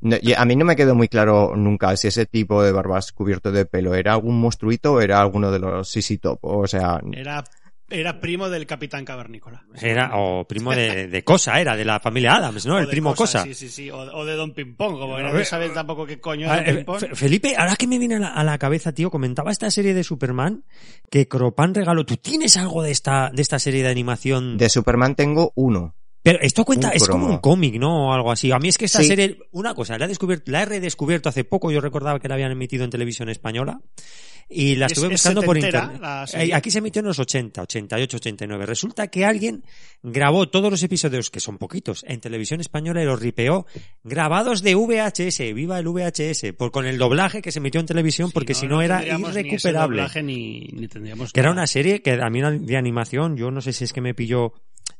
[0.00, 3.52] No, a mí no me quedó muy claro nunca si ese tipo de barbas cubierto
[3.52, 6.38] de pelo era algún monstruito o era alguno de los Sisi Top.
[6.42, 7.44] O sea, Era,
[7.90, 9.64] era primo del Capitán Cavernícola.
[9.80, 12.76] Era, o primo de, de Cosa, era, de la familia Adams, ¿no?
[12.76, 13.42] O El primo Cosa.
[13.42, 13.90] Sí, sí, sí.
[13.90, 16.68] O, o de Don Pimpón, como A no ver, sabe tampoco qué coño es Don
[16.68, 17.00] eh, Pimpón.
[17.00, 19.92] Fe- Felipe, ahora que me viene a la, a la cabeza, tío, comentaba esta serie
[19.94, 20.64] de Superman
[21.10, 22.06] que Cropan regaló.
[22.06, 24.56] ¿Tú tienes algo de esta, de esta serie de animación?
[24.56, 25.96] de Superman tengo uno.
[26.22, 28.08] Pero esto cuenta, es como un cómic, ¿no?
[28.08, 28.52] O algo así.
[28.52, 29.06] A mí es que esta Sí.
[29.06, 32.34] serie, una cosa, la he descubierto, la he redescubierto hace poco, yo recordaba que la
[32.34, 33.80] habían emitido en televisión española.
[34.52, 36.00] Y la Es- estuve es buscando por internet.
[36.00, 38.66] la Aquí se emitió en los 80, 88, 89.
[38.66, 39.62] Resulta que alguien
[40.02, 43.66] grabó todos los episodios, que son poquitos, en televisión española y los ripeó,
[44.02, 48.30] grabados de VHS, viva el VHS, por, con el doblaje que se emitió en televisión,
[48.32, 49.96] porque si no, era tendríamos Ni ese irrecuperable.
[49.98, 53.60] doblaje ni, ni tendríamos Que era una serie que a mí de animación, yo no
[53.60, 54.52] sé si es que me pilló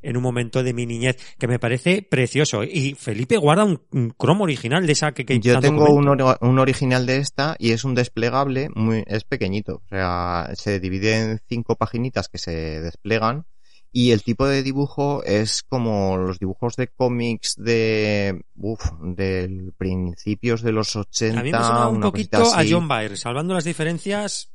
[0.03, 2.64] en un momento de mi niñez, que me parece precioso.
[2.64, 6.38] Y Felipe guarda un, un cromo original de esa que, que Yo tengo un, ori-
[6.40, 9.82] un original de esta y es un desplegable muy, es pequeñito.
[9.84, 13.44] O sea, se divide en cinco paginitas que se desplegan
[13.92, 20.62] y el tipo de dibujo es como los dibujos de cómics de, uf, del principios
[20.62, 21.40] de los 80.
[21.40, 22.62] A mí me un poquito a.
[22.68, 24.48] John Byrne, salvando las diferencias.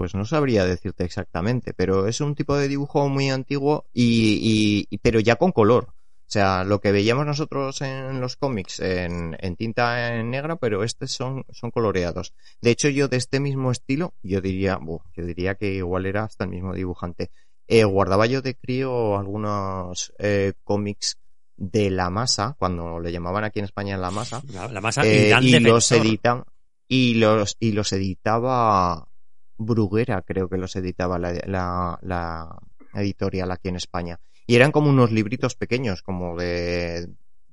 [0.00, 4.96] Pues no sabría decirte exactamente, pero es un tipo de dibujo muy antiguo y, y-
[4.96, 5.88] pero ya con color.
[5.90, 10.84] O sea, lo que veíamos nosotros en los cómics en, en tinta en negra, pero
[10.84, 12.32] estos son, son coloreados.
[12.62, 16.24] De hecho, yo de este mismo estilo, yo diría, buh, yo diría que igual era
[16.24, 17.30] hasta el mismo dibujante.
[17.68, 21.18] Eh, guardaba yo de crío algunos eh, cómics
[21.58, 25.30] de la masa, cuando le llamaban aquí en España la masa, La, la masa eh,
[25.42, 26.44] y los editan
[26.88, 29.09] y los y los editaba
[29.62, 32.58] Bruguera creo que los editaba la, la, la
[32.94, 34.18] editorial aquí en España.
[34.46, 37.08] Y eran como unos libritos pequeños como de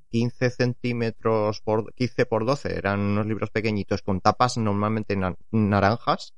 [0.09, 6.33] 15 centímetros por 15 por 12 eran unos libros pequeñitos con tapas normalmente na- naranjas.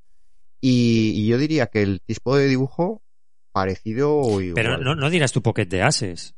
[0.59, 3.01] Y, y yo diría que el tipo de dibujo
[3.51, 4.55] parecido igual.
[4.55, 6.35] Pero no, no dirás tu Pocket de Ases.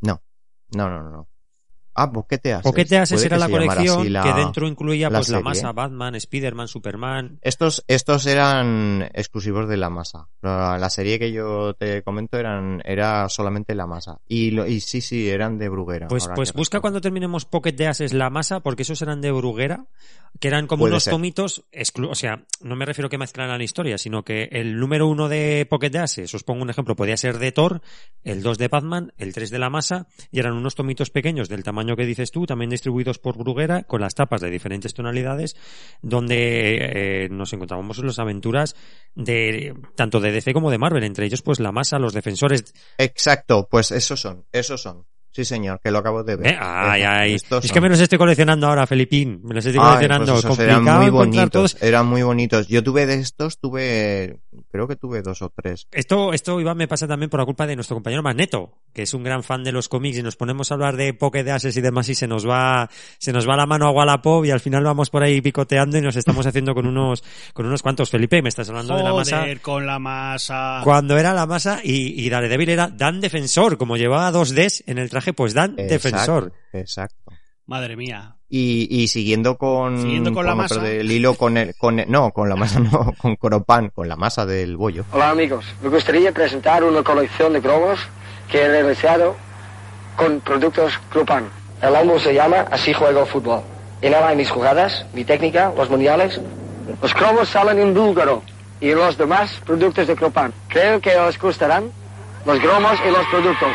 [0.00, 0.22] no
[0.70, 1.28] no no no
[2.02, 2.62] ah ¿por te haces?
[2.62, 5.72] Pocket de Ases Puede era la colección la- que dentro incluía la pues la masa
[5.72, 7.38] Batman, Spider-Man, Superman.
[7.42, 10.28] Estos, estos eran exclusivos de la masa.
[10.42, 14.18] La, la serie que yo te comento eran, era solamente la masa.
[14.26, 16.08] Y, lo, y sí, sí, eran de Bruguera.
[16.08, 16.82] Pues, pues busca recuerdo.
[16.82, 19.86] cuando terminemos Pocket de Ases la masa, porque esos eran de Bruguera,
[20.40, 21.12] que eran como Puede unos ser.
[21.12, 25.06] tomitos, exclu- o sea, no me refiero que mezclaran la historia, sino que el número
[25.06, 27.80] uno de Pocket de Ases, os pongo un ejemplo, podía ser de Thor,
[28.24, 31.64] el 2 de Batman, el 3 de la masa, y eran unos tomitos pequeños del
[31.64, 35.56] tamaño que dices tú, también distribuidos por Bruguera, con las tapas de diferentes tonalidades,
[36.02, 38.76] donde eh, nos encontrábamos en las aventuras
[39.14, 43.68] de tanto de DC como de Marvel, entre ellos pues la masa, los defensores, Exacto,
[43.70, 45.06] pues esos son, esos son.
[45.38, 46.46] Sí, señor, que lo acabo de ver.
[46.54, 47.34] Eh, ay, ay.
[47.62, 49.40] Es que me los estoy coleccionando ahora, Felipín.
[49.44, 50.32] Me los estoy Ay, coleccionando.
[50.32, 51.82] pues esos Complicado eran muy encontrar bonitos, todos.
[51.88, 52.66] eran muy bonitos.
[52.66, 54.40] Yo tuve de estos, tuve,
[54.72, 55.86] creo que tuve dos o tres.
[55.92, 59.14] Esto, esto, Iván, me pasa también por la culpa de nuestro compañero Magneto, que es
[59.14, 62.08] un gran fan de los cómics y nos ponemos a hablar de Pokédeases y demás
[62.08, 65.08] y se nos va, se nos va la mano a Wallapop y al final vamos
[65.08, 67.22] por ahí picoteando y nos estamos haciendo con unos,
[67.52, 68.10] con unos cuantos.
[68.10, 69.44] Felipe, me estás hablando de la masa.
[69.62, 70.80] Con la masa.
[70.82, 74.98] Cuando era la masa y, y Daredevil era Dan Defensor, como llevaba dos Ds en
[74.98, 76.52] el traje, pues Dan Defensor.
[76.72, 77.32] Exacto.
[77.66, 78.34] Madre mía.
[78.48, 80.80] Y, y siguiendo con, Siguiendo con la masa.
[80.80, 84.16] del hilo con el, con el- no, con la masa no, con Coropan, con la
[84.16, 85.04] masa del bollo.
[85.12, 87.98] Hola amigos, me gustaría presentar una colección de cromos
[88.50, 89.36] que he realizado
[90.16, 91.48] con productos Krupan.
[91.82, 93.60] El álbum se llama Así juego fútbol.
[94.00, 96.40] En él hay mis jugadas, mi técnica, los mundiales.
[97.02, 98.42] Los cromos salen en búlgaro
[98.80, 100.54] y los demás productos de Krupan.
[100.68, 101.90] Creo que os gustarán
[102.46, 103.68] los gromos y los productos.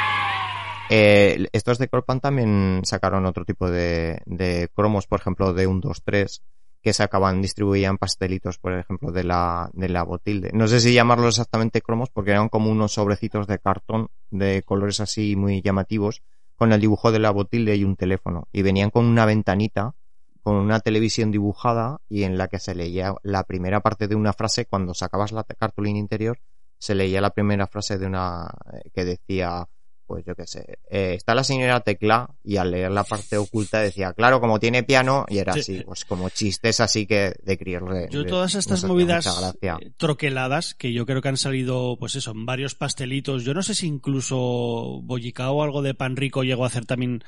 [0.89, 5.81] Eh, estos de Corpan también sacaron otro tipo de, de cromos, por ejemplo, de un
[5.81, 6.41] 2-3,
[6.83, 10.51] que sacaban, distribuían pastelitos, por ejemplo, de la, de la botilde.
[10.53, 14.99] No sé si llamarlos exactamente cromos, porque eran como unos sobrecitos de cartón de colores
[14.99, 16.21] así muy llamativos,
[16.57, 18.49] con el dibujo de la botilde y un teléfono.
[18.51, 19.95] Y venían con una ventanita,
[20.43, 24.33] con una televisión dibujada, y en la que se leía la primera parte de una
[24.33, 26.37] frase, cuando sacabas la cartulina interior,
[26.77, 29.69] se leía la primera frase de una, eh, que decía,
[30.05, 33.79] pues yo qué sé, eh, está la señora Tecla y al leer la parte oculta
[33.79, 35.59] decía, claro, como tiene piano, y era Sí.
[35.59, 38.07] así, pues como chistes así que de criarle.
[38.11, 39.27] Yo todas estas movidas
[39.61, 43.43] eh, troqueladas, que yo creo que han salido, pues eso, en varios pastelitos.
[43.43, 47.23] Yo no sé si incluso Bollicao o algo de pan rico llegó a hacer también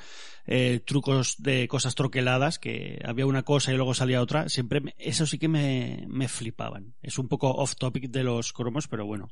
[0.48, 4.48] eh, trucos de cosas troqueladas, que había una cosa y luego salía otra.
[4.48, 6.94] Siempre, me- eso sí que me, me flipaban.
[7.02, 9.28] Es un poco off topic de los cromos, pero bueno,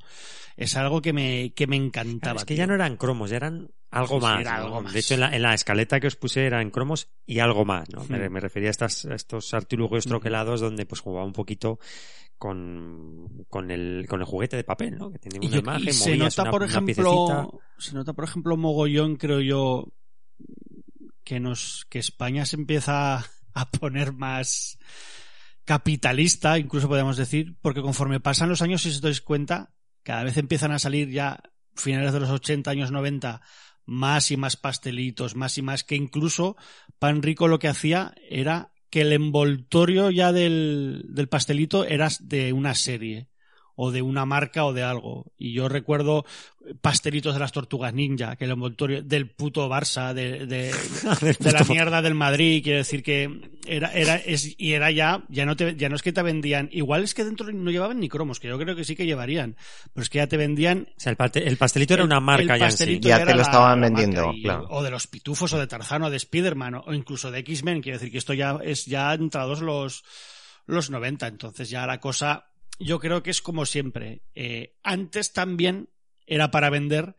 [0.56, 2.38] es algo que me, que me encantaba.
[2.40, 2.62] Es que tío.
[2.64, 4.40] ya no eran cromos, ya eran algo más.
[4.40, 4.64] era ¿no?
[4.64, 4.92] algo más.
[4.92, 7.88] De hecho, en la, en la escaleta que os puse eran cromos y algo más.
[7.90, 8.04] ¿no?
[8.08, 8.32] Me, Hmm.
[8.32, 11.78] me refería a, estas, a estos artilugios troquelados donde pues jugaba un poquito
[12.38, 15.10] con, con, el, con el juguete de papel, ¿no?
[15.10, 18.24] Que tenía Y una yo- imagen, y se nota, una- por ejemplo, se nota, por
[18.24, 19.92] ejemplo, mogollón, creo yo,
[21.22, 23.24] que nos, que España se empieza
[23.54, 24.78] a poner más
[25.64, 29.72] capitalista, incluso podemos decir, porque conforme pasan los años, si os dais cuenta,
[30.02, 31.40] cada vez empiezan a salir ya
[31.74, 33.40] finales de los 80, años 90,
[33.86, 36.56] más y más pastelitos, más y más, que incluso
[36.98, 42.52] Pan Rico lo que hacía era que el envoltorio ya del, del pastelito era de
[42.52, 43.28] una serie
[43.76, 45.26] o de una marca o de algo.
[45.36, 46.24] Y yo recuerdo
[46.80, 50.72] pastelitos de las tortugas ninja, que el envoltorio del puto Barça, de, de,
[51.38, 55.44] de la mierda del Madrid, quiero decir que era, era, es, y era ya, ya
[55.44, 58.08] no te, ya no es que te vendían, igual es que dentro no llevaban ni
[58.08, 59.56] cromos, que yo creo que sí que llevarían,
[59.92, 62.56] pero es que ya te vendían O sea, el, paste- el pastelito era una marca
[62.56, 62.76] ya en sí.
[63.08, 64.66] Ya te lo estaban la vendiendo, y- claro.
[64.70, 67.82] O de los pitufos, o de Tarzán, o de Spiderman, o, o incluso de X-Men.
[67.82, 70.02] Quiero decir que esto ya es ya entrados los,
[70.66, 71.26] los 90.
[71.26, 72.46] Entonces ya la cosa,
[72.78, 74.22] yo creo que es como siempre.
[74.34, 75.90] Eh, antes también
[76.26, 77.16] era para vender,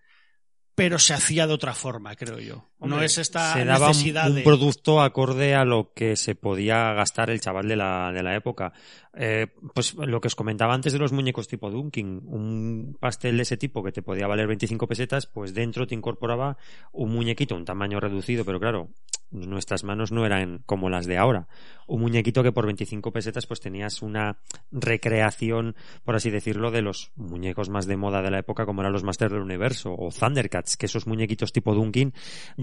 [0.76, 2.70] pero se hacía de otra forma, creo yo.
[2.80, 4.42] No es esta se daba un- necesidad un, de...
[4.44, 8.74] producto acorde a lo que se podía gastar el chaval de la, de la época.
[9.18, 13.44] Eh, pues lo que os comentaba antes de los muñecos tipo Dunkin, un pastel de
[13.44, 16.58] ese tipo que te podía valer 25 pesetas, pues dentro te incorporaba
[16.92, 18.90] un muñequito, un tamaño reducido, pero claro,
[19.32, 21.48] nuestras manos no eran como las de ahora.
[21.88, 24.38] Un muñequito que por 25 pesetas pues tenías una
[24.72, 28.94] recreación, por así decirlo, de los muñecos más de moda de la época como eran
[28.94, 32.14] los Masters del Universo o Thundercats, que esos muñequitos tipo Dunkin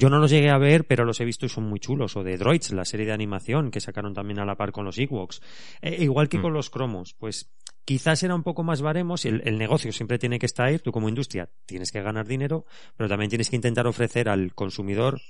[0.02, 2.16] yo no los llegué a ver, pero los he visto y son muy chulos.
[2.16, 4.98] O de Droids, la serie de animación que sacaron también a la par con los
[4.98, 5.40] Ewoks.
[5.80, 6.42] Eh, igual que Mm.
[6.42, 7.52] con los cromos, pues
[7.84, 10.78] quizás era un poco más baremos el, el negocio siempre tiene que estar ahí.
[10.78, 12.66] Tú como industria tienes que ganar dinero,
[12.96, 15.20] pero también tienes que intentar ofrecer al consumidor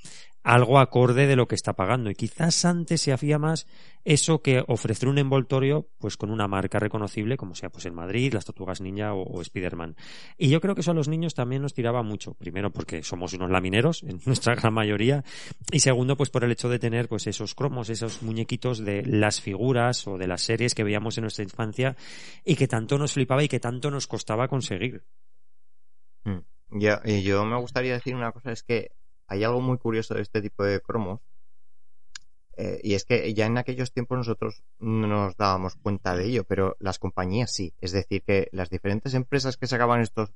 [0.42, 2.10] algo acorde de lo que está pagando.
[2.10, 3.66] Y quizás antes se hacía más
[4.04, 8.34] eso que ofrecer un envoltorio pues con una marca reconocible como sea pues el Madrid,
[8.34, 9.96] las Tortugas Ninja o, o Spiderman.
[10.36, 12.34] Y yo creo que eso a los niños también nos tiraba mucho.
[12.34, 15.24] Primero porque somos unos lamineros en nuestra gran mayoría
[15.70, 19.40] y segundo pues por el hecho de tener pues esos cromos, esos muñequitos de las
[19.40, 21.96] figuras o de las series que veíamos en nuestra infancia
[22.44, 25.04] y que tanto nos flipaba y que tanto nos costaba conseguir.
[26.24, 26.38] Mm.
[26.70, 28.92] Yo, yo me gustaría decir una cosa, es que
[29.26, 31.20] hay algo muy curioso de este tipo de cromos,
[32.56, 36.44] eh, y es que ya en aquellos tiempos nosotros no nos dábamos cuenta de ello,
[36.44, 37.72] pero las compañías sí.
[37.80, 40.32] Es decir, que las diferentes empresas que sacaban estos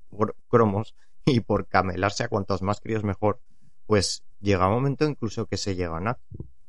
[0.48, 0.94] cromos,
[1.26, 3.40] y por camelarse a cuantos más críos mejor,
[3.86, 6.18] pues llega un momento incluso que se llegan a...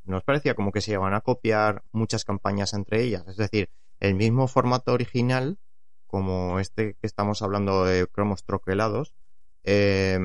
[0.04, 3.26] Nos parecía como que se llegan a copiar muchas campañas entre ellas.
[3.28, 3.70] Es decir,
[4.00, 5.58] el mismo formato original,
[6.06, 9.14] como este que estamos hablando de cromos troquelados,
[9.64, 10.18] Eh,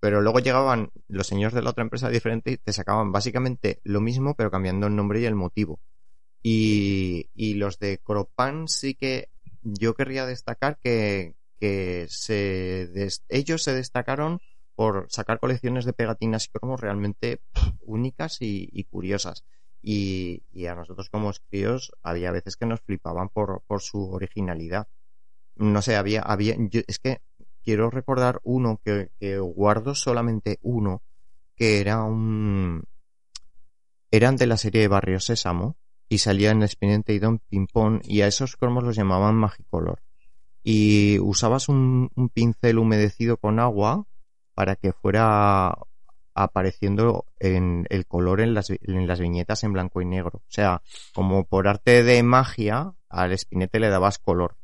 [0.00, 4.00] pero luego llegaban los señores de la otra empresa diferente y te sacaban básicamente lo
[4.00, 5.80] mismo, pero cambiando el nombre y el motivo.
[6.42, 9.28] Y, y los de Cropan sí que
[9.62, 14.40] yo querría destacar que, que se des- ellos se destacaron
[14.74, 17.42] por sacar colecciones de pegatinas y cromos realmente
[17.82, 19.44] únicas y curiosas.
[19.82, 24.86] Y, a nosotros como críos había veces que nos flipaban por, su originalidad.
[25.56, 26.56] No sé, había, había,
[26.86, 27.20] es que
[27.64, 31.02] quiero recordar uno que, que guardo solamente uno,
[31.56, 32.84] que era un,
[34.10, 35.76] eran de la serie de Barrio Sésamo
[36.08, 40.02] y salía en Expediente Idon Ping Pong y a esos cromos los llamaban Magicolor.
[40.62, 44.06] Y usabas un pincel humedecido con agua
[44.54, 45.76] para que fuera
[46.34, 50.38] apareciendo en el color en las, en las viñetas en blanco y negro.
[50.38, 50.82] O sea,
[51.14, 54.56] como por arte de magia, al espinete le dabas color.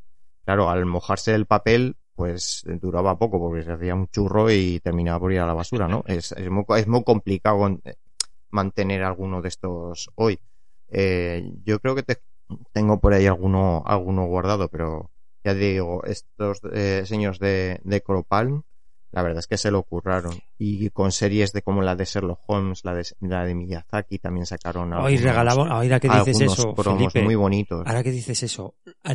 [0.44, 5.20] Claro, al mojarse el papel, pues duraba poco porque se hacía un churro y terminaba
[5.20, 6.02] por ir a la basura, ¿no?
[6.06, 7.82] Es, es, muy, es muy complicado con-
[8.50, 10.38] mantener alguno de estos hoy.
[10.88, 12.22] Eh, yo creo que te-
[12.72, 15.10] tengo por ahí alguno, alguno guardado, pero
[15.44, 18.62] ya digo, estos eh, señores de, de Cropalm,
[19.12, 20.38] la verdad es que se lo curraron.
[20.58, 24.46] Y con series de como la de Sherlock Holmes, la de, la de Miyazaki, también
[24.46, 27.86] sacaron Hoy algunos- regalaban, ahora que dices eso, Felipe, muy bonitos.
[27.86, 28.74] ahora que dices eso,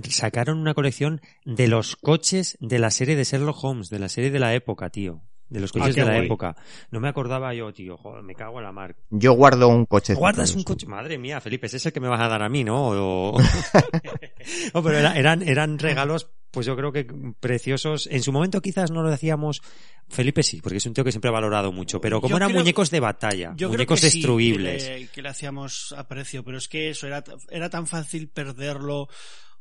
[0.10, 4.32] sacaron una colección de los coches de la serie de Sherlock Holmes, de la serie
[4.32, 5.22] de la época, tío.
[5.54, 6.26] De los coches de la guay.
[6.26, 6.56] época.
[6.92, 7.96] No me acordaba yo, tío.
[7.96, 8.96] Joder, me cago en la mar.
[9.12, 10.16] Yo guardo un coche.
[10.16, 10.88] ¿Guardas un coche?
[10.88, 12.90] Madre mía, Felipe, ese es el que me vas a dar a mí, ¿no?
[12.90, 13.38] O-
[14.74, 17.06] No, pero era- eran, eran regalos, pues yo creo que
[17.40, 18.08] preciosos.
[18.12, 19.62] En su momento quizás no lo decíamos.
[20.10, 22.02] Felipe sí, porque es un tío que siempre ha valorado mucho.
[22.02, 24.84] Pero como Yo eran creo- muñecos de batalla, Yo creo muñecos sí, destruibles.
[24.84, 29.08] que, le, que le hacíamos aprecio, pero es que eso era, era tan fácil perderlo.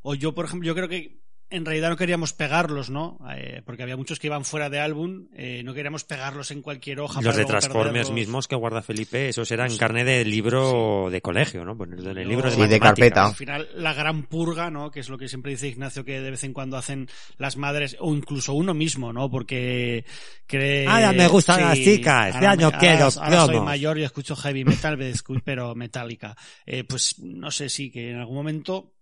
[0.03, 1.22] O yo, por ejemplo, yo creo que
[1.53, 3.19] en realidad no queríamos pegarlos, ¿no?
[3.37, 7.01] Eh, porque había muchos que iban fuera de álbum, eh, no queríamos pegarlos en cualquier
[7.01, 7.21] hoja.
[7.21, 11.65] Los para de Transformers mismos que guarda Felipe, esos eran carne de libro de colegio,
[11.65, 11.77] ¿no?
[11.77, 12.89] Ponerlo en el libro de Sí, de matemáticas.
[12.89, 13.27] carpeta.
[13.27, 14.91] Al final, la gran purga, ¿no?
[14.91, 17.97] Que es lo que siempre dice Ignacio, que de vez en cuando hacen las madres,
[18.01, 19.31] o incluso uno mismo, ¿no?
[19.31, 20.05] Porque
[20.47, 20.87] cree...
[20.87, 24.05] Ahora me gustan las chicas, este ahora año me- quiero ahora, ahora soy mayor y
[24.05, 24.99] escucho heavy metal,
[25.45, 26.37] pero metálica.
[26.67, 28.93] Eh, pues no sé, sí, que en algún momento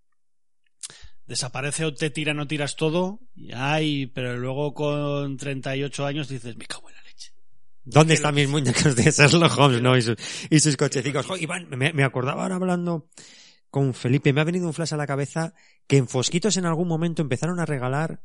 [1.31, 6.57] desaparece o te tiran o tiras todo, y ay, pero luego con 38 años dices,
[6.57, 7.33] me cago en la leche.
[7.85, 9.97] ¿Dónde están mis muñecos de Sherlock Holmes, no?
[9.97, 10.17] Y sus,
[10.51, 10.77] y sus.
[10.77, 13.09] Jo, Iván, me, me acordaba ahora hablando
[13.71, 15.55] con Felipe, me ha venido un flash a la cabeza
[15.87, 18.23] que en Fosquitos en algún momento empezaron a regalar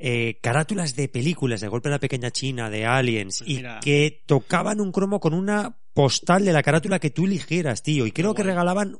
[0.00, 4.24] eh, carátulas de películas, de Golpe a la Pequeña China, de Aliens, Pues y que
[4.26, 8.04] tocaban un cromo con una postal de la carátula que tú eligieras, tío.
[8.04, 8.98] Y creo que regalaban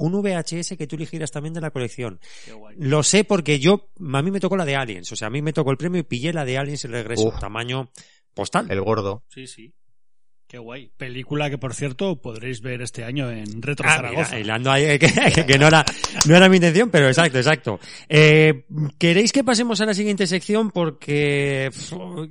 [0.00, 2.20] un VHS que tú eligieras también de la colección.
[2.44, 2.76] Qué guay.
[2.78, 5.42] Lo sé porque yo, a mí me tocó la de Aliens, o sea, a mí
[5.42, 7.38] me tocó el premio y pillé la de Aliens el regreso, Uf.
[7.38, 7.90] tamaño
[8.34, 8.70] postal.
[8.70, 9.24] El gordo.
[9.28, 9.74] Sí, sí.
[10.50, 10.90] Qué guay.
[10.96, 14.30] Película que, por cierto, podréis ver este año en Retro Ah, Zaragoza.
[14.30, 15.84] mira, hilando ahí, que, que- que no, era,
[16.26, 17.78] no era mi intención, pero exacto, exacto.
[18.08, 18.64] Eh,
[18.98, 20.72] ¿Queréis que pasemos a la siguiente sección?
[20.72, 21.70] Porque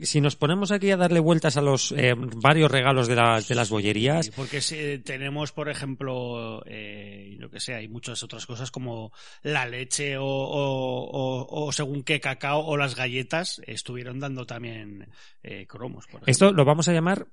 [0.01, 3.55] si nos ponemos aquí a darle vueltas a los eh, varios regalos de, las de
[3.55, 8.45] las bollerías, Sí, porque si tenemos, por ejemplo, eh, lo que sea, hay muchas otras
[8.45, 9.13] cosas como
[9.43, 15.07] la leche o, o- o- o según qué cacao o las galletas estuvieron dando también
[15.41, 16.05] eh, cromos.
[16.07, 17.28] Por esto lo vamos a llamar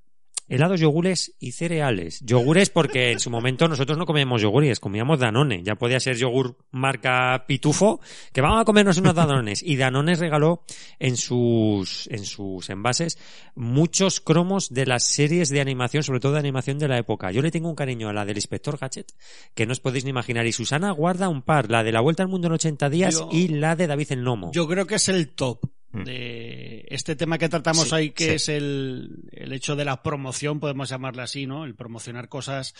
[0.49, 2.21] helados, yogures y cereales.
[2.25, 5.63] Yogures porque en su momento nosotros no comíamos yogures, comíamos Danone.
[5.63, 8.01] Ya podía ser yogur marca Pitufo,
[8.33, 9.63] que vamos a comernos unos Danones.
[9.63, 10.63] Y Danones regaló
[10.99, 13.19] en sus, en sus envases
[13.55, 17.31] muchos cromos de las series de animación, sobre todo de animación de la época.
[17.33, 19.13] Yo le tengo un cariño a la del Inspector Gadget,
[19.55, 20.47] que no os podéis ni imaginar.
[20.47, 23.29] Y Susana guarda un par, la de la Vuelta al Mundo en 80 días Yo-
[23.33, 24.51] y la de David el Nomo.
[24.53, 25.61] Yo creo que es el top.
[26.05, 28.31] De este tema que tratamos Sí, ahí, que sí.
[28.35, 31.65] es el, el hecho de la promoción, podemos llamarle así, ¿no?
[31.65, 32.75] El promocionar cosas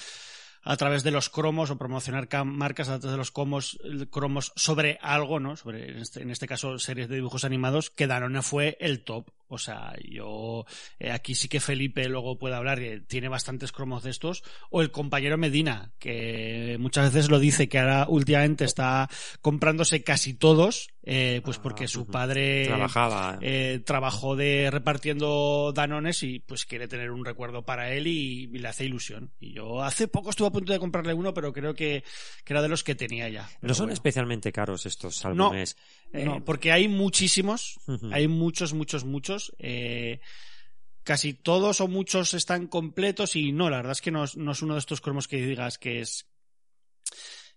[0.63, 3.79] a través de los cromos o promocionar marcas a través de los cromos,
[4.11, 5.57] cromos sobre algo, ¿no?
[5.57, 9.29] Sobre, en este, en este caso, series de dibujos animados, que Danone fue el top.
[9.49, 10.65] O sea, yo
[10.99, 14.83] eh, aquí sí que Felipe luego puede hablar, que tiene bastantes cromos de estos, o
[14.83, 19.09] el compañero Medina, que muchas veces lo dice, que ahora últimamente está
[19.43, 23.39] comprándose casi todos, eh, pues porque su padre Trabajaba.
[23.41, 28.59] eh, trabajó de repartiendo danones y pues quiere tener un recuerdo para él y, y
[28.59, 29.31] le hace ilusión.
[29.39, 32.03] Y yo hace poco estuve a punto de comprarle uno, pero creo que,
[32.45, 33.49] que era de los que tenía ya.
[33.61, 33.95] No son bueno.
[33.95, 35.77] especialmente caros estos No, álbumes.
[36.13, 37.79] Eh, No, porque hay muchísimos,
[38.13, 39.53] hay muchos, muchos, muchos.
[39.59, 40.21] eh,
[41.03, 44.53] casi todos o muchos están completos y no, la verdad es que no, es- no
[44.53, 46.27] es uno de estos cromos que digas que es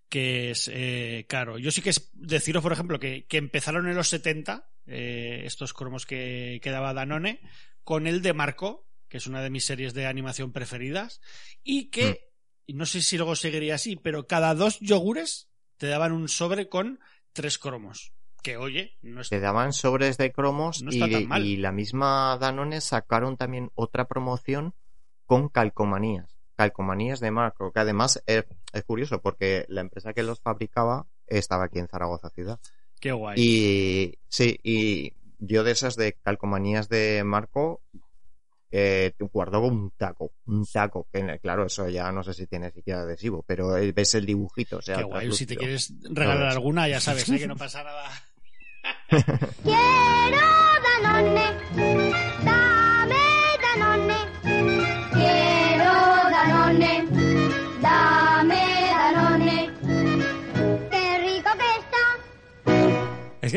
[0.07, 1.57] que es eh, caro.
[1.59, 5.73] Yo sí que es deciros, por ejemplo, que, que empezaron en los 70, eh, estos
[5.73, 7.41] cromos que, que daba Danone,
[7.83, 11.21] con el de Marco, que es una de mis series de animación preferidas,
[11.63, 12.31] y que,
[12.65, 16.69] y no sé si luego seguiría así, pero cada dos yogures te daban un sobre
[16.69, 16.99] con
[17.33, 18.11] tres cromos.
[18.41, 23.71] Que oye, no Te daban sobres de cromos No y, la misma Danone sacaron también
[23.75, 24.73] otra promoción
[25.25, 26.37] con calcomanías.
[26.55, 31.65] Calcomanías de Marco, que además es, es curioso porque la empresa que los fabricaba estaba
[31.65, 32.59] aquí en Zaragoza ciudad.
[32.99, 33.39] Qué guay.
[33.39, 37.81] Y sí, y yo de esas de calcomanías de Marco
[38.71, 43.01] eh, guardo un taco, un taco, que claro, eso ya no sé si tiene siquiera
[43.01, 45.31] adhesivo, pero eh, ves el dibujito, o sea, Qué guay.
[45.31, 47.39] Si te quieres regalar alguna, ya sabes, ¿eh?
[47.39, 48.11] que no pasa nada.
[49.63, 50.45] Quiero
[50.83, 52.68] Danone,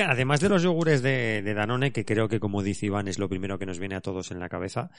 [0.00, 3.28] Además de los yogures de, de Danone, que creo que como dice Iván es lo
[3.28, 4.90] primero que nos viene a todos en la cabeza,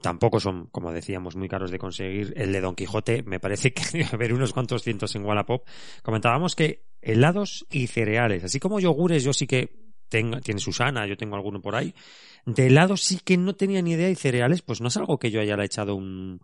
[0.00, 2.34] tampoco son, como decíamos, muy caros de conseguir.
[2.36, 5.66] El de Don Quijote me parece que debe haber unos cuantos cientos en Wallapop.
[6.02, 11.16] Comentábamos que helados y cereales, así como yogures yo sí que tengo, tiene Susana, yo
[11.16, 11.94] tengo alguno por ahí.
[12.46, 15.30] De helados sí que no tenía ni idea y cereales pues no es algo que
[15.30, 16.40] yo haya echado un,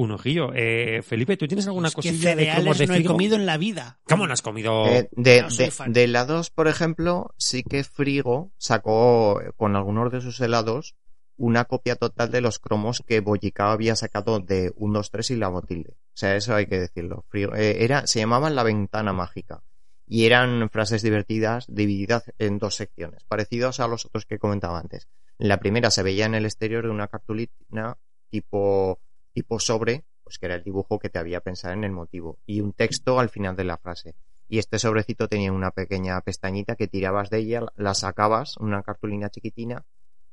[0.00, 0.52] un ojillo.
[0.54, 3.46] Eh, Felipe, ¿tú tienes alguna Es que cosilla de cromos de no he comido en
[3.46, 3.98] la vida.
[4.04, 4.86] ¿Cómo no has comido?
[4.86, 5.92] Eh, de, No soy de, fan.
[5.92, 10.94] de helados, por ejemplo, sí que Frigo sacó eh, con algunos de sus helados
[11.36, 15.36] una copia total de los cromos que Boyicao había sacado de 1, 2, 3 y
[15.36, 15.90] la Botilde.
[15.92, 17.24] O sea, eso hay que decirlo.
[17.28, 19.62] Frigo- eh, era, se llamaban La Ventana Mágica.
[20.06, 25.06] Y eran frases divertidas divididas en dos secciones, parecidos a los otros que comentaba antes.
[25.38, 27.96] La primera se veía en el exterior de una cartulina
[28.30, 29.00] tipo,
[29.38, 32.60] tipo sobre, pues que era el dibujo que te había pensado en el motivo, y
[32.60, 34.16] un texto al final de la frase.
[34.48, 39.30] Y este sobrecito tenía una pequeña pestañita que tirabas de ella, la sacabas, una cartulina
[39.30, 39.84] chiquitina,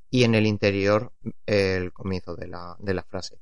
[0.10, 1.12] y en el interior
[1.45, 3.38] el comienzo de la, de la frase.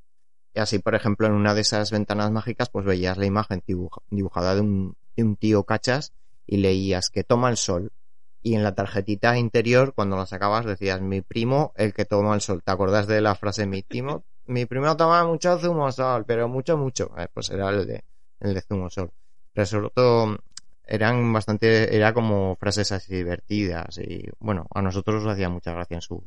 [0.53, 4.01] Y así, por ejemplo, en una de esas ventanas mágicas, pues veías la imagen dibuja-
[4.09, 6.11] dibujada de un, de un tío cachas
[6.45, 7.93] y leías que toma el sol.
[8.41, 12.41] Y en la tarjetita interior, cuando la sacabas, decías mi primo, el que toma el
[12.41, 12.61] sol.
[12.61, 14.26] ¿Te acordás de la frase mi primo?
[14.48, 17.12] Mi primo toma mucho zumo sol, pero mucho, mucho.
[17.18, 18.04] Eh, pues era el de,
[18.39, 19.12] el de zumo sol.
[19.54, 20.38] Pero sobre todo,
[20.86, 25.96] eran bastante, era como frases así divertidas y bueno, a nosotros nos hacía mucha gracia
[25.96, 26.24] en su,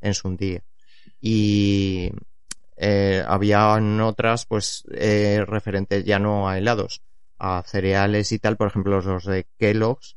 [0.00, 0.62] en su día.
[1.20, 2.10] Y
[2.76, 7.02] eh, habían otras, pues, eh, referentes ya no a helados,
[7.38, 10.16] a cereales y tal, por ejemplo, los de Kellogg's,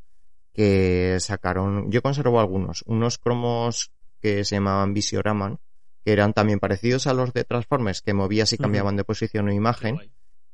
[0.53, 3.91] que sacaron, yo conservo algunos, unos cromos
[4.21, 5.59] que se llamaban Visioraman,
[6.07, 9.51] que eran también parecidos a los de Transformers, que movías y cambiaban de posición o
[9.51, 9.99] imagen,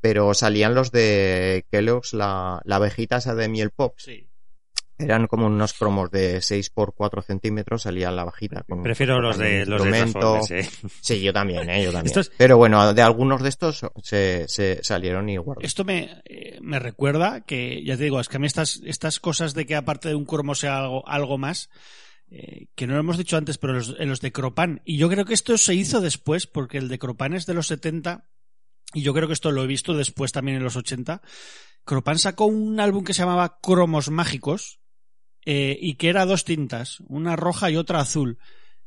[0.02, 3.94] pero salían los de Kellogg's, la, la abejita esa de miel pop.
[3.98, 4.28] Sí.
[4.98, 8.64] Eran como unos cromos de 6 por 4 centímetros, salía la bajita.
[8.68, 10.70] Con, Prefiero los de, los de eh.
[11.02, 11.84] Sí, yo también, ¿eh?
[11.84, 12.08] yo también.
[12.08, 15.68] Estos- Pero bueno, de algunos de estos se, se salieron y guardé.
[15.68, 19.20] Esto me, eh, me recuerda que, ya te digo, es que a mí estas, estas
[19.20, 21.70] cosas de que aparte de un cromo sea algo, algo más,
[22.36, 25.08] eh, que no lo hemos dicho antes, pero los, en los de Cropan, y yo
[25.08, 28.26] creo que esto se hizo después, porque el de Cropan es de los 70,
[28.92, 31.22] y yo creo que esto lo he visto después también en los 80.
[31.86, 34.80] Cropan sacó un álbum que se llamaba Cromos Mágicos,
[35.46, 38.40] eh, y que era dos tintas, una roja y otra azul.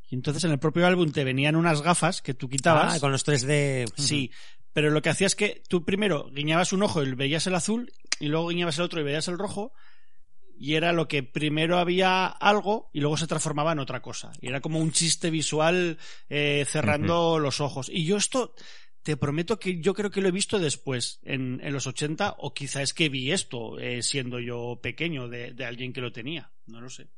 [0.09, 2.97] Y entonces en el propio álbum te venían unas gafas que tú quitabas.
[2.97, 3.93] Ah, con los 3D.
[3.97, 4.33] Sí,
[4.73, 7.93] pero lo que hacías es que tú primero guiñabas un ojo y veías el azul,
[8.19, 9.73] y luego guiñabas el otro y veías el rojo,
[10.59, 14.33] y era lo que primero había algo y luego se transformaba en otra cosa.
[14.41, 15.99] Y era como un chiste visual
[16.29, 17.89] eh, cerrando los ojos.
[17.89, 18.55] Y yo esto,
[19.03, 22.55] te prometo que yo creo que lo he visto después, en, en los 80, o
[22.55, 26.53] quizá es que vi esto eh, siendo yo pequeño de, de alguien que lo tenía.
[26.67, 27.09] No lo sé.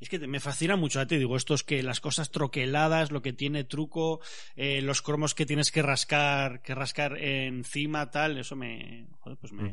[0.00, 3.22] Es que me fascina mucho, ya te digo, esto es que las cosas troqueladas, lo
[3.22, 4.20] que tiene truco,
[4.54, 9.52] eh, los cromos que tienes que rascar, que rascar encima, tal, eso me, joder, pues
[9.52, 9.72] me.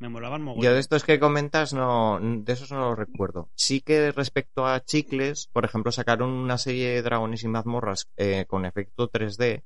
[0.00, 0.64] Me molaban mogollón.
[0.64, 3.50] Yo de estos que comentas, no, de esos no los recuerdo.
[3.54, 8.44] Sí que respecto a chicles, por ejemplo, sacaron una serie de dragones y mazmorras eh,
[8.48, 9.62] con efecto 3D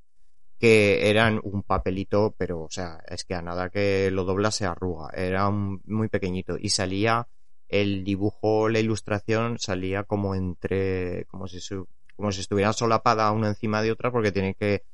[0.58, 4.66] que eran un papelito, pero, o sea, es que a nada que lo dobla se
[4.66, 5.10] arruga.
[5.14, 7.26] Era un- muy pequeñito y salía
[7.68, 13.48] el dibujo, la ilustración salía como entre, como si, su- como si estuviera solapada una
[13.48, 14.84] encima de otra porque tiene que,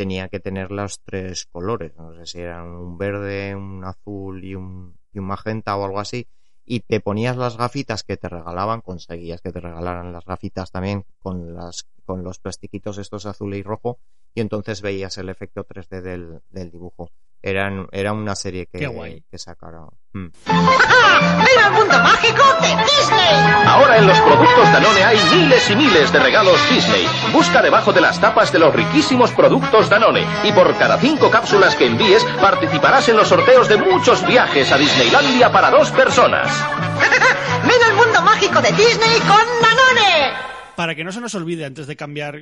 [0.00, 1.94] tenía que tener los tres colores.
[1.98, 6.00] No sé si eran un verde, un azul y un, y un magenta o algo
[6.00, 6.26] así.
[6.64, 11.04] Y te ponías las gafitas que te regalaban, conseguías que te regalaran las gafitas también
[11.18, 13.98] con las, con los plastiquitos estos azul y rojo,
[14.34, 17.10] y entonces veías el efecto 3D del, del dibujo.
[17.42, 19.24] Eran, era una serie que, Qué guay.
[19.30, 19.88] que sacaron.
[20.12, 20.26] Mm.
[20.46, 23.66] ¡Viva el mundo mágico de Disney!
[23.66, 27.06] Ahora en los productos Danone hay miles y miles de regalos Disney.
[27.32, 30.26] Busca debajo de las tapas de los riquísimos productos Danone.
[30.44, 34.76] Y por cada cinco cápsulas que envíes, participarás en los sorteos de muchos viajes a
[34.78, 36.48] Disneylandia para dos personas.
[37.62, 40.50] ¡Viva el mundo mágico de Disney con Danone!
[40.76, 42.40] Para que no se nos olvide, antes de cambiar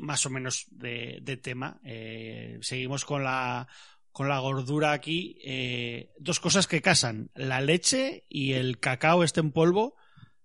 [0.00, 3.66] más o menos de, de tema, eh, seguimos con la,
[4.16, 5.36] con la gordura aquí.
[5.44, 9.94] eh, dos cosas que casan, la leche y el cacao este en polvo.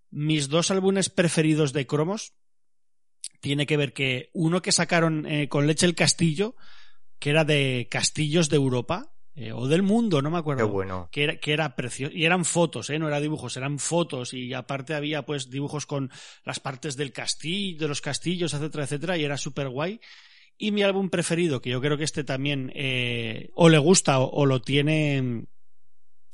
[0.09, 2.33] Mis dos álbumes preferidos de cromos
[3.39, 6.57] tiene que ver que uno que sacaron eh, con leche el castillo,
[7.17, 11.07] que era de castillos de Europa, eh, o del mundo, no me acuerdo Qué bueno.
[11.09, 12.13] que era, que era precioso.
[12.13, 12.99] Y eran fotos, ¿eh?
[12.99, 14.33] no era dibujos, eran fotos.
[14.33, 16.11] Y aparte había pues dibujos con
[16.43, 19.17] las partes del castillo, de los castillos, etcétera, etcétera.
[19.17, 20.01] Y era súper guay.
[20.61, 24.29] Y mi álbum preferido, que yo creo que este también eh, o le gusta o,
[24.29, 25.45] o lo tiene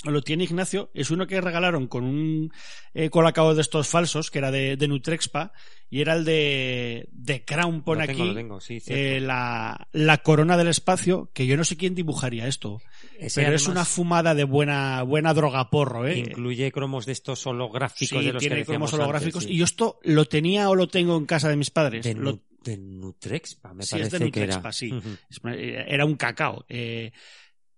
[0.05, 2.51] o lo tiene Ignacio, es uno que regalaron con un
[2.93, 5.51] eh, colacao de estos falsos, que era de, de Nutrexpa,
[5.89, 10.17] y era el de, de Crown, Lo tengo, aquí, lo tengo, sí, eh, la, la
[10.19, 12.79] corona del espacio, que yo no sé quién dibujaría esto.
[13.17, 16.19] Ese Pero es una fumada de buena, buena droga porro, ¿eh?
[16.19, 19.43] Incluye cromos de estos holográficos Sí, de los tiene que cromos holográficos.
[19.45, 19.55] antes, sí.
[19.55, 22.05] Y yo esto lo tenía o lo tengo en casa de mis padres.
[22.05, 22.39] de, Lo-
[22.71, 24.55] de Nutrexpa, me Sí, es parece de que era.
[24.55, 24.93] Nutrexpa, sí.
[25.29, 26.65] Es- eh, Era un cacao.
[26.69, 27.11] Eh,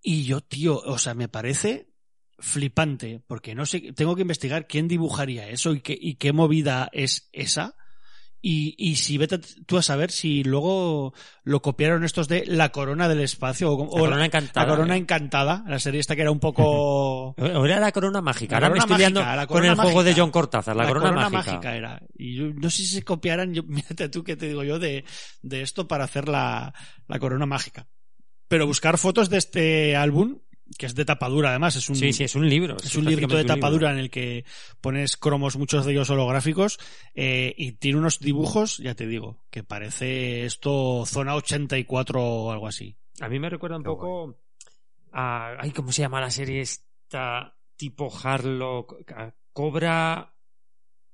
[0.02, 1.88] y yo, tío, o sea, me parece
[2.38, 6.90] flipante, porque no sé, tengo que investigar quién dibujaría eso y qué, y qué movida
[6.94, 7.76] es esa.
[8.42, 11.14] Y, y si vete tú a saber si luego
[11.44, 15.00] lo copiaron estos de La Corona del Espacio o, o Corona Encantada, La Corona eh.
[15.00, 17.36] Encantada, la serie esta que era un poco...
[17.38, 18.60] O era la corona mágica.
[18.60, 20.14] La Ahora me corona estoy mágica, la con corona el juego de.
[20.14, 20.76] John Cortázar.
[20.76, 21.76] La, corona, mágica.
[21.76, 22.02] era.
[22.16, 25.04] Y yo no sé si se copiaran, yo, mírate tú que te digo yo, de,
[25.42, 26.74] de esto para hacer la,
[27.08, 27.88] la corona mágica.
[28.48, 30.40] Pero buscar fotos de este álbum,
[30.78, 32.78] que es de tapadura además, es un, Sí, sí, es un libro.
[32.84, 33.98] es un librito de tapadura libro.
[33.98, 34.46] en el que
[34.82, 36.80] pones cromos, muchos de ellos holográficos,
[37.16, 42.68] eh, y tiene unos dibujos, ya te digo, que parece esto zona 84 o algo
[42.68, 42.96] así.
[43.22, 44.38] A mí me recuerda un poco
[45.12, 45.56] a...
[45.60, 47.56] Ay, ¿cómo se llama la serie esta?
[47.76, 50.34] Tipo Harlock, a Cobra...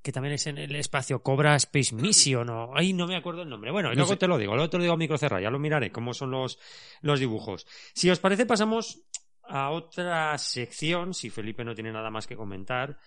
[0.01, 2.71] Que también es en el espacio Cobra Space Mission o...
[2.75, 3.71] Ay, no me acuerdo el nombre.
[3.71, 4.17] Bueno, No luego sé.
[4.17, 6.29] te lo digo, luego te lo digo a micro cerrado, ya lo miraré, cómo son
[6.29, 6.59] los,
[7.01, 7.65] los dibujos.
[7.95, 9.01] Si os parece, pasamos
[9.47, 12.97] a otra sección, si Felipe no tiene nada más que comentar.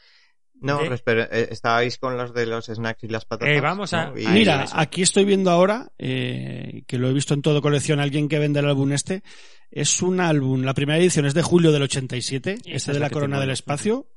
[0.60, 3.56] No, de- espera, eh, estabais con los de los snacks y las patatas.
[3.56, 4.18] Eh, vamos a- ¿no?
[4.18, 8.00] Y- Ahí, Mira, aquí estoy viendo ahora, eh, que lo he visto en todo colección,
[8.00, 9.22] alguien que vende el álbum este.
[9.70, 12.98] Es un álbum, la primera edición es de julio del 87, Esa este es de
[12.98, 13.50] la Corona tengo del.
[13.50, 14.08] Espacio.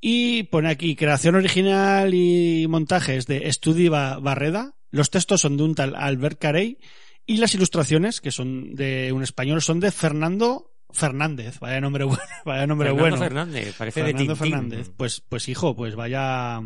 [0.00, 4.74] Y pone aquí, creación original y montajes de Estudi Ba- Barreda.
[4.90, 6.78] Los textos son de un tal Albert Carey.
[7.26, 11.58] Y las ilustraciones, que son de un español, son de Fernando Fernández.
[11.60, 12.22] Vaya nombre bueno.
[12.44, 13.24] Vaya nombre Fernando bueno.
[13.24, 14.52] Fernández, parece Fernando de Tintín.
[14.52, 14.90] Fernández.
[14.96, 16.60] Pues, pues hijo, pues vaya,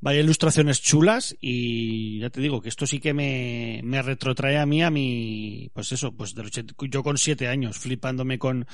[0.00, 4.66] vaya ilustraciones chulas y ya te digo que esto sí que me, me retrotrae a
[4.66, 8.66] mí a mi, pues eso, pues del 80 yo con siete años flipándome con,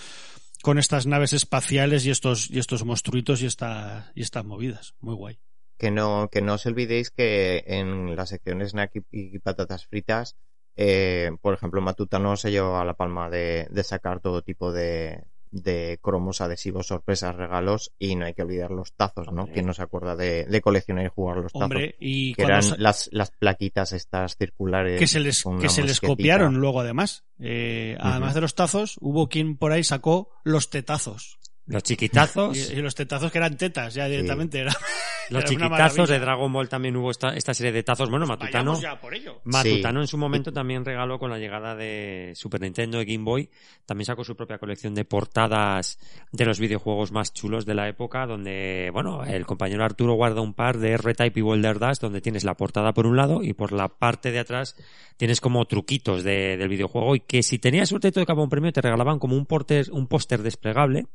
[0.62, 4.95] con estas naves espaciales y estos, y estos monstruitos y esta, y estas movidas.
[5.01, 5.39] Muy guay.
[5.79, 10.37] que no, que no os olvidéis que en la sección snack y, y patatas fritas,
[10.77, 15.99] eh, por ejemplo, Matutano se lleva la palma de, de sacar todo tipo de, de
[16.01, 19.43] cromos, adhesivos, sorpresas, regalos y no hay que olvidar los tazos, ¿no?
[19.43, 19.55] Hombre.
[19.55, 21.64] ¿Quién no se acuerda de, de coleccionar y jugar los tazos?
[21.64, 24.99] Hombre, y que eran las, las plaquitas estas circulares.
[24.99, 27.25] que se les, que se les copiaron luego además.
[27.39, 31.39] Eh, Además de los tazos, hubo quien por ahí sacó los tetazos.
[31.66, 32.57] Los chiquitazos.
[32.57, 34.61] Y, y los tetazos que eran tetas ya directamente.
[34.61, 34.73] Era,
[35.31, 38.11] Los chiquitazos de Dragon Ball también hubo esta, esta serie de tazos.
[38.11, 38.72] Bueno, Matutano.
[38.72, 39.41] Vayamos ya por ello.
[39.45, 40.05] Matutano Sí.
[40.05, 43.49] en su momento también regaló con la llegada de Super Nintendo de Game Boy.
[43.87, 45.99] También sacó su propia colección de portadas
[46.33, 50.55] de los videojuegos más chulos de la época, donde, bueno, el compañero Arturo guarda un
[50.55, 53.72] par de R-Type y Boulder Dash, donde tienes la portada por un lado y por
[53.72, 54.76] la parte de atrás
[55.16, 58.49] tienes como truquitos de- del videojuego y que si tenías suerte y te tocaba un
[58.49, 61.07] premio te regalaban como un póster un póster desplegable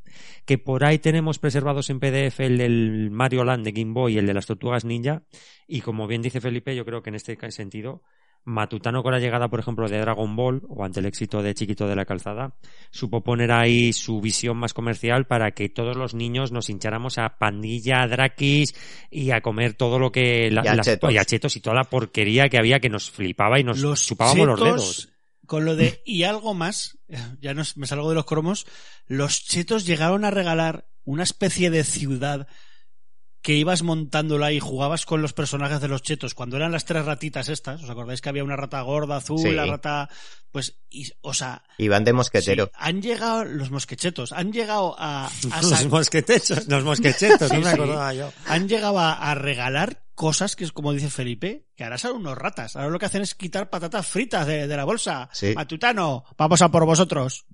[0.45, 4.17] que por ahí tenemos preservados en PDF el del Mario Land de Game Boy y
[4.17, 5.23] el de las Tortugas Ninja
[5.67, 8.01] y como bien dice Felipe yo creo que en este sentido
[8.47, 11.87] Matutano con la llegada por ejemplo de Dragon Ball o ante el éxito de Chiquito
[11.87, 12.55] de la Calzada
[12.91, 17.39] supo poner ahí su visión más comercial para que todos los niños nos hincháramos a
[17.39, 18.75] pandilla, a drakis
[19.09, 21.11] y a comer todo lo que la- Y a las- chetos.
[21.11, 24.05] y a chetos y toda la porquería que había que nos flipaba y nos los
[24.05, 25.09] chupábamos los dedos.
[25.47, 26.99] Con lo de y algo más,
[27.41, 28.67] ya no, me salgo de los cromos,
[29.07, 32.47] los chetos llegaron a regalar una especie de ciudad
[33.45, 37.05] que ibas montándolo ahí, jugabas con los personajes de los chetos, cuando eran las tres
[37.05, 39.51] ratitas estas, ¿os acordáis que había una rata gorda, azul, Sí.
[39.51, 40.09] la rata,
[40.51, 42.65] pues, y- o sea, Iban de mosquetero.
[42.65, 46.65] sí, han llegado los mosquechetos, han llegado a, a Los los mosquechetos, Sí,
[47.53, 47.69] no me sí.
[47.69, 48.31] acordaba yo.
[48.47, 52.35] han llegado a, a regalar cosas que es como dice Felipe, que ahora son unos
[52.35, 52.75] ratas.
[52.75, 55.29] Ahora lo que hacen es quitar patatas fritas de, de la bolsa.
[55.33, 55.53] Sí.
[55.55, 57.45] Matutano, vamos a por vosotros.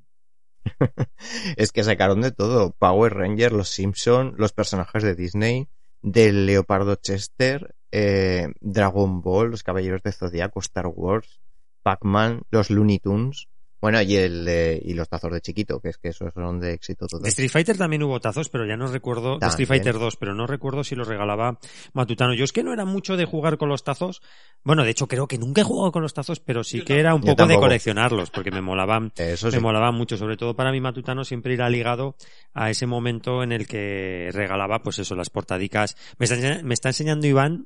[1.58, 2.72] Es que sacaron de todo.
[2.80, 5.68] Power Ranger, los Simpson, los personajes de Disney,
[6.02, 11.42] del Leopardo Chester, eh, Dragon Ball, los Caballeros de Zodiaco, Star Wars,
[11.84, 13.48] Pac-Man, los Looney Tunes.
[13.82, 16.74] Bueno, y el de- y los tazos de chiquito, que es que esos son de
[16.74, 17.08] éxito.
[17.20, 19.40] De Street Fighter también hubo tazos, pero ya no recuerdo.
[19.40, 19.68] De Street.
[19.68, 21.58] Fighter 2, pero no recuerdo si los regalaba
[21.94, 22.34] Matutano.
[22.36, 24.22] Yo es que no era mucho de jugar con los tazos.
[24.64, 27.16] Bueno, de hecho creo que nunca he jugado con los tazos, pero sí que era
[27.16, 30.16] un poco de coleccionarlos, porque me molaban, Eso me molaban mucho.
[30.16, 32.16] Sobre todo para mi Matutano siempre irá ligado
[32.54, 35.98] a ese momento en el que regalaba, pues eso, las portadicas.
[36.20, 37.66] Me está, me está enseñando Iván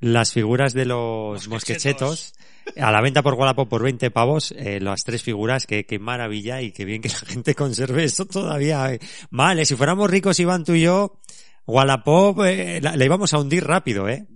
[0.00, 2.34] las figuras de los mosquechetos
[2.80, 6.62] a la venta por Wallapop por 20 pavos, eh, las tres figuras, que, qué maravilla
[6.62, 8.92] y qué bien que la gente conserve esto todavía.
[8.92, 9.00] eh.
[9.30, 11.20] Vale, si fuéramos ricos, Iván, tú y yo,
[11.66, 14.26] Wallapop eh, la, la íbamos a hundir rápido, ¿eh?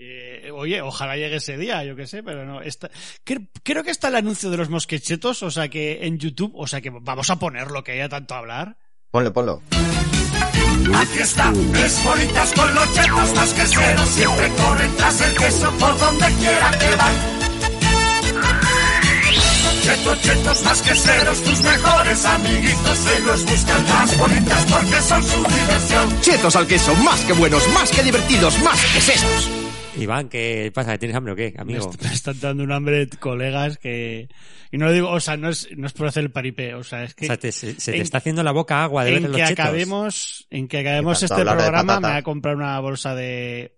[0.00, 2.62] Eh, oye, ojalá llegue ese día, yo qué sé, pero no.
[2.62, 2.88] Está...
[3.26, 6.66] Cre- Creo que está el anuncio de los mosquechetos, o sea que en YouTube, o
[6.68, 8.76] sea que vamos a ponerlo, que haya tanto a hablar.
[9.10, 9.60] Ponlo, ponlo.
[10.94, 14.08] Aquí está, tres bolitas con los chetos más queseros.
[14.08, 17.38] Siempre corren tras el queso por donde quiera que van.
[19.82, 22.98] Chetos, chetos más queseros, tus mejores amiguitos.
[23.18, 26.20] Ellos buscan las bolitas porque son su diversión.
[26.20, 29.57] Chetos al queso, más que buenos, más que divertidos, más que sesos.
[29.98, 30.96] Iván, ¿qué pasa?
[30.98, 31.90] ¿Tienes hambre o qué, Me, amigo?
[31.90, 34.28] est- me están dando un hambre, colegas, que.
[34.70, 36.84] Y no lo digo, o sea, no es, no es por hacer el paripé, o
[36.84, 37.24] sea, es que.
[37.24, 39.30] O sea, te- se, se te en- está haciendo la boca agua de ver en
[39.32, 39.64] los que chetos.
[39.64, 43.74] acabemos, en que acabemos este programa, me voy a comprar una bolsa de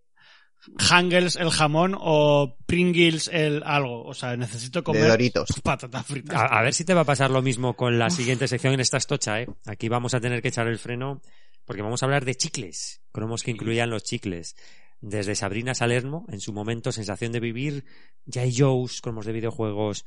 [0.78, 4.04] Hangles el jamón o Pringles el algo.
[4.04, 5.48] O sea, necesito comer De Doritos.
[5.62, 6.36] patatas fritas.
[6.36, 8.80] A, a ver si te va a pasar lo mismo con la siguiente sección en
[8.80, 9.46] esta estocha, ¿eh?
[9.66, 11.22] Aquí vamos a tener que echar el freno
[11.64, 14.54] porque vamos a hablar de chicles, cromos que incluían los chicles.
[15.00, 17.84] Desde Sabrina Salerno, en su momento, Sensación de Vivir,
[18.30, 20.04] Jay Joe's, cromos de videojuegos,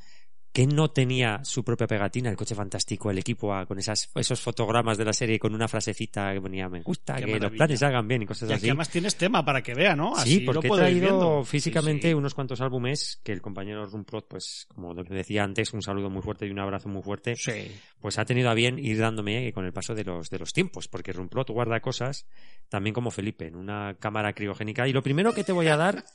[0.54, 4.40] que no tenía su propia pegatina, el coche fantástico, el equipo A, con esas, esos
[4.40, 7.80] fotogramas de la serie con una frasecita que ponía me gusta, Qué que los planes
[7.80, 8.60] salgan bien y cosas y así.
[8.62, 10.14] aquí además tienes tema para que vea, ¿no?
[10.18, 11.44] Sí, Así porque lo he traído viendo.
[11.44, 12.14] físicamente Sí, sí.
[12.14, 16.46] unos cuantos álbumes que el compañero Rumprot, pues, como decía antes, un saludo muy fuerte
[16.46, 17.72] y un abrazo muy fuerte, Sí.
[18.00, 20.88] pues ha tenido a bien ir dándome con el paso de los, de los tiempos,
[20.88, 22.28] porque Rumprot guarda cosas
[22.70, 24.88] también como Felipe, en una cámara criogénica.
[24.88, 26.06] Y lo primero que te voy a dar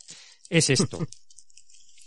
[0.49, 1.01] es esto.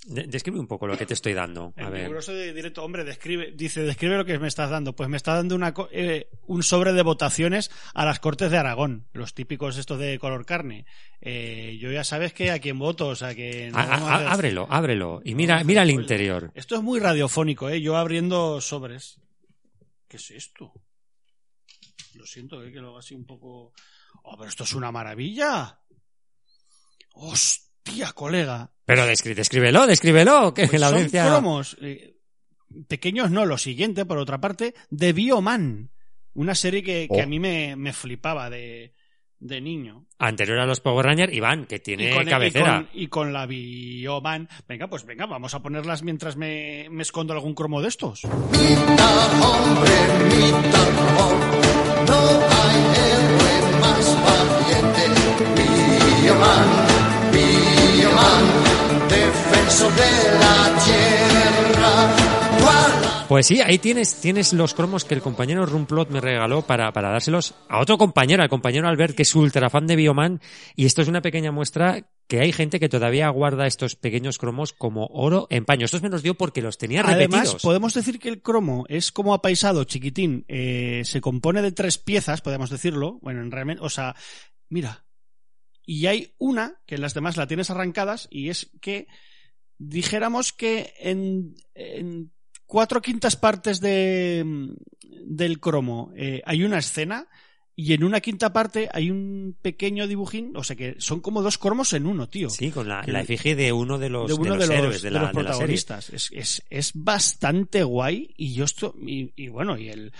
[0.03, 1.73] De- describe un poco lo que te estoy dando.
[1.77, 2.23] A En ver.
[2.25, 4.95] de directo, hombre, describe, dice, describe lo que me estás dando.
[4.95, 9.07] Pues me está dando una, eh, un sobre de votaciones a las Cortes de Aragón,
[9.13, 10.85] los típicos estos de color carne.
[11.21, 13.69] Eh, yo ya sabes que a quién voto, o sea que...
[13.71, 15.21] no a- ábrelo, ábrelo.
[15.23, 16.51] Y mira, mira el interior.
[16.55, 17.79] Esto es muy radiofónico, ¿eh?
[17.79, 19.19] Yo abriendo sobres.
[20.07, 20.73] ¿Qué es esto?
[22.15, 22.71] Lo siento, ¿eh?
[22.71, 23.71] Que lo haga así un poco...
[24.23, 25.79] Oh, pero esto es una maravilla.
[27.13, 27.70] Hostia,
[28.13, 28.71] colega.
[28.85, 31.25] Pero descri- descríbelo, descríbelo, que Pues la son audiencia...
[31.27, 31.77] cromos.
[31.81, 32.15] eh,
[32.87, 35.91] pequeños no, lo siguiente, por otra parte, de Bioman.
[36.33, 37.23] Una serie que, que Oh.
[37.23, 38.93] a mí me, me flipaba de,
[39.39, 40.07] de niño.
[40.17, 42.75] Anterior a los Power Rangers, Iván, que tiene y, con, y cabecera.
[42.77, 44.47] con- y con la Bioman.
[44.67, 48.23] Venga, pues venga, vamos a ponerlas mientras me, me escondo algún cromo de estos.
[48.23, 48.31] hombre,
[50.29, 51.35] mitad robot.
[52.07, 52.19] No
[52.55, 55.03] hay héroe más valiente.
[56.21, 56.69] Bioman,
[63.31, 67.11] Pues sí, ahí tienes, tienes los cromos que el compañero Rumplot me regaló para, para
[67.11, 70.41] dárselos a otro compañero, al compañero Albert, que es ultra fan de Bioman.
[70.75, 74.73] Y esto es una pequeña muestra que hay gente que todavía guarda estos pequeños cromos
[74.73, 75.85] como oro en paño.
[75.85, 77.61] Estos me los dio porque los tenía Además, repetidos.
[77.61, 80.43] podemos decir que el cromo es como apaisado, chiquitín.
[80.49, 83.17] eh, se compone de tres piezas, podemos decirlo.
[83.21, 84.13] Bueno, en realmente, o sea,
[84.67, 85.05] mira.
[85.85, 89.07] Y hay una, que las demás la tienes arrancadas, y es que
[89.77, 92.31] dijéramos que en, en
[92.65, 94.73] cuatro quintas partes de,
[95.25, 97.27] del cromo eh, hay una escena
[97.75, 101.57] y en una quinta parte hay un pequeño dibujín, o sea que son como dos
[101.57, 102.49] cromos en uno, tío.
[102.49, 105.01] Sí, con la, efigie de uno de los, de uno de los de los, héroes
[105.01, 105.53] de de la, los de la serie.
[105.53, 106.09] protagonistas.
[106.11, 110.13] Es, es, es bastante guay y yo esto y, y bueno y el,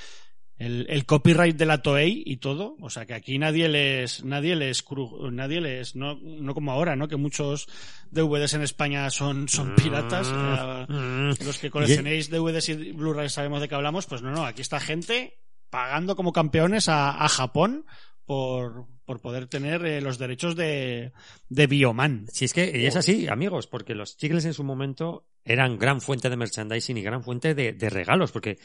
[0.65, 4.55] el, el copyright de la Toei y todo, o sea que aquí nadie les nadie
[4.55, 7.07] les cru- nadie les no, no como ahora, ¿no?
[7.07, 7.67] Que muchos
[8.11, 10.27] DVDs en España son son piratas.
[10.31, 11.45] eh, Mm.
[11.45, 14.79] los que coleccionéis DVDs y Blu-rays sabemos de qué hablamos, pues no, no, aquí está
[14.79, 15.39] gente
[15.69, 17.85] pagando como campeones a, a Japón
[18.25, 21.11] por, por poder tener eh, los derechos de,
[21.49, 22.27] de Bioman.
[22.31, 26.01] Si es que y es así, amigos, porque los chicles en su momento eran gran
[26.01, 28.57] fuente de merchandising y gran fuente de, de regalos, porque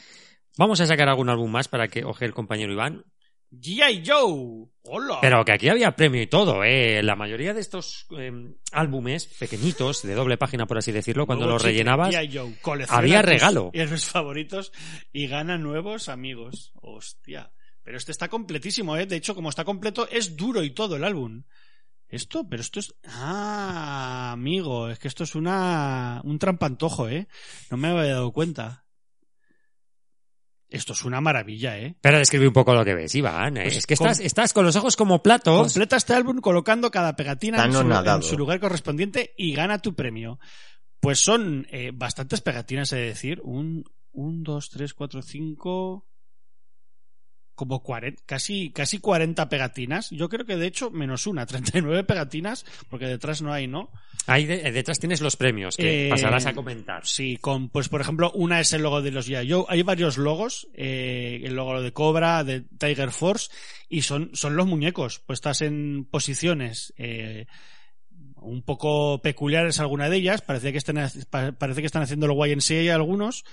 [0.57, 3.05] vamos a sacar algún álbum más para que oje el compañero Iván.
[3.51, 4.03] G.I.
[4.05, 4.67] Joe.
[4.83, 5.19] Hola.
[5.21, 7.01] Pero que aquí había premio y todo, ¿eh?
[7.01, 8.31] La mayoría de estos eh,
[8.73, 12.13] álbumes pequeñitos, de doble página, por así decirlo, cuando Nuevo los chicle, rellenabas.
[12.31, 12.85] Joe.
[12.89, 13.69] Había tus regalo.
[13.73, 14.73] héroes favoritos
[15.13, 16.73] y gana nuevos amigos.
[16.81, 17.51] Hostia.
[17.83, 19.05] Pero este está completísimo, ¿eh?
[19.05, 21.43] De hecho, como está completo, es duro y todo el álbum.
[22.09, 22.93] Esto, pero esto es...
[23.05, 26.21] Ah, amigo, es que esto es una...
[26.25, 27.27] un trampantojo, ¿eh?
[27.71, 28.86] No me había dado cuenta.
[30.69, 31.95] Esto es una maravilla, ¿eh?
[32.01, 33.55] Pero describe un poco lo que ves, Iván.
[33.57, 33.63] ¿eh?
[33.63, 35.61] Pues es que com- estás, estás con los ojos como platos.
[35.61, 37.79] Completa este álbum colocando cada pegatina en su,
[38.17, 40.39] en su lugar correspondiente y gana tu premio.
[40.99, 43.39] Pues son eh, bastantes pegatinas, he de decir.
[43.43, 46.05] Un, un, dos, tres, cuatro, cinco.
[47.57, 50.11] Como 40, casi, casi 40 pegatinas.
[50.11, 53.89] Yo creo que de hecho menos una, 39 pegatinas, porque detrás no hay, ¿no?
[54.27, 57.03] Ahí de- detrás tienes los premios que Eh, pasarás a comentar.
[57.07, 59.25] Sí, con, pues por ejemplo, una es el logo de los.
[59.27, 59.65] Joe.
[59.69, 63.49] Hay varios logos, eh, el logo de Cobra, de Tiger Force,
[63.89, 67.47] y son, son los muñecos, puestas en posiciones, eh,
[68.35, 70.97] un poco peculiares alguna de ellas, parece que están,
[71.31, 73.45] pa- parece que están haciendo lo YNCA algunos,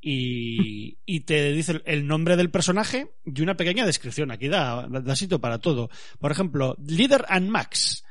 [0.00, 4.30] y, y te dice el- nombre del personaje y una pequeña descripción.
[4.30, 5.90] Aquí da, da, sitio para todo.
[6.18, 8.04] Por ejemplo, Leader and Max.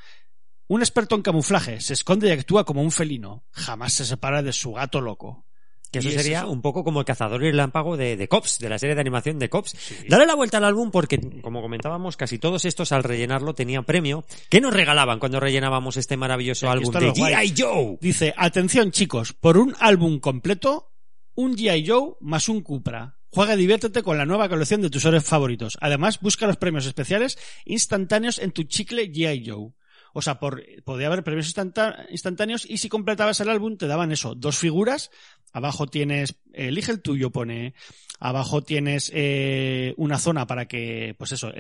[0.68, 3.44] Un experto en camuflaje, se esconde y actúa como un felino.
[3.52, 5.46] Jamás se separa de su gato loco.
[5.92, 6.52] Que eso sería eso.
[6.52, 9.02] un poco como el cazador y el lámpago de, de Cops, de la serie de
[9.02, 9.76] animación de Cops.
[10.08, 14.24] Dale la vuelta al álbum porque, como comentábamos, casi todos estos al rellenarlo tenían premio.
[14.52, 17.12] ¿Qué nos regalaban cuando rellenábamos este maravilloso álbum de.
[17.14, 17.54] G.I.
[17.58, 17.98] Joe?
[18.00, 20.92] Dice, atención chicos, por un álbum completo,
[21.36, 21.88] un G.I.
[21.88, 23.16] Joe más un Cupra.
[23.32, 25.78] Juega y diviértete con la nueva colección de tus héroes favoritos.
[25.82, 29.48] Además, busca los premios especiales instantáneos en tu chicle G.I.
[29.48, 29.72] Joe.
[30.14, 34.12] O sea, por, podía haber premios instantá- instantáneos y si completabas el álbum te daban
[34.12, 35.12] eso, dos figuras.
[35.54, 37.76] Abajo tienes, elige el tuyo, pone.
[38.20, 41.52] Abajo tienes eh, una zona para que, pues eso,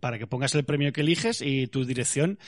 [0.00, 2.38] para que pongas el premio que eliges y tu dirección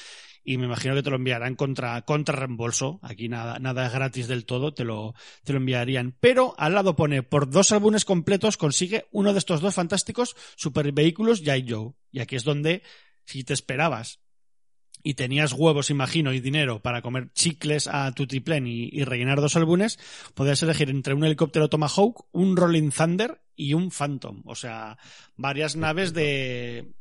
[0.48, 3.00] y me imagino que te lo enviarán contra, contra reembolso.
[3.02, 5.12] Aquí nada, nada es gratis del todo, te lo,
[5.42, 6.16] te lo enviarían.
[6.20, 10.92] Pero al lado pone, por dos álbumes completos consigue uno de estos dos fantásticos super
[10.92, 11.66] vehículos G.I.
[11.68, 11.94] Joe.
[12.12, 12.84] Y aquí es donde,
[13.24, 14.20] si te esperabas
[15.02, 19.56] y tenías huevos, imagino, y dinero para comer chicles a Tutiplén y, y rellenar dos
[19.56, 19.98] álbumes,
[20.34, 24.42] podías elegir entre un helicóptero Tomahawk, un Rolling Thunder y un Phantom.
[24.44, 24.96] O sea,
[25.34, 26.94] varias naves de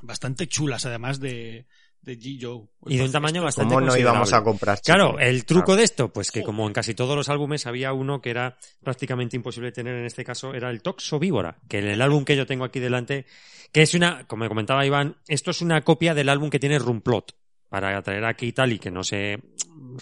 [0.00, 1.66] bastante chulas, además de,
[2.02, 2.38] de G.
[2.40, 2.66] Joe.
[2.86, 6.12] Y de un tamaño bastante ¿Cómo no íbamos a comprar Claro, el truco de esto,
[6.12, 9.94] pues que como en casi todos los álbumes había uno que era prácticamente imposible tener
[9.96, 12.80] en este caso, era el Toxo Víbora, que en el álbum que yo tengo aquí
[12.80, 13.26] delante,
[13.72, 16.78] que es una, como me comentaba Iván, esto es una copia del álbum que tiene
[16.78, 17.34] Rumplot,
[17.68, 19.38] para traer aquí tal y que no se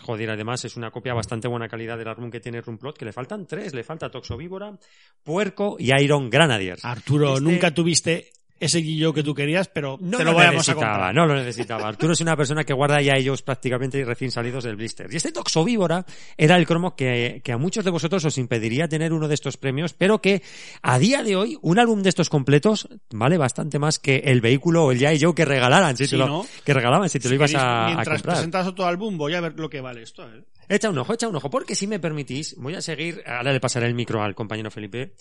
[0.02, 3.12] joder, además es una copia bastante buena calidad del álbum que tiene Rumplot, que le
[3.12, 4.78] faltan tres, le falta Toxo Víbora,
[5.22, 6.78] Puerco y Iron Granadier.
[6.82, 9.02] Arturo, Este- nunca tuviste ese G.
[9.02, 11.88] Joe que tú querías, pero No te lo, lo, vayamos a no lo necesitaba.
[11.88, 15.12] Arturo es una persona que guarda ya ellos prácticamente recién salidos del blister.
[15.12, 16.04] Y este Toxo Víbora
[16.36, 19.56] era el cromo que, que a muchos de vosotros os impediría tener uno de estos
[19.56, 20.42] premios, pero que
[20.82, 24.84] a día de hoy un álbum de estos completos vale bastante más que el vehículo
[24.84, 25.20] o el G.I.
[25.20, 26.46] Joe que regalaran, si Sí, te lo, ¿no?
[26.64, 28.36] que regalaban si te Si lo ibas queréis, a, a mientras comprar.
[28.36, 30.22] presentas otro álbum, voy a ver lo que vale esto.
[30.22, 30.44] a ver.
[30.68, 33.60] Echa un ojo, echa un ojo, porque si me permitís, voy a seguir, ahora le
[33.60, 35.14] pasaré el micro al compañero Felipe,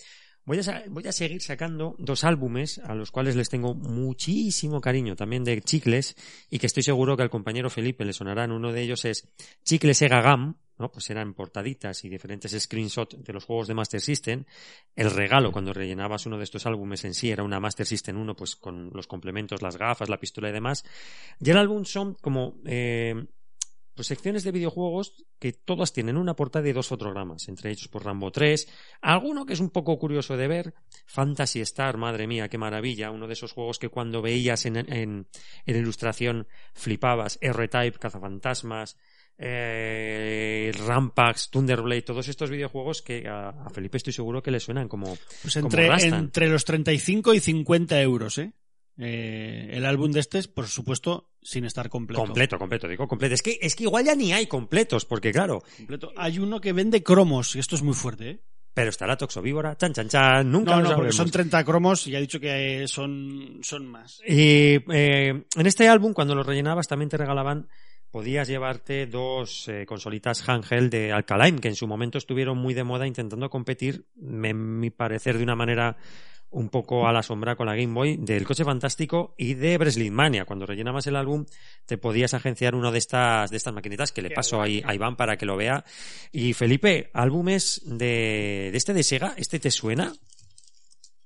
[0.44, 5.16] voy a, voy a seguir sacando dos álbumes a los cuales les tengo muchísimo cariño,
[5.16, 6.16] también de chicles,
[6.50, 8.52] y que estoy seguro que al compañero Felipe le sonarán.
[8.52, 9.28] Uno de ellos es
[9.64, 10.90] Chicles Sega Gam, ¿no?
[10.90, 14.44] Pues eran portaditas y diferentes screenshots de los juegos de Master System.
[14.94, 18.36] El regalo cuando rellenabas uno de estos álbumes en sí era una Master System 1,
[18.36, 20.84] pues con los complementos, las gafas, la pistola y demás.
[21.40, 23.26] Y el álbum son como, eh,
[23.96, 28.04] pues secciones de videojuegos que todas tienen una portada y dos fotogramas, entre ellos por
[28.04, 28.68] Rambo 3,
[29.00, 30.74] alguno que es un poco curioso de ver,
[31.06, 35.26] Fantasy Star, madre mía, qué maravilla, uno de esos juegos que cuando veías en, en,
[35.64, 38.98] en ilustración flipabas, R-Type, Cazafantasmas,
[39.38, 44.88] eh, Rampax, Thunderblade, todos estos videojuegos que a, a Felipe estoy seguro que le suenan
[44.88, 48.52] como, Pues entre, entre los 35 y 50 euros, ¿eh?
[48.98, 52.22] Eh, el álbum de este es, por supuesto, sin estar completo.
[52.22, 53.34] Completo, completo, digo completo.
[53.34, 56.12] Es que, es que igual ya ni hay completos, porque claro, Completo.
[56.16, 58.40] Hay uno que vende cromos, y esto es muy fuerte, ¿eh?
[58.76, 62.06] pero estará Toxo Víbora, chan chan chan, nunca No, lo no, porque son 30 cromos
[62.08, 64.20] y ha dicho que eh, son, son más.
[64.22, 67.68] Y eh, en este álbum, cuando lo rellenabas, también te regalaban,
[68.10, 72.84] podías llevarte dos eh, consolitas handheld de Alkaline, que en su momento estuvieron muy de
[72.84, 75.96] moda intentando competir, en mi parecer, de una manera
[76.50, 79.78] un poco a la sombra con la Game Boy del Coche Fantástico y de
[80.10, 80.44] Mania.
[80.44, 81.44] Cuando rellenabas el álbum
[81.84, 85.16] te podías agenciar uno de estas, de estas maquinitas que le paso ahí a Iván
[85.16, 85.84] para que lo vea.
[86.32, 90.14] Y Felipe, álbumes de, de este de Sega, ¿este te suena?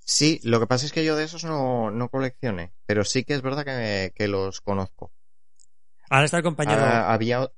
[0.00, 3.34] Sí, lo que pasa es que yo de esos no, no coleccioné, pero sí que
[3.34, 5.12] es verdad que, que los conozco.
[6.08, 6.82] Ahora está el compañero.
[6.82, 7.48] Ah, había...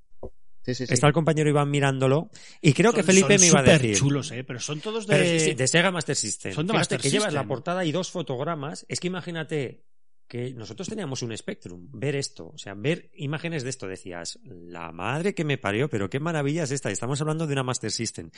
[0.65, 0.95] Sí, sí, sí.
[0.95, 2.31] Está el compañero Iván mirándolo
[2.61, 3.97] y creo que Felipe me iba a decir.
[3.97, 4.45] chulos, ¿eh?
[4.45, 5.17] Pero son todos de...
[5.17, 6.53] Pero sí, sí, de Sega Master System.
[6.53, 8.87] Son de Fíjate Master que llevas la portada y dos fotogramas.
[8.89, 9.85] Es que imagínate
[10.33, 14.91] que nosotros teníamos un Spectrum, ver esto, o sea, ver imágenes de esto, decías, la
[14.91, 18.31] madre que me parió, pero qué maravilla es esta, estamos hablando de una Master System.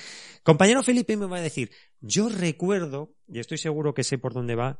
[0.42, 1.70] Compañero Felipe me va a decir,
[2.00, 4.76] yo recuerdo, y estoy seguro que sé por dónde va,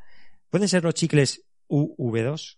[0.50, 2.56] ¿pueden ser los chicles UV2?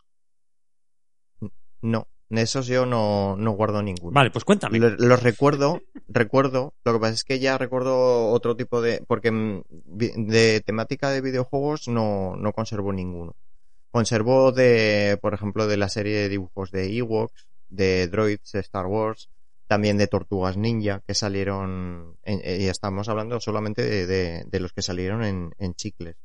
[1.83, 4.13] No, de esos yo no, no guardo ninguno.
[4.15, 4.79] Vale, pues cuéntame.
[4.79, 9.31] Los, los recuerdo, recuerdo, lo que pasa es que ya recuerdo otro tipo de, porque
[9.85, 13.37] de temática de videojuegos no, no conservo ninguno.
[13.91, 18.87] Conservo de, por ejemplo, de la serie de dibujos de Ewoks, de Droids, de Star
[18.87, 19.31] Wars,
[19.69, 24.61] también de Tortugas Ninja, que salieron, en- eh, y estamos hablando solamente de, de- de
[24.61, 26.17] los que salieron en, en chicles.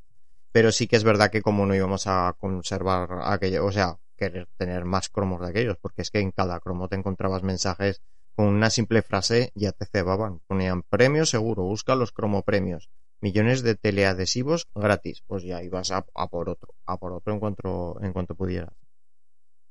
[0.52, 4.48] Pero sí que es verdad que como no íbamos a conservar aquello, o sea, querer
[4.58, 8.02] tener más cromos de aquellos, porque es que en cada cromo te encontrabas mensajes
[8.36, 10.40] con una simple frase ya te cebaban.
[10.48, 12.90] Ponían premio seguro, busca los cromo premios.
[13.22, 15.24] Millones de teleadhesivos gratis.
[15.28, 18.74] Pues ya ibas a, por otro, a por otro en cuanto, en cuanto pudieras.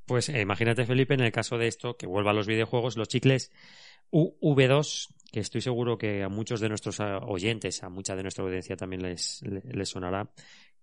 [0.06, 3.08] Pues eh, imagínate, Felipe, en el caso de esto, que vuelva a los videojuegos, los
[3.08, 3.52] chicles
[4.10, 8.44] UV2, que estoy seguro que a muchos de nuestros ah, oyentes, a mucha de nuestra
[8.44, 10.30] audiencia también les, le- les sonará,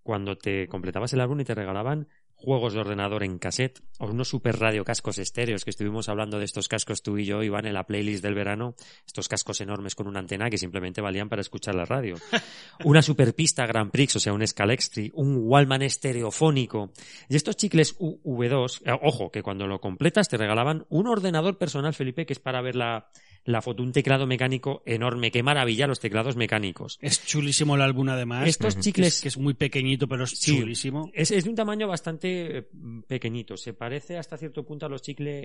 [0.02, 2.08] cuando te completabas el álbum y te regalaban
[2.38, 6.46] juegos de ordenador en cassette o unos super radio cascos estéreos que estuvimos hablando de
[6.46, 10.08] estos cascos tú y yo Iván en la playlist del verano estos cascos enormes con
[10.08, 12.16] una antena que simplemente valían para escuchar la radio.
[12.86, 16.92] Una superpista Grand Prix o sea un Scalextri un Wallman estereofónico.
[17.28, 21.94] Y estos chicles UV2 eh, ojo que cuando lo completas te regalaban un ordenador personal
[21.94, 23.10] Felipe que es para ver la,
[23.48, 28.10] la foto un teclado mecánico enorme qué maravilla los teclados mecánicos Es chulísimo el álbum
[28.10, 28.48] además.
[28.48, 30.60] Estos que es- chicles- Que es muy pequeñito, pero es Sí.
[30.60, 31.10] chulísimo.
[31.14, 32.68] Es, es de un tamaño bastante eh,
[33.08, 33.56] pequeñito.
[33.58, 35.42] Se parece hasta cierto punto a los, chicle,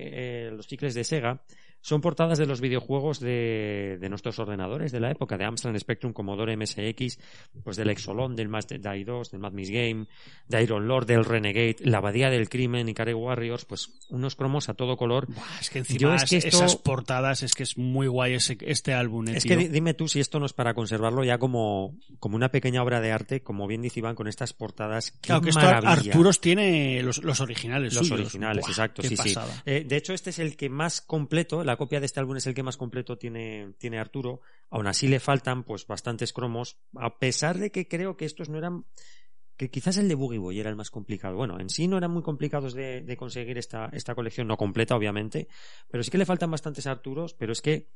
[0.47, 1.41] eh, los chicles de Sega.
[1.85, 6.13] Son portadas de los videojuegos de, de nuestros ordenadores de la época, de Amstrad Spectrum,
[6.13, 7.19] Commodore MSX,
[7.61, 10.07] pues del Exolon, del Master Die 2, del Mad Miss Game,
[10.47, 14.69] de Iron Lord, del Renegade, la Abadía del Crimen y Care Warriors, pues unos cromos
[14.69, 15.27] a todo color.
[15.59, 18.57] Es que encima Yo es que esto- esas portadas es que es muy guay ese,
[18.61, 19.27] este álbum.
[19.27, 19.49] eh, Es tío.
[19.57, 22.81] que di- dime tú si esto no es para conservarlo ya como, como una pequeña
[22.81, 25.11] obra de arte, como bien dice Iván, con estas portadas.
[25.11, 26.11] ¡Qué Claro, que esto maravilla!
[26.13, 28.21] Arturos tiene los, los originales Los suyos.
[28.21, 29.35] originales, Buah, exacto, sí, sí.
[29.65, 32.47] Eh, de hecho, este es el que más completo, la copia de este álbum es
[32.47, 34.41] el que más completo tiene, tiene Arturo.
[34.69, 38.57] Aún así le faltan pues bastantes cromos, a pesar de que creo que estos no
[38.57, 38.85] eran
[39.55, 41.35] que quizás el de Boogie Boy era el más complicado.
[41.35, 45.47] Bueno, en sí no eran muy complicados de, conseguir esta, esta colección, no completa, obviamente,
[45.89, 47.87] pero sí que le faltan bastantes Arturos, pero es que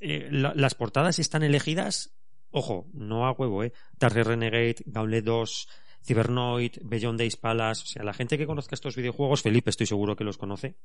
[0.00, 2.14] eh, la- las portadas están elegidas,
[2.52, 3.72] ojo, no a huevo, ¿eh?
[3.98, 5.68] Target Renegade, Gauntlet 2,
[6.06, 10.14] Cybernoid, Beyond Days Palace, o sea, la gente que conozca estos videojuegos, Felipe estoy seguro
[10.14, 10.76] que los conoce.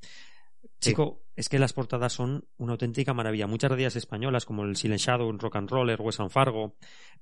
[0.81, 3.45] Chico, es que las portadas son una auténtica maravilla.
[3.45, 6.75] Muchas radias españolas como el Silent Shadow, Rock and Roller, West and Fargo.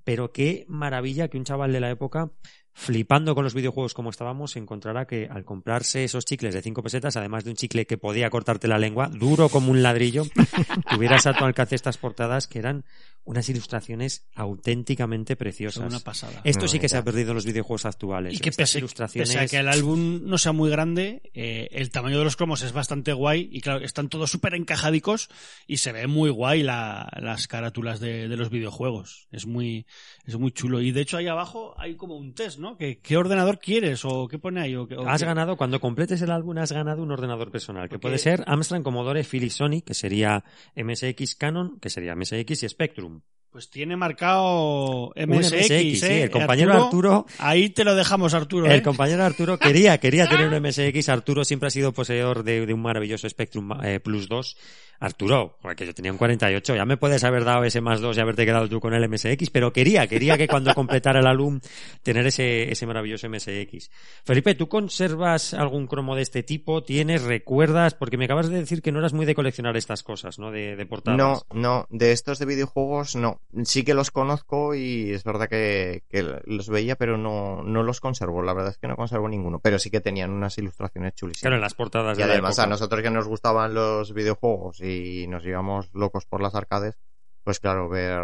[0.03, 2.31] Pero qué maravilla que un chaval de la época,
[2.73, 7.17] flipando con los videojuegos como estábamos, encontrara que al comprarse esos chicles de 5 pesetas,
[7.17, 10.23] además de un chicle que podía cortarte la lengua, duro como un ladrillo,
[10.89, 12.85] tuvieras a tu alcance estas portadas que eran
[13.25, 15.85] unas ilustraciones auténticamente preciosas.
[15.87, 16.41] Una pasada.
[16.43, 18.33] Esto sí que se ha perdido en los videojuegos actuales.
[18.33, 19.29] Y que Estas pese, ilustraciones...
[19.29, 22.61] pese a que el álbum no sea muy grande, eh, el tamaño de los cromos
[22.63, 25.29] es bastante guay y claro, están todos súper encajadicos
[25.67, 29.27] y se ve muy guay la- las carátulas de, de los videojuegos.
[29.31, 29.85] Es muy,
[30.29, 30.81] es muy chulo.
[30.81, 32.77] Y de hecho ahí abajo hay como un test, ¿no?
[32.77, 34.75] ¿Qué ordenador quieres o qué pone ahí?
[34.75, 37.89] O, qué- o Has qué- ganado, cuando completes el álbum, has ganado un ordenador personal,
[37.89, 40.43] que puede ser Amstrad, Commodore, Philips, Sony, que sería
[40.75, 43.21] MSX Canon, que sería MSX y Spectrum.
[43.51, 45.95] Pues tiene marcado MSX, MSX, ¿eh?
[45.95, 48.67] sí, el compañero Arturo- Ahí te lo dejamos, Arturo.
[48.67, 48.83] El ¿eh?
[48.83, 51.09] compañero Arturo quería, quería tener un MSX.
[51.09, 54.55] Arturo siempre ha sido poseedor de, de un maravilloso Spectrum eh, Plus 2.
[55.01, 58.19] Arturo, que yo tenía un 48, ya me puedes haber dado ese más 2 y
[58.19, 61.61] haberte quedado tú con el MSX, pero quería, quería que cuando completara el álbum
[62.03, 63.89] tener ese, ese maravilloso MSX.
[64.25, 66.83] Felipe, ¿tú conservas algún cromo de este tipo?
[66.83, 67.93] ¿Tienes, recuerdas?
[67.93, 70.51] Porque me acabas de decir que no eras muy de coleccionar estas cosas, ¿no?
[70.51, 71.17] De, de portadas.
[71.17, 73.38] No, no, de estos de videojuegos no.
[73.63, 77.99] Sí que los conozco y es verdad que, que los veía, pero no, no los
[77.99, 78.43] conservo.
[78.43, 81.41] La verdad es que no conservo ninguno, pero sí que tenían unas ilustraciones chulísimas.
[81.41, 82.63] Claro, en las portadas Y de la además época.
[82.65, 86.99] a nosotros que nos gustaban los videojuegos y nos íbamos locos por las arcades,
[87.43, 88.21] pues claro, ver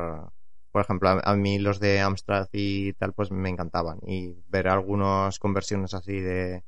[0.71, 3.99] por ejemplo, a, a mí los de Amstrad y tal, pues me encantaban.
[4.05, 6.63] Y ver algunas conversiones así de,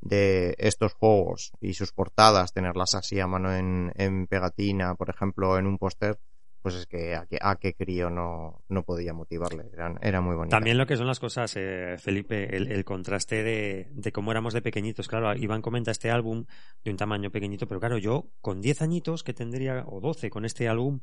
[0.00, 5.56] de estos juegos y sus portadas, tenerlas así a mano en, en pegatina, por ejemplo,
[5.56, 6.18] en un póster,
[6.64, 9.66] pues es que a, qué- a qué crío no, no podía motivarle.
[9.74, 10.56] Eran, era muy bonito.
[10.56, 14.54] También lo que son las cosas, eh, Felipe, el, el contraste de, de cómo éramos
[14.54, 15.06] de pequeñitos.
[15.06, 16.46] Claro, Iván comenta este álbum
[16.82, 20.46] de un tamaño pequeñito, pero claro, yo con 10 añitos que tendría, o 12 con
[20.46, 21.00] este álbum,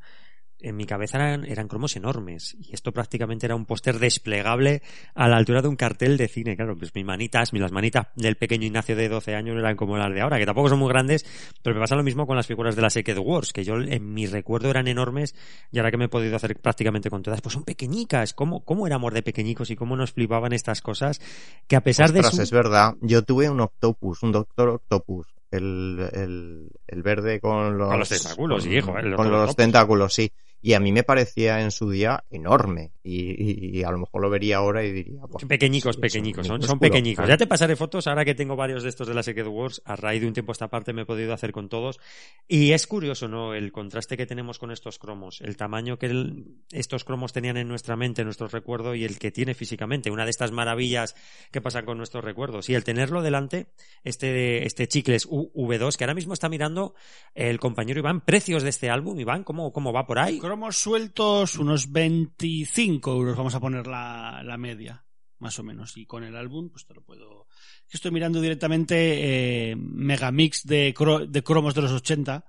[0.61, 2.55] en mi cabeza eran, eran cromos enormes.
[2.59, 4.81] Y esto prácticamente era un póster desplegable
[5.15, 6.55] a la altura de un cartel de cine.
[6.55, 10.13] Claro, pues mis manitas, las manitas del pequeño Ignacio de 12 años eran como las
[10.13, 11.25] de ahora, que tampoco son muy grandes,
[11.61, 14.13] pero me pasa lo mismo con las figuras de la Secret Wars, que yo en
[14.13, 15.35] mi recuerdo eran enormes
[15.71, 18.33] y ahora que me he podido hacer prácticamente con todas, pues son pequeñicas.
[18.33, 21.19] ¿Cómo, cómo éramos de pequeñicos y cómo nos flipaban estas cosas?
[21.67, 22.41] Que a pesar Ostras, de su...
[22.43, 22.95] es verdad.
[23.01, 25.27] Yo tuve un octopus, un doctor octopus.
[25.51, 30.13] El, el, el verde con los, Con los tentáculos, con- sí, hijo, con los tentáculos,
[30.13, 30.31] sí.
[30.61, 32.91] Y a mí me parecía en su día enorme.
[33.03, 35.21] Y, y- y a lo mejor lo vería ahora y diría.
[35.25, 36.67] "Buah, Pequeñicos, pequeñicos, son, minúsculo".
[36.71, 37.15] son pequeñicos.
[37.23, 37.29] Claro.
[37.33, 39.95] Ya te pasaré fotos, ahora que tengo varios de estos de la Secret Wars, a
[39.95, 41.99] raíz de un tiempo a esta parte me he podido hacer con todos.
[42.47, 43.55] Y es curioso, ¿no?
[43.55, 47.67] El contraste que tenemos con estos cromos, el tamaño que el- estos cromos tenían en
[47.67, 50.11] nuestra mente, en nuestro recuerdo, y el que tiene físicamente.
[50.11, 51.15] Una de estas maravillas
[51.51, 52.69] que pasan con nuestros recuerdos.
[52.69, 53.65] Y el tenerlo delante,
[54.03, 56.93] este, este chicles U- V2, que ahora mismo está mirando
[57.33, 60.37] el compañero Iván, precios de este álbum, Iván, ¿cómo, cómo va por ahí?
[60.51, 65.05] Cromos sueltos, unos 25 euros, vamos a poner la, la media,
[65.39, 65.95] más o menos.
[65.95, 67.47] Y con el álbum, pues te lo puedo.
[67.89, 72.43] Estoy mirando directamente eh, Megamix de, cro- de cromos de los 80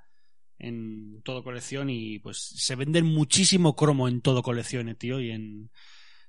[0.58, 5.30] en todo colección y pues se venden muchísimo cromo en todo colección, eh, tío, y
[5.30, 5.70] en,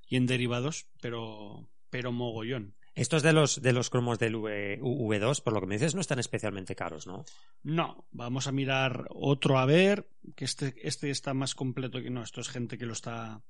[0.08, 2.76] y en derivados, pero, pero mogollón.
[2.94, 6.02] Estos de los, de los cromos del V, V2, por lo que me dices, no
[6.02, 7.26] están especialmente caros, ¿no?
[7.64, 12.24] No, vamos a mirar otro a ver, que este, este está más completo que no,
[12.24, 13.42] esto es gente que lo está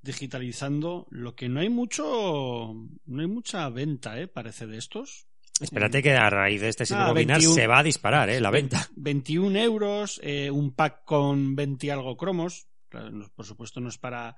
[0.00, 1.06] digitalizando.
[1.10, 2.74] Lo que no hay mucho,
[3.06, 5.26] no hay mucha venta, eh, parece de estos.
[5.60, 7.54] Espérate que a raíz de este Ah, sinrobobinar 21.
[7.54, 8.40] se va a disparar, ¿eh?
[8.40, 8.88] La venta.
[8.96, 12.66] 21 euros, eh, un pack con 20 y algo cromos.
[12.88, 14.36] Claro, no- por supuesto no es para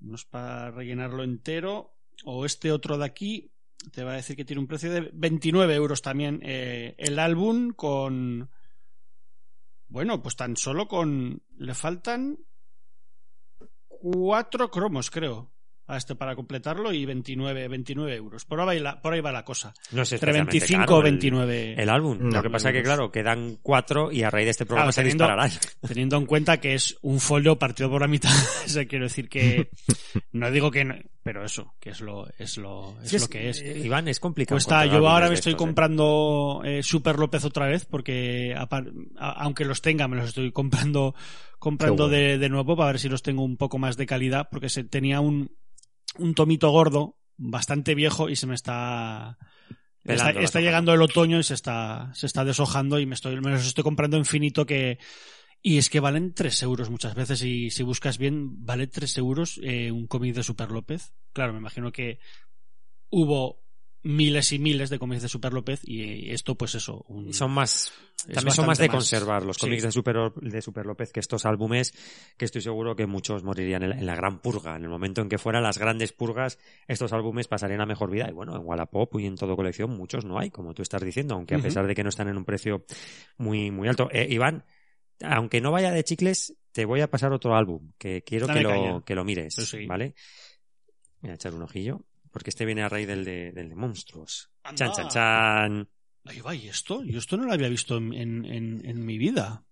[0.00, 1.96] no es para rellenarlo entero.
[2.24, 3.52] O este otro de aquí
[3.92, 7.70] te va a decir que tiene un precio de 29 euros también eh, el álbum
[7.72, 8.50] con
[9.88, 12.38] bueno, pues tan solo con le faltan
[13.88, 15.53] cuatro cromos, creo.
[15.86, 18.46] A este para completarlo y 29, 29 euros.
[18.46, 19.74] Por ahí, la- por ahí va la cosa.
[19.92, 21.74] No es Entre especialmente 25 caro o el- 29.
[21.82, 22.18] El álbum.
[22.22, 24.86] No, lo que pasa es que, claro, quedan cuatro y a raíz de este programa
[24.90, 25.50] Claro, se teniendo- dispararán.
[25.86, 28.30] Teniendo en cuenta que es un folio partido por la mitad.
[28.64, 29.68] o sea, quiero decir que.
[30.32, 30.84] No digo que.
[30.84, 33.60] no- pero eso, que es lo, es lo, es Sí, lo que es.
[33.62, 34.56] eh, Iván, es complicado.
[34.56, 35.66] Pues está, yo ahora me estoy estos, ¿eh?
[35.66, 38.68] comprando eh, Super López otra vez porque a-
[39.42, 41.14] aunque los tenga me los estoy comprando
[41.64, 42.16] comprando bueno.
[42.16, 44.84] de, de nuevo para ver si los tengo un poco más de calidad porque se
[44.84, 45.50] tenía un
[46.18, 49.38] un tomito gordo bastante viejo y se me está
[50.04, 53.66] está, llegando el otoño y se está se está deshojando y me estoy me los
[53.66, 54.98] estoy comprando infinito que
[55.62, 59.58] y es que valen 3 euros muchas veces y si buscas bien vale 3 euros
[59.62, 61.14] eh, un cómic de Super López.
[61.32, 62.18] Claro, me imagino que
[63.08, 63.63] hubo
[64.04, 67.04] miles y miles de cómics de Super López y esto pues eso.
[67.08, 67.92] un- son más.
[68.28, 69.62] es También son más de conservar los sí.
[69.62, 71.92] cómics de, Super, de Super López que estos álbumes,
[72.36, 74.76] que estoy seguro que muchos morirían en la, en la gran purga.
[74.76, 78.26] En el momento en que fueran las grandes purgas, estos álbumes pasarían a mejor vida.
[78.28, 81.34] Y bueno, en Wallapop y en todo colección muchos no hay, como tú estás diciendo,
[81.34, 82.84] aunque a pesar de que no están en un precio
[83.38, 84.08] muy, muy alto.
[84.12, 84.64] Eh, Iván,
[85.22, 89.02] aunque no vaya de chicles, te voy a pasar otro álbum que quiero que lo,
[89.04, 89.86] que lo mires, Sí, sí.
[89.86, 90.14] ¿vale?
[91.20, 92.02] Voy a echar un ojillo,
[92.34, 94.50] porque este viene a raíz del de, del de monstruos.
[94.64, 94.76] Anda.
[94.76, 95.88] Chan, chan, chan.
[96.24, 97.04] Ahí va, ¿y esto?
[97.04, 99.64] Yo esto no lo había visto en, en- en- en mi vida.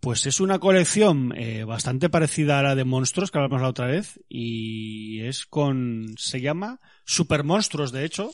[0.00, 3.86] Pues es una colección eh, bastante parecida a la de monstruos que hablamos la otra
[3.88, 8.30] vez y es con se llama Super Monstruos de hecho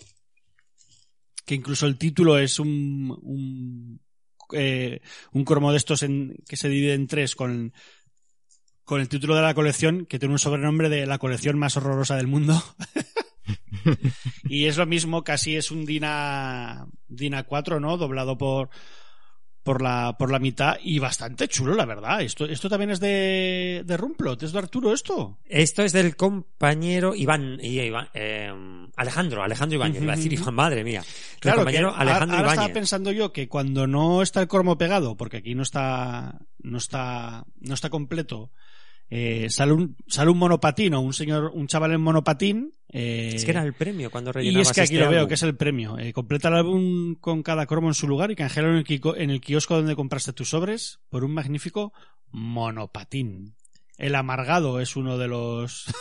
[1.47, 4.01] que incluso el título es un un,
[4.53, 5.01] eh,
[5.33, 7.73] un cromo de estos en, que se divide en tres con
[8.85, 12.17] con el título de la colección que tiene un sobrenombre de la colección más horrorosa
[12.17, 12.63] del mundo
[14.45, 17.97] y es lo mismo, casi es un Dina, Dina 4, ¿no?
[17.97, 18.71] Doblado por,
[19.63, 22.21] por la, por la mitad y bastante chulo, la verdad.
[22.21, 25.39] Esto, esto también es de, de Rumplot, es de Arturo esto.
[25.47, 28.53] Esto es del compañero Iván, y- Iván, eh,
[28.97, 31.03] Alejandro, Alejandro Ibáñez, iba a decir Iván, madre mía.
[31.41, 35.17] Claro, compañero ahora- Alejandro ahora estaba pensando yo que cuando no está el cromo pegado,
[35.17, 38.51] porque aquí no está, no está, no está completo,
[39.15, 43.45] eh, sale un, sale un monopatín o un señor, un chaval en monopatín, eh, Es
[43.45, 45.43] que era el premio cuando Y rellenabas es que aquí este lo veo, que es
[45.43, 45.99] el premio.
[45.99, 49.31] Eh, completa el álbum con cada cromo en su lugar y canjelo en el, en
[49.31, 51.93] el kiosco donde compraste tus sobres por un magnífico
[52.31, 53.55] monopatín.
[53.99, 55.85] El amargado es uno de los...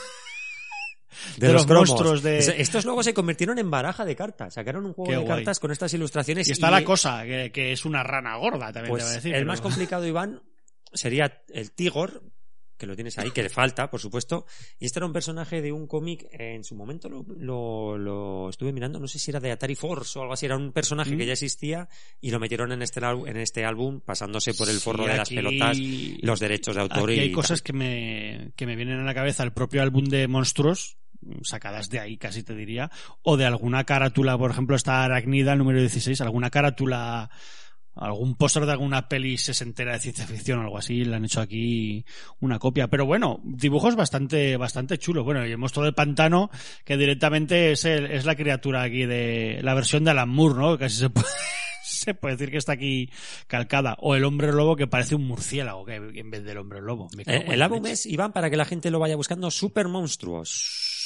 [1.37, 4.53] De, de los, monstruos de- Es- Estos luego se convirtieron en baraja de cartas.
[4.53, 5.27] Sacaron un juego Qué de guay.
[5.39, 6.47] cartas con estas ilustraciones.
[6.47, 9.15] Y está la cosa, que, que es una rana gorda también Pues te voy a
[9.17, 9.33] decir.
[9.33, 10.41] el pero- más complicado, Iván,
[10.93, 12.23] sería el Tigor,
[12.81, 14.45] que lo tienes ahí, que le falta, por supuesto.
[14.79, 18.49] Y este era un personaje de un cómic, eh, en su momento lo, lo- lo
[18.49, 21.13] estuve mirando, no sé si era de Atari Force o algo así, era un personaje
[21.15, 21.17] Mm.
[21.19, 21.87] que ya existía
[22.19, 25.27] y lo metieron en este, en este álbum pasándose por el Sí, forro de las
[25.29, 25.77] aquí- pelotas
[26.23, 27.35] los derechos de autor Aquí y hay tal.
[27.35, 29.43] cosas que me, que me vienen a la cabeza.
[29.43, 30.97] El propio álbum de monstruos,
[31.43, 32.89] sacadas de ahí casi te diría,
[33.21, 37.29] o de alguna carátula, por ejemplo, esta Aracnida, el número 16, alguna carátula,
[37.95, 41.41] algún póster de alguna peli sesentera de ciencia ficción o algo así, le han hecho
[41.41, 42.05] aquí
[42.39, 42.87] una copia.
[42.87, 45.25] Pero bueno, dibujos bastante, bastante chulos.
[45.25, 46.49] Bueno, y el monstruo del pantano,
[46.85, 50.77] que directamente es, el- es la criatura aquí de la versión de Alan Moore, ¿no?
[50.77, 51.27] Casi se puede,
[51.83, 53.09] se puede decir que está aquí
[53.47, 53.95] calcada.
[53.99, 57.09] O el hombre lobo que parece un murciélago que, en vez del hombre lobo.
[57.15, 61.00] Me Eh, el álbum es, Iván, para que la gente lo vaya buscando, Super Monstruos.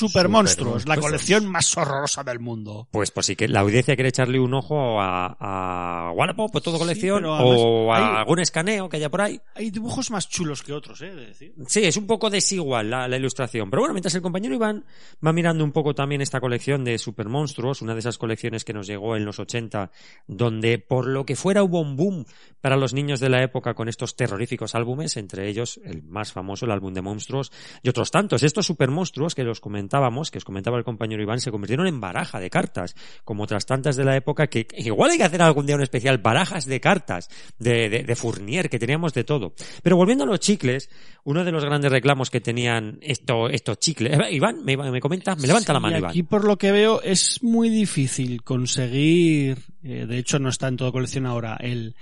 [0.00, 2.88] Super Monstruos, la colección más horrorosa del mundo.
[2.90, 6.78] Pues por si que la audiencia quiere echarle un ojo a, a Wallapop, o todo
[6.78, 9.40] colección, además o a hay- algún escaneo que haya por ahí.
[9.54, 11.54] Hay dibujos más chulos que otros, eh, de decir.
[11.68, 13.70] Sí, es un poco desigual la, la ilustración.
[13.70, 14.84] Pero bueno, mientras el compañero Iván
[15.24, 18.72] va mirando un poco también esta colección de Super Monstruos, una de esas colecciones que
[18.72, 19.90] nos llegó en los 80,
[20.26, 22.24] donde por lo que fuera hubo un boom
[22.60, 26.64] para los niños de la época con estos terroríficos álbumes, entre ellos el más famoso,
[26.66, 27.52] el álbum de monstruos,
[27.82, 28.42] y otros tantos.
[28.42, 29.60] Estos Super Monstruos que los
[29.90, 32.94] comentábamos, que os comentaba el compañero Iván, se convirtieron en baraja de cartas,
[33.24, 36.18] como otras tantas de la época, que igual hay que hacer algún día un especial,
[36.18, 39.52] barajas de cartas, de, de, de Fournier, que teníamos de todo.
[39.82, 40.88] Pero volviendo a los chicles,
[41.24, 44.16] uno de los grandes reclamos que tenían esto, estos chicles.
[44.16, 46.10] Eh, Iván, me, me comenta, me levanta la Sí, mano, Iván.
[46.10, 50.76] aquí por lo que veo es muy difícil conseguir, eh, de hecho no está en
[50.76, 51.96] toda colección ahora, el,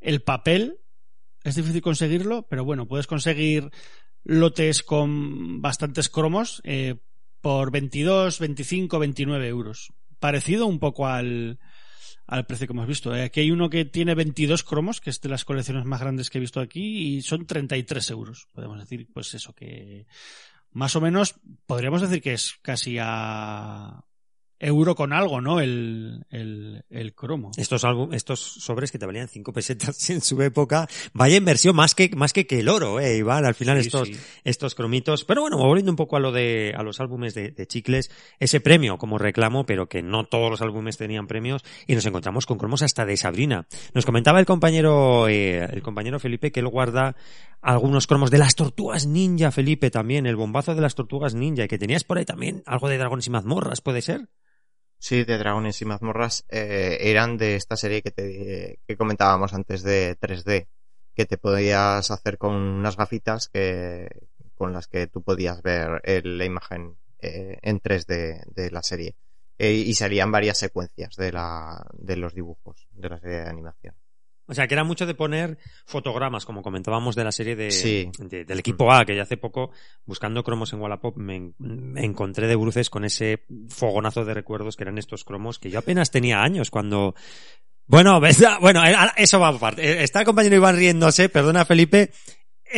[0.00, 0.78] el papel.
[1.44, 3.70] Es difícil conseguirlo, pero bueno, puedes conseguir
[4.24, 6.96] lotes con bastantes cromos eh,
[7.40, 9.92] por 22, 25, 29 euros.
[10.18, 11.58] Parecido un poco al,
[12.26, 13.14] al precio que hemos visto.
[13.14, 16.30] Eh, Aquí hay uno que tiene 22 cromos, que es de las colecciones más grandes
[16.30, 18.48] que he visto aquí, y son 33 euros.
[18.52, 20.06] Podemos decir, pues eso, que
[20.72, 24.04] más o menos podríamos decir que es casi a
[24.58, 25.60] euro con algo, ¿no?
[25.60, 27.50] El, el, el cromo.
[27.56, 32.10] Estos estos sobres que te valían 5 pesetas en su época, vaya inversión más que,
[32.16, 34.16] más que, que el oro, eh, Iván, al final Sí, estos, sí.
[34.44, 35.24] estos cromitos.
[35.24, 38.10] Pero bueno, volviendo un poco a lo de, a los álbumes de, de chicles,
[38.40, 42.46] ese premio como reclamo, pero que no todos los álbumes tenían premios, y nos encontramos
[42.46, 43.66] con cromos hasta de Sabrina.
[43.94, 47.16] Nos comentaba el compañero, eh, el compañero Felipe que él guarda
[47.60, 51.68] algunos cromos de las tortugas ninja, Felipe, también, el bombazo de las tortugas ninja, y
[51.68, 54.28] que tenías por ahí también algo de dragones y mazmorras, ¿puede ser?
[54.98, 59.82] Sí, de Dragones y Mazmorras eh, eran de esta serie que te que comentábamos antes
[59.82, 60.68] de 3D,
[61.14, 64.08] que te podías hacer con unas gafitas que
[64.56, 69.14] con las que tú podías ver eh, la imagen eh, en 3D de la serie.
[69.58, 73.94] Eh, y salían varias secuencias de la de los dibujos de la serie de animación.
[74.48, 78.10] O sea, que era mucho de poner fotogramas, como comentábamos de la serie de, Sí.
[78.18, 79.70] de- del equipo A, que ya hace poco,
[80.04, 84.76] buscando cromos en Wallapop, me, en- me encontré de bruces con ese fogonazo de recuerdos
[84.76, 87.14] que eran estos cromos, que yo apenas tenía años cuando...
[87.88, 88.82] Bueno, ves, bueno,
[89.16, 90.02] eso va aparte.
[90.02, 92.10] Está el compañero Iván riéndose, perdona Felipe,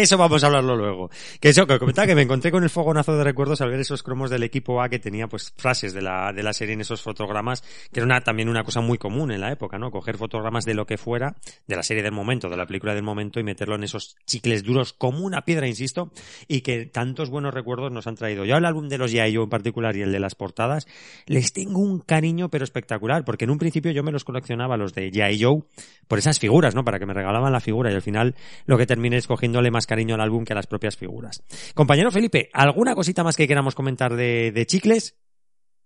[0.03, 1.11] eso vamos a hablarlo luego.
[1.41, 4.05] Que eso, que comentaba que me encontré con el fogonazo de recuerdos al ver esos
[4.05, 7.03] cromos del equipo A que tenía pues frases de la, de la serie en esos
[7.03, 9.91] fotogramas, que era también una cosa muy común en la época, ¿no?
[9.91, 11.35] Coger fotogramas de lo que fuera,
[11.66, 14.62] de la serie del momento, de la película del momento y meterlo en esos chicles
[14.62, 16.12] duros como una piedra, insisto,
[16.47, 18.45] y que tantos buenos recuerdos nos han traído.
[18.45, 19.35] Yo al álbum de los G.I.
[19.35, 20.87] Joe en particular y el de las portadas,
[21.27, 24.95] les tengo un cariño pero espectacular, porque en un principio yo me los coleccionaba los
[24.95, 25.43] de G.I.
[25.43, 25.62] Joe
[26.07, 26.85] por esas figuras, ¿no?
[26.85, 29.88] Para que me regalaban la figura y al final lo que terminé es cogiéndole más
[29.89, 31.43] cariño al álbum que a las propias figuras.
[31.74, 35.16] Compañero Felipe, ¿alguna cosita más que queramos comentar de, de chicles?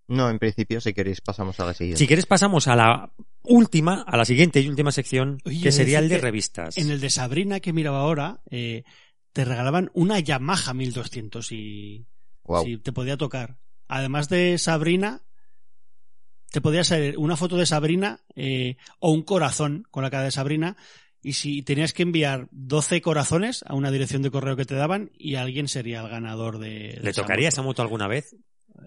[0.09, 1.99] No, en principio, si queréis, pasamos a la siguiente.
[1.99, 3.13] Si quieres pasamos a la
[3.45, 6.77] última, a la siguiente y última sección, Oye, que sería el de revistas.
[6.77, 8.83] En el de Sabrina que miraba ahora, eh,
[9.33, 12.07] te regalaban una Yamaha 1200 y
[12.65, 13.57] si te podía tocar.
[13.89, 15.23] Además de Sabrina,
[16.51, 20.33] te podía salir una foto de Sabrina eh, o un corazón con la cara de
[20.33, 20.77] Sabrina
[21.23, 25.11] y si tenías que enviar 12 corazones a una dirección de correo que te daban
[25.17, 26.99] y alguien sería el ganador de...
[27.01, 27.55] ¿Le esa tocaría moto.
[27.55, 28.37] esa moto alguna vez?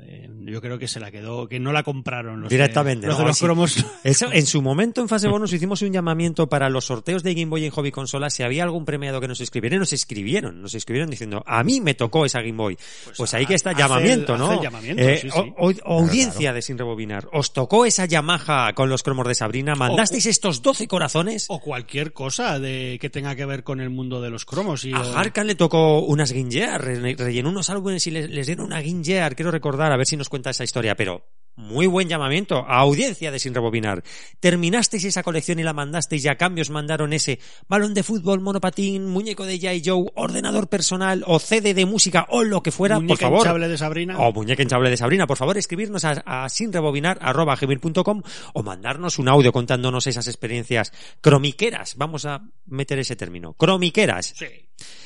[0.08, 3.08] Eh, yo creo que se la quedó, que no la compraron los Directamente.
[3.08, 3.24] de, los, ¿no?
[3.24, 3.46] de los Sí.
[3.46, 3.86] cromos.
[4.04, 7.48] Eso, en su momento, en fase bonus, hicimos un llamamiento para los sorteos de Game
[7.50, 8.30] Boy en Hobby Consola.
[8.30, 10.62] Si había algún premiado que nos escribiera, nos escribieron.
[10.62, 12.78] Nos escribieron diciendo, a mí me tocó esa Game Boy.
[13.18, 14.46] Pues, ahí que está hace llamamiento, ¿no?
[14.48, 15.40] hace el llamamiento, Eh, sí, sí.
[15.58, 17.28] o- o- audiencia de Sin Rebobinar.
[17.32, 19.76] ¿Os tocó esa Yamaha con los cromos de Sabrina?
[19.76, 21.46] ¿Mandasteis estos 12 corazones?
[21.50, 24.86] O cualquier cosa de que tenga que ver con el mundo de los cromos.
[24.86, 28.66] Y A Harkan le tocó unas Gingear, re- rellenó unos álbumes y les, les dieron
[28.68, 31.26] una Gingear, quiero recordar, a ver si nos cuenta esa historia, pero
[31.58, 34.04] muy buen llamamiento a audiencia de Sin Rebobinar.
[34.42, 37.40] Terminasteis esa colección y la mandasteis y a cambio os mandaron ese
[37.70, 42.44] balón de fútbol, monopatín, muñeco de Jai Joe, ordenador personal o CD de música o
[42.44, 43.40] lo que fuera, por Muñeca favor.
[43.40, 44.18] hinchable de Sabrina.
[44.20, 48.22] O muñeca hinchable de Sabrina, por favor, escribirnos a, a sinrebobinar.com
[48.54, 50.92] o mandarnos un audio contándonos esas experiencias
[51.22, 51.96] cromiqueras.
[51.96, 53.54] Vamos a meter ese término.
[53.54, 54.34] Cromiqueras.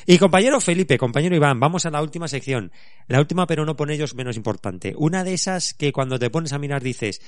[0.06, 2.72] Y compañero Felipe, compañero Iván, vamos a la última sección.
[3.08, 4.94] La última, pero no por ellos menos importante.
[4.98, 7.22] Una de esas que cuando te pones a mirar dices,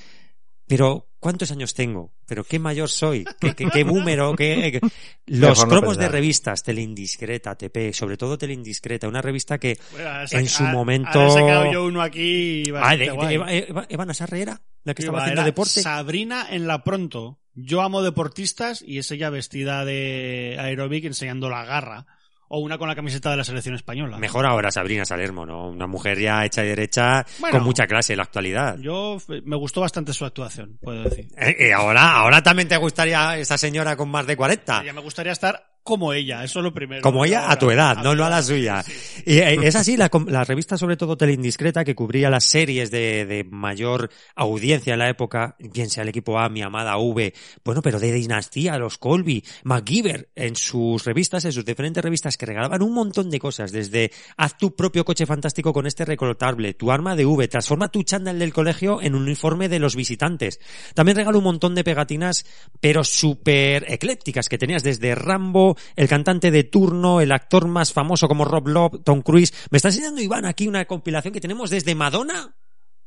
[0.66, 2.12] pero ¿cuántos años tengo?
[2.26, 3.24] ¿Pero qué mayor soy?
[3.40, 4.34] ¿Qué, qué, qué búmero?
[4.34, 4.88] ¿Qué, qué-
[5.26, 10.62] Los cromos de revistas, Teleindiscreta, TP, sobre todo Teleindiscreta, una revista que Bueno, en su
[10.64, 11.20] momento...
[11.20, 12.64] ahora he sacado yo uno aquí.
[12.74, 13.34] Ah, de, de.
[13.34, 13.86] Eva, Eva-
[14.32, 15.82] era la que estaba haciendo deporte.
[15.82, 17.38] Sabrina en la pronto.
[17.54, 22.06] Yo amo deportistas y es ella vestida de aeróbic enseñando la garra.
[22.54, 24.18] O una con la camiseta de la selección española.
[24.18, 25.68] Mejor ahora Sabrina Salermo, ¿no?
[25.70, 27.56] Una mujer ya hecha y derecha Bueno.
[27.56, 28.76] con mucha clase en la actualidad.
[28.78, 31.28] Yo f- me gustó bastante su actuación, puedo decir.
[31.38, 34.84] Eh, eh, ahora, ahora también te gustaría esa señora con más de 40.
[34.84, 37.02] Ya me gustaría estar como ella, eso es lo primero.
[37.02, 38.82] Como ella a tu edad, no, no a la suya.
[38.82, 38.92] sí.
[39.26, 43.26] Y eh, es así, la, la revista sobre todo Teleindiscreta que cubría las series de,
[43.26, 47.34] de mayor audiencia en la época, bien sea el equipo A, mi amada V,
[47.64, 52.46] bueno, pero de Dinastía, los Colby, MacGyver, en sus revistas, en sus diferentes revistas que
[52.46, 56.90] regalaban un montón de cosas, desde haz tu propio coche fantástico con este recortable, tu
[56.90, 60.60] arma de V, transforma tu chándal del colegio en un uniforme de los visitantes.
[60.94, 62.44] También regaló un montón de pegatinas,
[62.80, 68.28] pero súper eclépticas, que tenías desde Rambo, el cantante de turno, el actor más famoso
[68.28, 69.52] como Rob Love, Tom Cruise.
[69.70, 72.54] Me está enseñando Iván aquí una compilación que tenemos desde Madonna.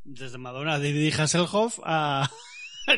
[0.03, 2.29] Desde Madonna, David Hasselhoff a...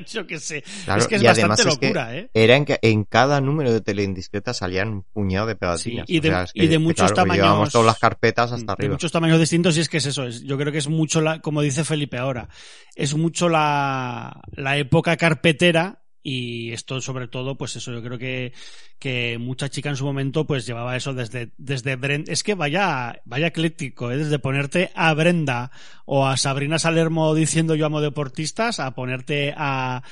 [0.09, 0.65] Yo qué sé.
[0.83, 2.29] Claro, es que es bastante es que locura, ¿eh?
[2.33, 6.05] Era en, que en cada número de teleindiscreta salían un puñado de pegatinas.
[6.07, 7.97] Sí, y de- O sea, es y de que, muchos claro, tamaños- Llevábamos todas las
[7.97, 8.91] carpetas hasta de arriba.
[8.95, 10.25] muchos tamaños distintos y es que es eso.
[10.25, 12.49] Es, yo creo que es mucho, la, como dice Felipe ahora,
[12.95, 18.51] es mucho la, la época carpetera y esto sobre todo, pues eso, yo creo que,
[18.99, 23.21] que mucha chica en su momento pues llevaba eso desde, desde Brenda, es que vaya,
[23.23, 24.17] vaya ecléctico, ¿eh?
[24.17, 25.71] desde ponerte a Brenda
[26.05, 30.03] o a Sabrina Salermo diciendo yo amo deportistas a ponerte a,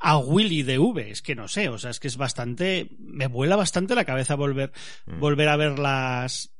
[0.00, 3.28] a Willy de V, es que no sé, o sea, es que es bastante, me
[3.28, 4.72] vuela bastante la cabeza volver,
[5.06, 5.20] Mm.
[5.20, 6.53] volver a ver las,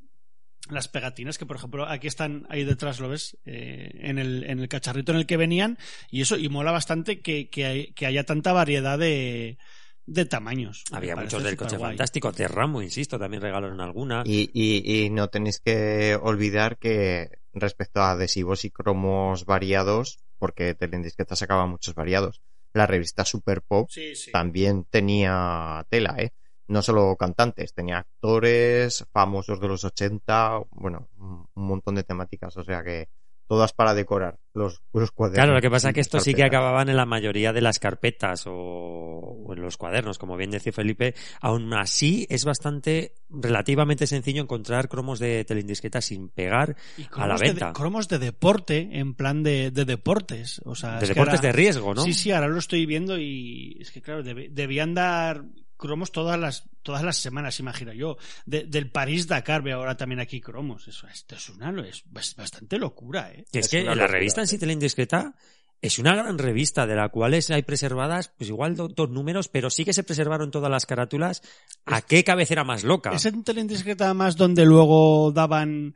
[0.71, 4.61] las pegatinas que por ejemplo aquí están ahí detrás lo ves Eh, en el en
[4.61, 5.77] el cacharrito en el que venían
[6.11, 9.59] y eso y mola bastante que, que, hay- que haya tanta variedad de
[10.07, 14.23] de tamaños Había muchos del coche fantástico, de Rambo, insisto, también regalaron alguna.
[14.27, 20.75] Y, y, y no tenéis que olvidar que respecto a adhesivos y cromos variados, porque
[20.75, 22.43] Teleindiscreta sacaba muchos variados,
[22.75, 24.31] la revista Super Pop Sí, sí.
[24.31, 26.33] también tenía tela, ¿eh?
[26.67, 32.65] No solo cantantes, tenía actores famosos de los 80, bueno, un montón de temáticas, o
[32.65, 33.09] sea que
[33.47, 35.37] todas para decorar los, los cuadernos.
[35.45, 37.79] Claro, lo que pasa es que esto sí que acababan en la mayoría de las
[37.79, 41.15] carpetas o, o en los cuadernos, como bien decía Felipe.
[41.43, 47.11] Aún así, es bastante, relativamente sencillo encontrar cromos de teleindiscreta sin pegar Y a la
[47.37, 47.73] cromos de- venta.
[47.75, 51.49] cromos de deporte en plan de, de deportes o sea De es que deportes ahora-
[51.49, 52.03] de riesgo, ¿no?
[52.03, 55.45] sí sí ahora lo estoy viendo y es que claro debe- debían dar
[55.77, 60.21] cromos todas las todas las semanas imagino yo De- del París Dakar veo ahora también
[60.21, 63.95] aquí cromos eso esto es una es bas- bastante locura eh es, Es que la
[63.95, 64.61] locura, revista en sí sí.
[64.61, 65.35] teleindiscreta
[65.83, 69.49] es una gran revista de la cual es- hay preservadas, pues igual do- dos números,
[69.49, 71.43] pero sí que se preservaron todas las carátulas.
[71.85, 73.11] ¿A qué cabecera más loca?
[73.11, 75.95] Es en Teleindiscreta más donde luego daban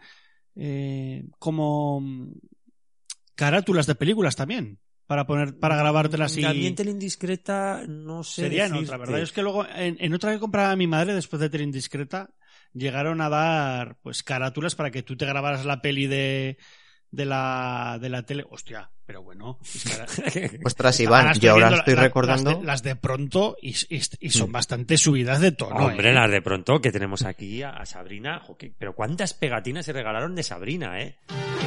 [0.57, 2.33] eh, como mm,
[3.35, 4.79] carátulas de películas también
[5.09, 8.43] para poner para grabártelas y También teleindiscreta, no sé.
[8.43, 9.21] sería en otra, ¿verdad?
[9.21, 12.31] Es que luego en, en otra que compraba mi madre después de Teleindiscreta
[12.75, 16.59] llegaron a dar pues carátulas para que tú te grabaras la peli de
[17.11, 18.45] de la de la tele.
[18.51, 20.07] Hostia, pero bueno, es que ahora-
[20.65, 22.51] Ostras, Iván, yo ahora estoy la- recordando...
[22.51, 24.53] las de, las de pronto y, y- y son Mm.
[24.53, 25.77] bastante subidas de tono.
[25.87, 26.15] Hombre, ¿eh?
[26.15, 28.43] las de pronto que tenemos aquí a, a Sabrina.
[28.79, 31.17] pero cuántas pegatinas se regalaron de Sabrina, ¿eh?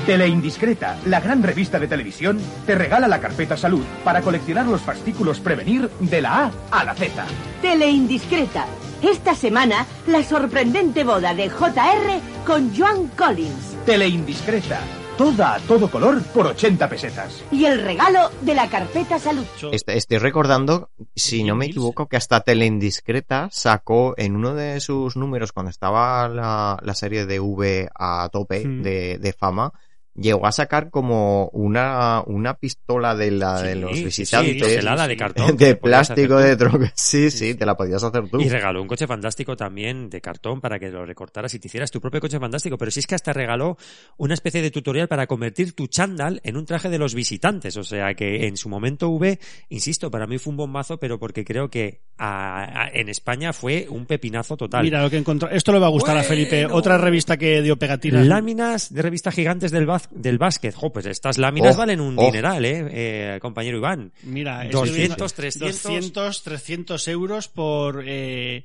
[0.06, 5.40] Teleindiscreta, la gran revista de televisión, te regala la carpeta salud para coleccionar los fascículos
[5.40, 7.26] Prevenir de la A a la Z.
[7.62, 8.66] Teleindiscreta.
[9.04, 13.78] Esta semana, la sorprendente boda de JR con Joan Collins.
[13.86, 14.80] Teleindiscreta,
[15.22, 17.44] toda a todo color por 80 pesetas.
[17.52, 19.46] Y el regalo de la carpeta salud.
[19.72, 25.16] Est- Estoy recordando, si no me equivoco, que hasta Teleindiscreta sacó en uno de sus
[25.16, 28.82] números, cuando estaba la, la serie de V a tope Mm.
[28.82, 29.74] de, de fama,
[30.16, 34.62] llegó a sacar como una, una pistola de la de Sí, los sí, sí, visitantes.
[34.62, 36.86] congelada de cartón, De plástico, de tronco.
[36.96, 38.40] Sí, sí, te la podías hacer tú.
[38.42, 41.92] Y regaló un coche fantástico también de cartón para que lo recortaras y te hicieras
[41.92, 42.78] tu propio coche fantástico.
[42.78, 43.78] Pero sí es que hasta regaló
[44.18, 47.78] una especie de tutorial para convertir tu chándal en un traje de los visitantes.
[47.78, 49.40] O sea que en su momento V,
[49.70, 53.88] insisto, para mí fue un bombazo, pero porque creo que a- a- en España fue
[53.90, 54.84] un pepinazo total.
[54.84, 55.50] Mira lo que encontró.
[55.50, 56.66] Esto le va a gustar a Felipe.
[56.66, 58.26] Otra revista que dio pegatinas.
[58.28, 60.74] Láminas de revista gigantes del, baz- del básquet.
[60.76, 62.26] Jo, pues estas láminas Oh, valen un oh.
[62.26, 62.88] dineral, eh,
[63.36, 64.12] eh, compañero Iván.
[64.24, 65.84] Mira, estoy 200, viendo 300.
[65.84, 68.64] 200, 300 euros por eh,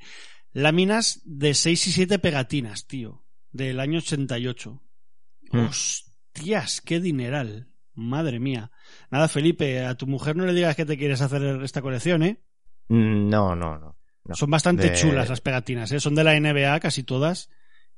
[0.52, 3.24] láminas de 6 y 7 pegatinas, tío.
[3.52, 4.82] Del año 88.
[5.52, 5.58] Mm.
[5.66, 7.68] Hostias, qué dineral.
[7.94, 8.70] Madre mía.
[9.10, 12.42] Nada, Felipe, a tu mujer no le digas que te quieres hacer esta colección, ¿eh?
[12.88, 13.96] Mm, No, no, no.
[14.24, 14.34] no.
[14.34, 16.00] Son bastante De- chulas las pegatinas, ¿eh?
[16.00, 17.48] Son de la NBA casi todas.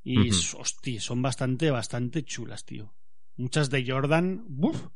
[0.04, 0.58] Y, Ujú.
[0.60, 2.94] hostia, son bastante, bastante chulas, tío.
[3.38, 4.44] Muchas de Jordan.
[4.48, 4.88] ¡buf!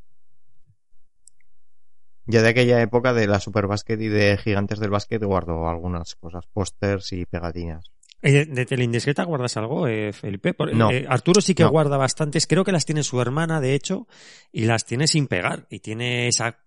[2.27, 6.47] Yo de aquella época de la Superbásquet y de Gigantes del Básquet guardo algunas cosas,
[6.53, 7.91] pósters y pegatinas.
[8.25, 10.55] Eh, ¿De Teleindiscreta guardas algo, eh, Felipe?
[10.55, 10.93] Por- No.
[10.93, 11.71] eh, Arturo sí que No.
[11.71, 12.47] guarda bastantes.
[12.47, 14.07] Creo que las tiene su hermana, de hecho,
[14.53, 15.67] y las tiene sin pegar.
[15.71, 16.59] Y tiene esa,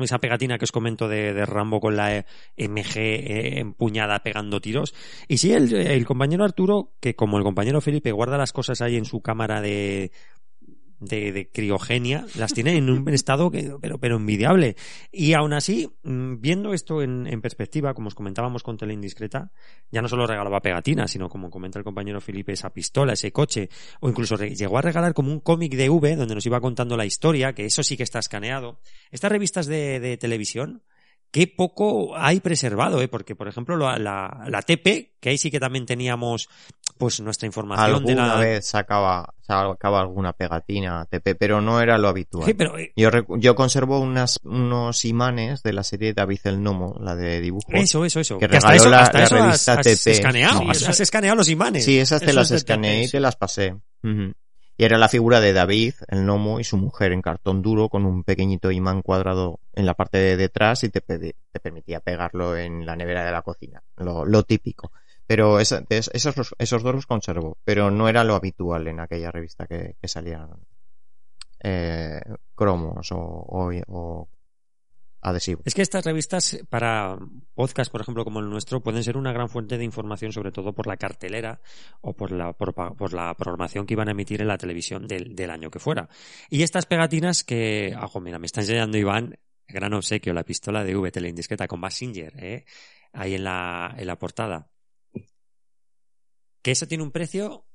[0.00, 2.24] esa pegatina que os comento de, de Rambo con la
[2.56, 4.94] MG eh, empuñada pegando tiros.
[5.26, 8.94] Y sí, el, el compañero Arturo, que como el compañero Felipe guarda las cosas ahí
[8.96, 10.12] en su cámara de,
[11.04, 14.76] de, criogenia, las tiene en un estado pero, pero envidiable.
[15.12, 19.50] Y aún así, mm, viendo esto en, perspectiva, como os comentábamos con Tele Indiscreta,
[19.90, 23.68] ya no solo regalaba pegatinas, sino como comenta el compañero Felipe, esa pistola, ese coche,
[24.00, 27.06] o incluso llegó a regalar como un cómic de V donde nos iba contando la
[27.06, 28.80] historia, que eso sí que está escaneado.
[29.10, 30.82] Estas revistas de, televisión,
[31.30, 33.08] qué poco hay preservado, ¿eh?
[33.08, 36.48] porque por ejemplo la, la TP, que ahí sí que también teníamos
[36.96, 38.40] pues nuestra información de Alguna la...
[38.40, 42.46] vez sacaba, sacaba alguna pegatina TP, pero no era lo habitual.
[42.46, 46.96] Sí, pero, eh, yo, yo conservo unas, unos imanes de la serie David el Gnomo,
[47.00, 47.74] la de dibujos.
[47.74, 48.38] Eso, eso, eso.
[48.38, 50.10] Que Que hasta regaló eso- la, hasta la eso has- revista has TP.
[50.12, 51.84] escaneado, Sí, has- eso- has escaneado los imanes.
[51.84, 53.76] Sí, esas te las es escaneé y te las pasé.
[54.76, 58.04] Y era la figura de David, el gnomo, y su mujer en cartón duro con
[58.06, 62.84] un pequeñito imán cuadrado en la parte de detrás y te, te permitía pegarlo en
[62.84, 63.82] la nevera de la cocina.
[63.96, 64.90] Lo, lo típico.
[65.26, 67.56] Pero esa- es- esos, esos dos los conservo.
[67.64, 70.50] Pero no era lo habitual en aquella revista que, que salían
[71.60, 72.20] eh,
[72.54, 74.28] cromos o, o- o
[75.22, 75.62] adhesivos.
[75.64, 77.16] Es que estas revistas para
[77.54, 80.74] podcast, por ejemplo, como el nuestro, pueden ser una gran fuente de información, sobre todo
[80.74, 81.60] por la cartelera
[82.02, 85.34] o por la, por, por la programación que iban a emitir en la televisión del,
[85.34, 86.10] del año que fuera.
[86.50, 90.94] Y estas pegatinas que, ojo, mira, me está enseñando Iván, gran obsequio, la pistola de
[90.94, 92.66] V teleindiscreta con Basinger, ¿eh?
[93.14, 94.68] ahí en la, en la portada.
[96.64, 97.66] Que eso tiene un precio.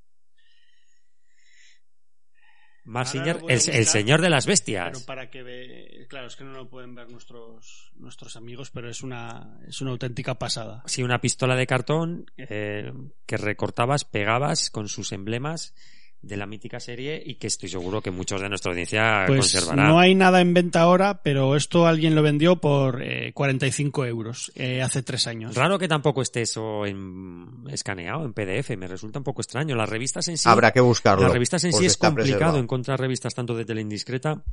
[2.91, 4.89] A el, el señor de las bestias.
[4.93, 6.07] Pero para que ve...
[6.09, 9.91] Claro, es que no lo pueden ver nuestros, nuestros amigos, pero es una, es una
[9.91, 10.81] auténtica pasada.
[10.87, 12.91] Sí, una pistola de cartón eh,
[13.27, 15.75] que recortabas, pegabas con sus emblemas
[16.21, 19.87] de la mítica serie y que estoy seguro que muchos de nuestra audiencia Pues conservarán.
[19.87, 24.51] no hay nada en venta ahora, pero esto alguien lo vendió por eh, 45 euros
[24.55, 25.55] eh, hace tres años.
[25.55, 29.75] Raro que tampoco esté eso en, escaneado en PDF, me resulta un poco extraño.
[29.75, 30.49] Las revistas en sí.
[30.49, 32.59] Habrá que buscarlo, Las revistas en sí es complicado preservado.
[32.59, 34.43] encontrar revistas tanto de teleindiscreta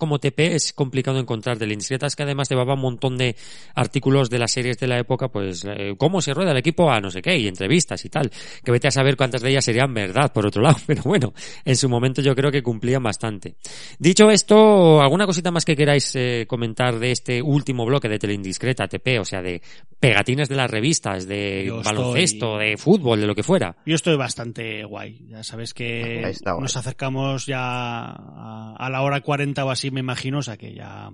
[0.00, 3.36] como TP es complicado encontrar de indiscretas que además llevaba un montón de
[3.76, 7.00] artículos de las series de la época, pues eh, cómo se rueda el equipo a
[7.00, 8.30] no sé qué y entrevistas y tal,
[8.64, 11.32] que vete a saber cuántas de ellas serían verdad por otro lado, pero bueno,
[11.64, 13.54] en su momento yo creo que cumplían bastante.
[13.98, 18.88] Dicho esto, alguna cosita más que queráis eh, comentar de este último bloque de teleindiscreta
[18.88, 19.62] TP, o sea, de
[20.00, 23.76] pegatinas de las revistas, de Yo estoy- baloncesto, de fútbol, de lo que fuera.
[23.84, 25.26] Yo estoy bastante guay.
[25.28, 30.38] Ya sabes que nos acercamos ya a, a la hora 40 o así, me imagino,
[30.38, 31.10] o sea que ya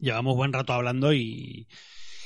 [0.00, 1.68] llevamos buen rato hablando y,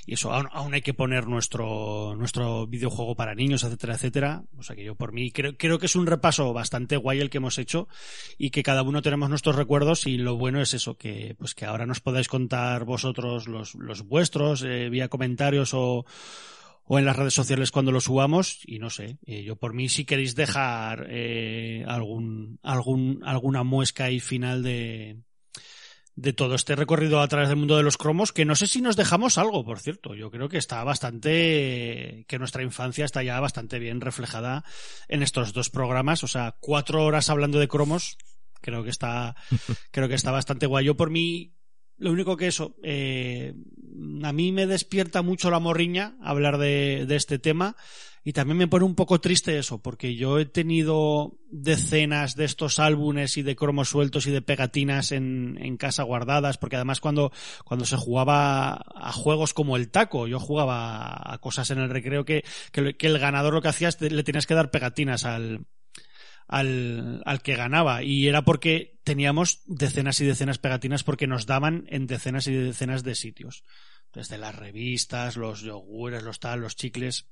[0.07, 4.43] eso, aún, hay que poner nuestro, nuestro videojuego para niños, etcétera, etcétera.
[4.57, 7.29] O sea que yo por mí creo, creo que es un repaso bastante guay el
[7.29, 7.89] que hemos hecho
[8.39, 11.67] y que cada uno tenemos nuestros recuerdos y lo bueno es eso, que pues que
[11.67, 13.75] ahora nos podáis contar vosotros los,
[14.07, 16.07] vuestros eh, vía comentarios o,
[16.85, 19.91] o en las redes sociales cuando lo subamos y no sé eh, yo por mí
[19.91, 25.19] si queréis dejar eh, algún algún alguna muesca y final de
[26.21, 28.83] de todo este recorrido a través del mundo de los cromos que no sé si
[28.83, 30.17] nos dejamos algo por cierto.
[30.17, 34.65] Yo creo que está bastante que nuestra infancia está ya bastante bien reflejada
[35.07, 36.25] en estos dos programas.
[36.25, 38.19] O sea cuatro horas hablando de cromos
[38.61, 39.37] creo que está,
[39.93, 40.87] creo que está bastante guay.
[40.87, 41.55] Yo por mí,
[41.97, 43.55] lo único que eso, eh,
[44.25, 47.77] a mí me despierta mucho la morriña hablar de, de este tema
[48.25, 52.79] y también me pone un poco triste eso, porque yo he tenido decenas de estos
[52.79, 57.33] álbumes y de cromos sueltos y de pegatinas en, en casa guardadas, porque además cuando,
[57.65, 62.25] cuando se jugaba a juegos como el taco, yo jugaba a cosas en el recreo
[62.25, 65.67] que, que, el ganador lo que hacía es le tenías que dar pegatinas al,
[66.47, 68.03] al, al que ganaba.
[68.03, 73.05] Y era porque teníamos decenas y decenas pegatinas porque nos daban en decenas y decenas
[73.05, 73.65] de sitios.
[74.13, 77.27] Desde las revistas, los yogures, los tal, los chicles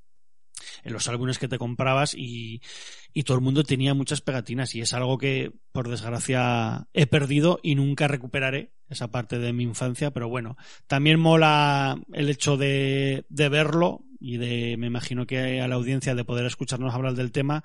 [0.85, 2.63] en los álbumes que te comprabas y,
[3.13, 7.61] y, todo el mundo tenía muchas pegatinas y es algo que por desgracia he perdido
[7.63, 10.57] y nunca recuperaré esa parte de mi infancia pero bueno
[10.87, 16.15] también mola el hecho de, de verlo y de me imagino que a la audiencia
[16.15, 17.65] de poder escucharnos hablar del tema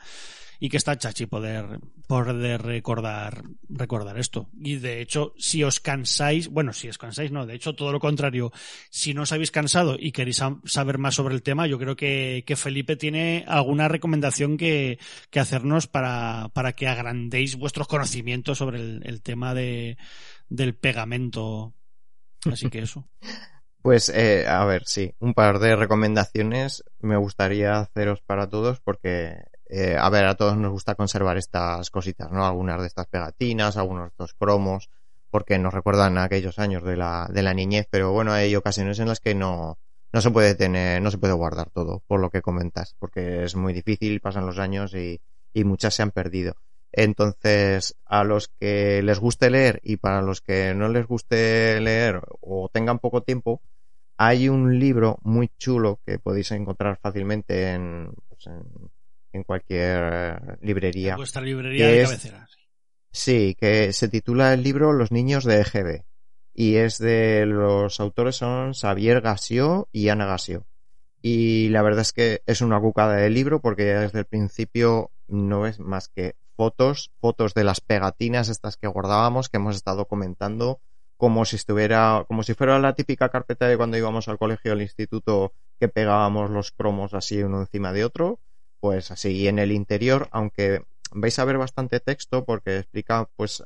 [0.63, 4.47] y que está chachi poder, poder recordar, recordar esto.
[4.59, 7.99] Y de hecho, si os cansáis, bueno, si os cansáis, no, de hecho, todo lo
[7.99, 8.51] contrario,
[8.91, 12.43] si no os habéis cansado y queréis saber más sobre el tema, yo creo que,
[12.45, 14.99] que Felipe tiene alguna recomendación que,
[15.31, 19.97] que hacernos para, para que agrandéis vuestros conocimientos sobre el, el tema de,
[20.47, 21.73] del pegamento.
[22.45, 23.09] Así que eso.
[23.81, 29.43] Pues, eh, a ver, sí, un par de recomendaciones me gustaría haceros para todos porque
[29.73, 32.45] eh, a ver, a todos nos gusta conservar estas cositas, ¿no?
[32.45, 34.89] Algunas de estas pegatinas, algunos de estos cromos,
[35.29, 39.07] porque nos recuerdan aquellos años de la, de la niñez, pero bueno, hay ocasiones en
[39.07, 39.77] las que no,
[40.11, 43.55] no se puede tener, no se puede guardar todo, por lo que comentas, porque es
[43.55, 45.21] muy difícil, pasan los años y,
[45.53, 46.55] y muchas se han perdido.
[46.91, 52.21] Entonces, a los que les guste leer y para los que no les guste leer
[52.41, 53.61] o tengan poco tiempo,
[54.25, 58.91] hay un libro muy chulo que podéis encontrar fácilmente en, pues en
[59.33, 61.11] en cualquier librería.
[61.11, 62.47] En vuestra librería de es, cabecera.
[63.11, 66.03] Sí, que se titula el libro Los niños de EGB.
[66.53, 70.65] Y es de los autores son Xavier Gassió y Ana Gassió.
[71.21, 75.65] Y la verdad es que es una cucada de libro porque desde el principio no
[75.65, 80.81] es más que fotos, fotos de las pegatinas estas que guardábamos, que hemos estado comentando,
[81.21, 84.81] como si estuviera, como si fuera la típica carpeta de cuando íbamos al colegio al
[84.81, 88.39] instituto que pegábamos los cromos así uno encima de otro
[88.79, 89.33] pues así.
[89.33, 90.81] Y en el interior, aunque
[91.11, 93.63] vais a ver bastante texto porque explica pues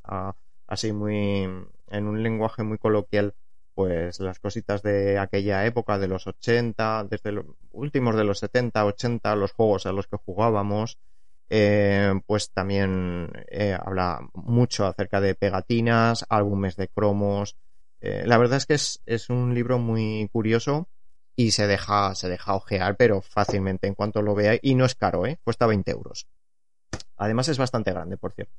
[0.67, 1.47] así muy
[1.87, 3.33] en un lenguaje muy coloquial
[3.73, 8.83] pues las cositas de aquella época de los 80, desde los últimos de los 70,
[8.83, 10.97] 80, los juegos a los que jugábamos,
[11.49, 17.55] eh, pues también eh, habla mucho acerca de pegatinas, álbumes de cromos.
[18.01, 20.87] Eh, la verdad es que es, es un libro muy curioso
[21.35, 24.57] y se deja, se deja ojear, pero fácilmente en cuanto lo vea.
[24.61, 25.39] Y no es caro, ¿eh?
[25.43, 26.27] Cuesta 20 euros.
[27.17, 28.53] Además es bastante grande, por cierto.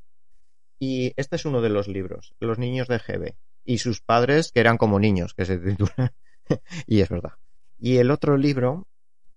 [0.79, 3.35] Y este es uno de los libros, Los niños de GB.
[3.65, 6.13] Y sus padres, que eran como niños, que se titula.
[6.87, 7.33] y es verdad.
[7.79, 8.87] Y el otro libro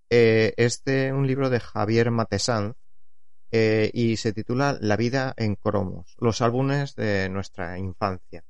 [0.09, 2.75] eh, es de un libro de Javier Matesanz
[3.51, 8.43] eh, y se titula La vida en cromos, los álbumes de nuestra infancia.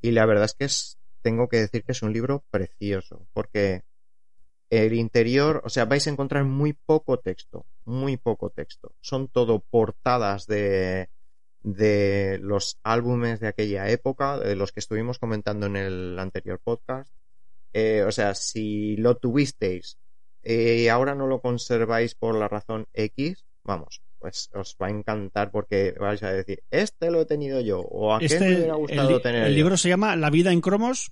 [0.00, 3.82] Y la verdad es que es, tengo que decir que es un libro precioso, porque
[4.68, 8.94] el interior, o sea, vais a encontrar muy poco texto, muy poco texto.
[9.00, 11.08] Son todo portadas de,
[11.62, 17.12] de los álbumes de aquella época, de los que estuvimos comentando en el anterior podcast.
[17.72, 19.98] Eh, o sea, si lo tuvisteis
[20.44, 25.50] y ahora no lo conserváis por la razón X, vamos, pues os va a encantar
[25.50, 28.74] porque vais a decir, este lo he tenido yo, o a qué Este, me hubiera
[28.76, 29.56] gustado el, tener el yo?
[29.56, 31.10] libro se llama La vida en cromos.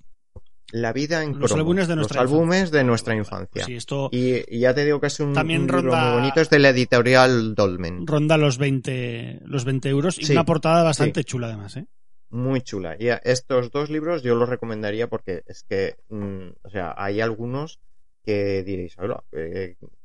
[0.71, 3.65] La vida en Los cromos, álbumes de nuestra los álbumes de nuestra infancia.
[3.65, 6.21] Sí, esto y, y ya te digo que es un, También un libro ronda- muy
[6.21, 8.07] bonito, es de la editorial Dolmen.
[8.07, 11.25] ronda los 20, los 20 euros y Sí, una portada bastante sí.
[11.25, 11.87] chula además, ¿eh?
[12.29, 12.95] Muy chula.
[12.97, 17.81] Y estos dos libros yo los recomendaría porque es que, mm, o sea, hay algunos
[18.23, 19.21] que diréis, hola,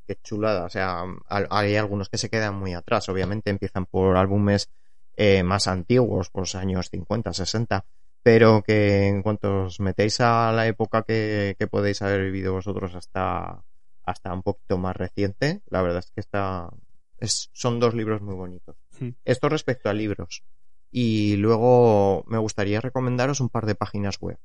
[0.07, 0.65] qué, chulada.
[0.65, 3.09] O sea, hay algunos que se quedan muy atrás.
[3.09, 4.71] Obviamente empiezan por álbumes
[5.17, 7.85] eh, más antiguos, pues años 50, 60.
[8.23, 12.95] Pero que en cuanto os metéis a la época que, que podéis haber vivido vosotros
[12.95, 13.63] hasta,
[14.05, 16.71] hasta un poquito más reciente, la verdad es que está,
[17.19, 18.77] es, son dos libros muy bonitos.
[18.99, 19.11] Hmm.
[19.25, 20.43] Esto respecto a libros.
[20.91, 24.39] Y luego me gustaría recomendaros un par de páginas web.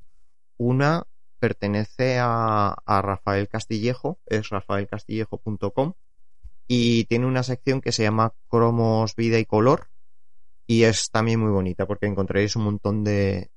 [0.57, 1.05] Una
[1.41, 5.93] pertenece a, Rafael Castillejo, es rafaelcastillejo.com
[6.67, 9.89] y tiene una sección que se llama Cromos, Vida y Color
[10.67, 13.49] y es también muy bonita porque encontraréis un montón de,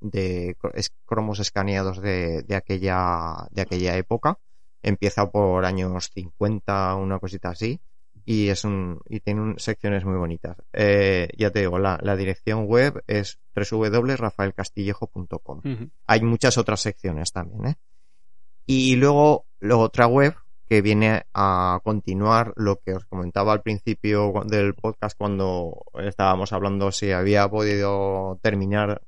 [1.04, 4.38] cromos escaneados de, de aquella, de aquella época.
[4.82, 7.80] Empieza por años 50, una cosita así
[8.26, 10.56] y es un y tiene un- secciones muy bonitas.
[10.72, 15.60] Eh, ya te digo, la, la dirección web es www.rafaelcastillejo.com.
[16.06, 17.76] Hay muchas otras secciones también, ¿eh?
[18.66, 20.34] Y luego, la otra web
[20.68, 26.90] que viene a continuar lo que os comentaba al principio del podcast cuando estábamos hablando
[26.90, 29.02] si había podido terminar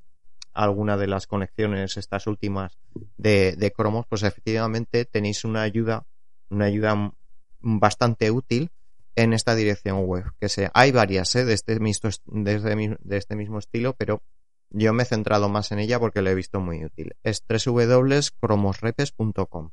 [0.53, 2.77] alguna de las conexiones, estas últimas
[3.17, 6.05] de, de cromos, pues efectivamente tenéis una ayuda,
[6.49, 7.11] una ayuda
[7.59, 8.69] bastante útil
[9.17, 10.23] en esta dirección web.
[10.39, 11.43] Que se, hay varias ¿eh?
[11.43, 14.21] de, este mismo, de, este, de este mismo estilo, pero
[14.69, 17.15] yo me he centrado más en ella porque la he visto muy útil.
[17.23, 19.71] Es www.cromosrepes.com.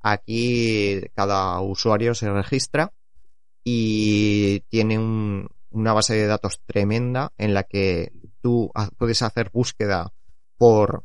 [0.00, 2.92] Aquí cada usuario se registra
[3.64, 10.12] y tiene un- una base de datos tremenda en la que tú puedes hacer búsqueda
[10.58, 11.04] por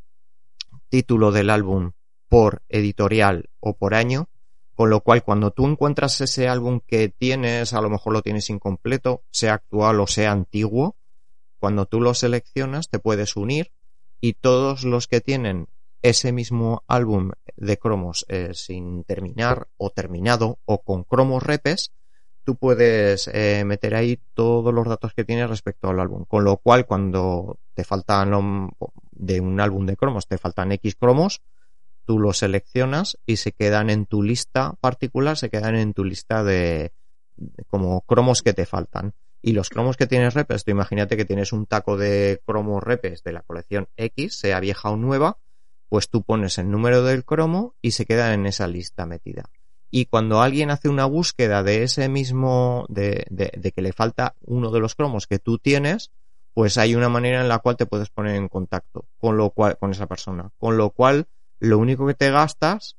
[0.89, 1.91] título del álbum,
[2.27, 4.29] por editorial o por año,
[4.77, 8.51] con lo cual cuando tú encuentras ese álbum que tienes, a lo mejor lo tienes
[8.51, 10.95] incompleto, sea actual o sea antiguo,
[11.57, 13.71] cuando tú lo seleccionas te puedes unir
[14.21, 15.67] y todos los que tienen
[16.03, 21.91] ese mismo álbum de cromos eh, sin terminar o terminado o con cromos repes,
[22.43, 26.23] tú puedes eh, meter ahí todos los datos que tienes respecto al álbum.
[26.25, 28.69] Con lo cual, cuando te faltan
[29.11, 31.41] de un álbum de cromos, te faltan X cromos,
[32.07, 36.43] tú los seleccionas y se quedan en tu lista particular, se quedan en tu lista
[36.43, 36.93] de
[37.67, 39.13] como cromos que te faltan.
[39.41, 43.23] Y los cromos que tienes repes, tú imagínate que tienes un taco de cromos repes
[43.23, 45.37] de la colección X, sea vieja o nueva,
[45.89, 49.49] pues tú pones el número del cromo y se queda en esa lista metida.
[49.91, 54.71] Y cuando alguien hace una búsqueda de ese mismo, de, de, que le falta uno
[54.71, 56.11] de los cromos que tú tienes,
[56.53, 59.77] pues hay una manera en la cual te puedes poner en contacto con lo cual,
[59.77, 60.51] con esa persona.
[60.57, 61.27] Con lo cual,
[61.59, 62.97] lo único que te gastas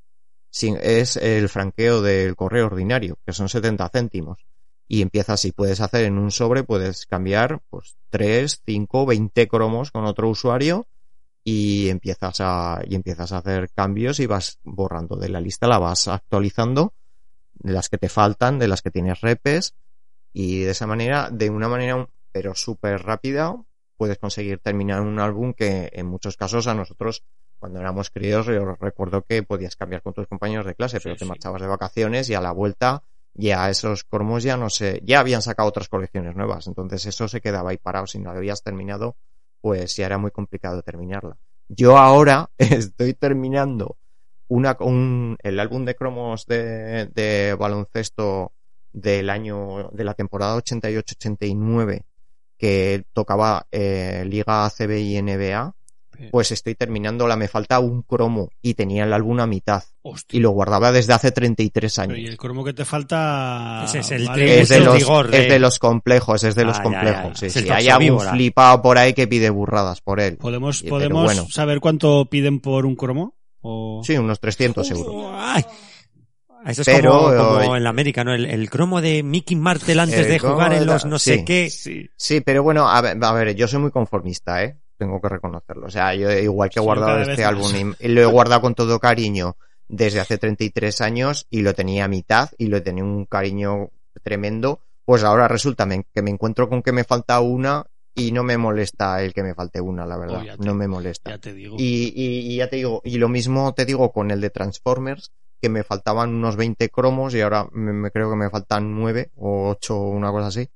[0.61, 4.47] es el franqueo del correo ordinario, que son 70 céntimos.
[4.89, 9.91] Y empiezas, si puedes hacer en un sobre, puedes cambiar, pues, 3, 5, 20 cromos
[9.91, 10.87] con otro usuario
[11.45, 15.79] y empiezas a, y empiezas a hacer cambios y vas borrando de la lista, la
[15.79, 16.95] vas actualizando
[17.55, 19.75] de las que te faltan, de las que tienes repes
[20.33, 23.57] y de esa manera, de una manera pero súper rápida,
[23.97, 27.25] puedes conseguir terminar un álbum que en muchos casos a nosotros
[27.59, 31.25] cuando éramos críos yo recuerdo que podías cambiar con tus compañeros de clase, pero te
[31.25, 33.03] marchabas de vacaciones y a la vuelta
[33.35, 37.41] ya esos cromos ya no sé, ya habían sacado otras colecciones nuevas, entonces eso se
[37.41, 39.17] quedaba ahí parado, si no lo habías terminado,
[39.61, 41.37] pues ya era muy complicado terminarla.
[41.69, 43.97] Yo ahora estoy terminando
[44.49, 48.53] una, un, el álbum de cromos de, de baloncesto
[48.93, 52.03] del año, de la temporada 88-89,
[52.57, 55.75] que tocaba eh, Liga ACB y NBA,
[56.31, 59.83] pues estoy terminándola, me falta un cromo y tenía el álbum a mitad.
[60.31, 62.19] Y lo guardaba desde hace 33 Pero años.
[62.19, 63.83] y el cromo que te falta.
[63.85, 64.97] Ese es el vale Es de, los,
[65.33, 67.41] es de los complejos, es de los Ah, complejos.
[67.41, 67.51] ya, ya.
[67.51, 67.71] Sí, sí.
[67.71, 70.37] Hay algún flipado por ahí que pide burradas por él.
[70.39, 73.37] ¿Podemos, Y- podemos bueno, saber cuánto piden por un cromo?
[73.61, 74.03] O...
[74.05, 75.33] sí, unos 300 euros.
[75.35, 75.65] Ay.
[76.67, 78.35] Eso es Pero, como, como eh, en la América, ¿no?
[78.35, 81.31] El, el cromo de Mickey Martel antes Eh, de ¿cómo jugar en los no Sí.
[81.37, 81.71] sé qué.
[82.17, 84.77] Sí, pero bueno, a ver, a ver, yo soy muy conformista, ¿eh?
[84.99, 85.87] Tengo que reconocerlo.
[85.87, 88.99] O sea, yo igual que he guardado este álbum y, lo he guardado con todo
[88.99, 89.57] cariño
[89.87, 93.91] desde hace 33 años y lo tenía a mitad y lo tenía un cariño
[94.23, 98.59] tremendo, pues ahora resulta que me encuentro con que me falta una y no me
[98.59, 100.43] molesta el que me falte una, la verdad.
[100.53, 101.31] Oh, te- no me molesta.
[101.31, 101.77] Ya te digo.
[101.79, 105.31] Y, y- y ya te digo, y lo mismo te digo con el de Transformers,
[105.63, 109.31] que me faltaban unos 20 cromos y ahora me, me creo que me faltan 9
[109.37, 110.69] o 8 o una cosa así.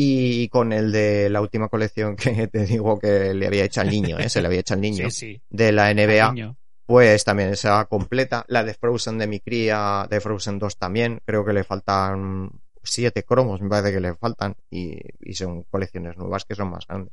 [0.00, 3.90] Y con el de la última colección que te digo que le había hecho al
[3.90, 4.28] niño, ¿eh?
[4.28, 5.42] se le había hecho al niño Sí, sí.
[5.50, 6.54] de la NBA,
[6.86, 8.44] pues también esa completa.
[8.46, 12.48] La de Frozen de mi cría, de Frozen 2 también, creo que le faltan
[12.80, 16.86] 7 cromos, me parece que le faltan, y, y son colecciones nuevas que son más
[16.86, 17.12] grandes.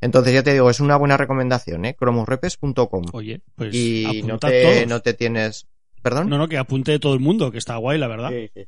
[0.00, 1.94] Entonces ya te digo, es una buena recomendación, ¿eh?
[1.94, 3.04] cromosrepes.com.
[3.12, 5.68] Oye, pues y no te, no te tienes...
[6.02, 6.28] ¿Perdón?
[6.28, 8.30] No, no, que apunte todo el mundo, que está guay, la verdad.
[8.30, 8.66] Sí, sí.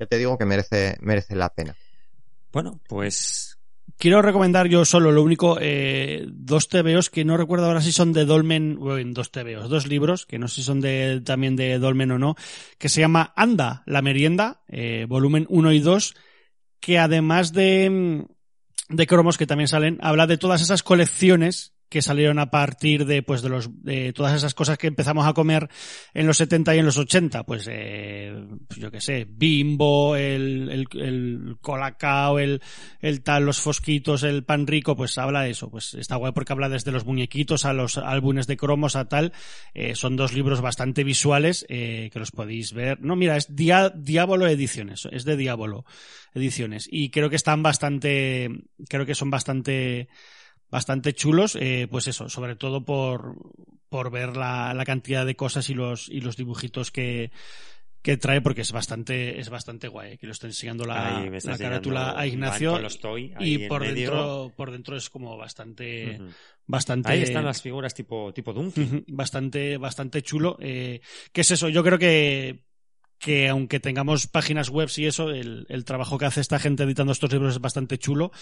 [0.00, 1.76] Ya te digo que merece, merece la pena.
[2.52, 3.58] Bueno, pues
[3.98, 8.12] Quiero recomendar yo solo, lo único, eh, dos TVOs que no recuerdo ahora si son
[8.12, 11.78] de Dolmen, bueno, dos TVOs, dos libros, que no sé si son de, también de
[11.78, 12.34] Dolmen o no,
[12.78, 16.14] que se llama Anda, la merienda, eh, volumen 1 y 2,
[16.80, 22.00] que además de, mm, de cromos que también salen, habla de todas esas colecciones que
[22.00, 25.68] salieron a partir de, pues, de los, de todas esas cosas que empezamos a comer
[26.14, 28.34] en los 70 y en los 80, pues, eh,
[28.66, 32.62] pues yo qué sé, bimbo, el, el, el colacao, el,
[33.00, 36.54] el tal, los fosquitos, el pan rico, pues habla de eso, pues está guay porque
[36.54, 39.34] habla desde los muñequitos a los álbumes de cromos a tal,
[39.74, 43.90] eh, son dos libros bastante visuales, eh, que los podéis ver, no, mira, es Dia,
[43.94, 45.84] Diablo Ediciones, es de Diablo
[46.34, 48.48] Ediciones, y creo que están bastante,
[48.88, 50.08] creo que son bastante,
[50.72, 53.36] bastante chulos, eh, pues eso, sobre todo por,
[53.90, 57.30] por ver la, la cantidad de cosas y los, y los dibujitos que,
[58.00, 61.36] que trae porque es bastante es bastante guay que lo está enseñando la, Ahí me
[61.36, 66.18] está la carátula a Ignacio los toy y por dentro por dentro es como bastante
[66.66, 68.52] bastante Ahí están las figuras tipo, tipo
[69.08, 71.00] bastante bastante chulo eh,
[71.32, 72.64] qué es eso yo creo que
[73.18, 77.12] que aunque tengamos páginas web y eso el, el trabajo que hace esta gente editando
[77.12, 78.32] estos libros es bastante chulo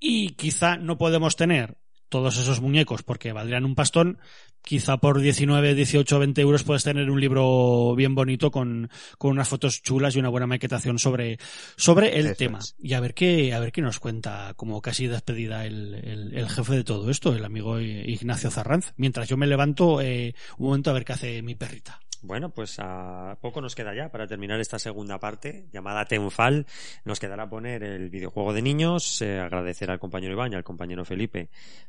[0.00, 1.76] y quizá no podemos tener
[2.08, 4.18] todos esos muñecos porque valdrían un pastón,
[4.62, 9.48] quizá por 19, 18, 20 euros puedes tener un libro bien bonito con, con unas
[9.48, 11.38] fotos chulas y una buena maquetación sobre,
[11.76, 12.58] sobre el Eso tema.
[12.58, 12.74] es.
[12.78, 16.48] Y a ver qué, a ver qué nos cuenta como casi despedida el, el, el
[16.48, 18.92] jefe de todo esto, el amigo Ignacio Zarranz.
[18.96, 22.00] Mientras yo me levanto eh, un momento a ver qué hace mi perrita.
[22.22, 26.66] Bueno, pues a poco nos queda ya para terminar esta segunda parte llamada Tenfal.
[27.04, 31.04] Nos quedará poner el videojuego de niños, eh, agradecer al compañero Iván y al compañero
[31.06, 31.48] Felipe,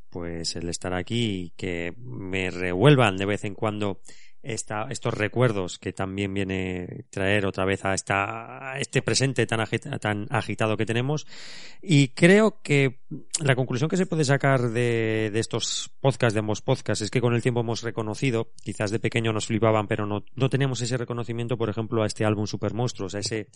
[0.09, 3.99] pues el estar aquí y que me revuelvan de vez en cuando
[4.43, 10.77] esta, estos recuerdos que también viene traer otra vez a, esta, este presente tan agitado
[10.77, 11.27] que tenemos.
[11.81, 12.99] Y creo que
[13.39, 17.21] la conclusión que se puede sacar de, de estos podcasts, de ambos podcasts, es que
[17.21, 20.97] con el tiempo hemos reconocido, quizás de pequeño nos flipaban, pero no, no tenemos ese
[20.97, 23.47] reconocimiento, por ejemplo, a este álbum Super Monstruos, a, ese,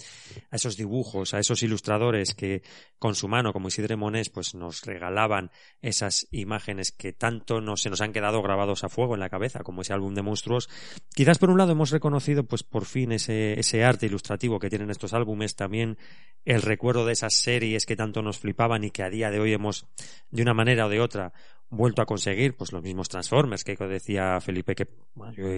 [0.52, 2.64] a esos dibujos, a esos ilustradores que
[3.00, 5.52] con su mano, como Isidre Monés, pues nos regalaban
[5.82, 9.64] esas imágenes que tanto nos, se nos han quedado grabados a fuego en la cabeza,
[9.64, 10.70] como ese álbum de monstruos.
[11.14, 14.90] Quizás por un lado hemos reconocido, pues por fin, ese, ese arte ilustrativo que tienen
[14.90, 15.98] estos álbumes, también
[16.44, 19.54] el recuerdo de esas series que tanto nos flipaban y que a día de hoy
[19.54, 19.88] hemos,
[20.30, 21.34] de una manera o de otra,
[21.70, 24.88] vuelto a conseguir, pues los mismos Transformers que decía Felipe que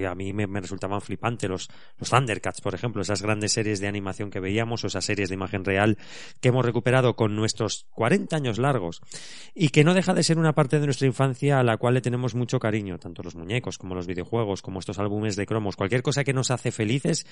[0.07, 3.87] a mí me, me resultaban flipantes los, los Thundercats, por ejemplo, esas grandes series de
[3.87, 5.97] animación que veíamos o esas series de imagen real
[6.39, 9.01] que hemos recuperado con nuestros 40 años largos
[9.53, 12.01] y que no deja de ser una parte de nuestra infancia a la cual le
[12.01, 16.01] tenemos mucho cariño, tanto los muñecos como los videojuegos, como estos álbumes de cromos, cualquier
[16.01, 17.25] cosa que nos hace felices,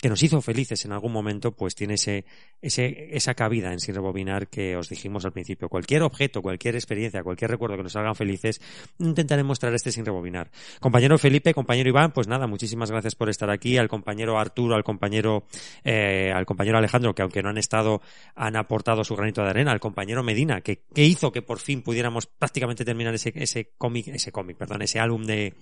[0.00, 2.24] que nos hizo felices en algún momento, pues tiene ese,
[2.60, 5.68] ese, esa cabida en sin rebobinar que os dijimos al principio.
[5.68, 8.60] Cualquier objeto, cualquier experiencia, cualquier recuerdo que nos hagan felices,
[8.98, 10.50] intentaré mostrar este sin rebobinar.
[10.80, 14.84] Compañero Felipe, compañero Iván, pues nada, muchísimas gracias por estar aquí, al compañero Arturo, al
[14.84, 15.44] compañero,
[15.84, 18.00] eh, al compañero Alejandro, que aunque no han estado,
[18.36, 21.82] han aportado su granito de arena, al compañero Medina, que, que hizo que por fin
[21.82, 25.54] pudiéramos prácticamente terminar ese, ese cómic, ese cómic, perdón, ese álbum de,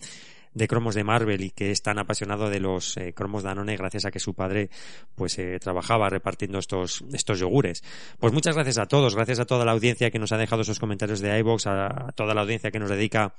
[0.53, 4.05] de cromos de Marvel y que es tan apasionado de los eh, cromos Danone gracias
[4.05, 4.71] a que su padre
[5.15, 7.83] pues eh, trabajaba repartiendo estos estos yogures.
[8.19, 10.79] Pues muchas gracias a todos, gracias a toda la audiencia que nos ha dejado esos
[10.79, 13.35] comentarios de iVoox, a, a toda la audiencia que nos dedica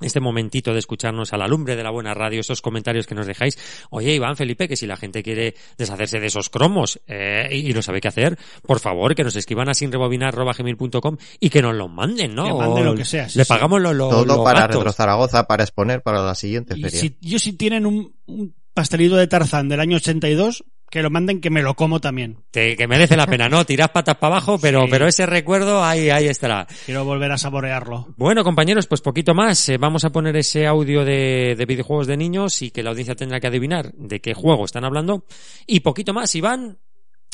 [0.00, 3.26] este momentito de escucharnos a la lumbre de la buena radio, esos comentarios que nos
[3.26, 3.58] dejáis.
[3.90, 7.72] Oye, Iván, Felipe, que si la gente quiere deshacerse de esos cromos eh, y, y
[7.72, 11.90] no sabe qué hacer, por favor, que nos escriban a sinrebobinar.gmail.com y que nos los
[11.90, 12.44] manden, ¿no?
[12.44, 13.48] Que manden O lo que sea, sí, Le sí.
[13.48, 14.66] pagamos lo, lo, Todo los para.
[14.66, 17.00] Retro Zaragoza para exponer para la siguiente Y feria.
[17.00, 21.40] si, yo si tienen un, un pastelito de Tarzán del año 82, que lo manden
[21.40, 22.38] que me lo como también.
[22.50, 23.64] Te- que merece la pena, ¿no?
[23.66, 24.88] Tirás patas para abajo, pero, Sí.
[24.90, 26.66] pero ese recuerdo ahí, ahí estará.
[26.86, 28.14] Quiero volver a saborearlo.
[28.16, 29.68] Bueno, compañeros, pues poquito más.
[29.68, 33.14] Eh, vamos a poner ese audio de, de videojuegos de niños y que la audiencia
[33.14, 35.24] tendrá que adivinar de qué juego están hablando.
[35.66, 36.78] Y poquito más, Iván.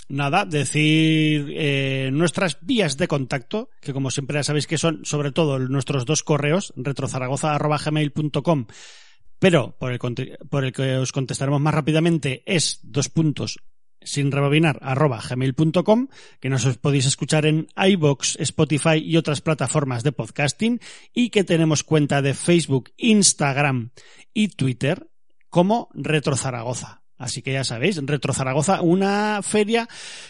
[0.09, 5.31] Nada, decir eh, nuestras vías de contacto, que como siempre ya sabéis que son sobre
[5.33, 8.67] todo nuestros dos correos, retrozaragoza.gmail.com,
[9.43, 13.59] pero por el, que os contestaremos más rápidamente es dos puntos
[14.01, 16.07] sin rebobinar arroba gmail.com
[16.39, 20.79] que nos os podéis escuchar en iBox, Spotify y otras plataformas de podcasting
[21.13, 23.91] y que tenemos cuenta de Facebook, Instagram
[24.33, 25.11] y Twitter
[25.51, 27.02] como Retro Zaragoza.
[27.23, 29.89] Así que ya sabéis, Retro Zaragoza, una feria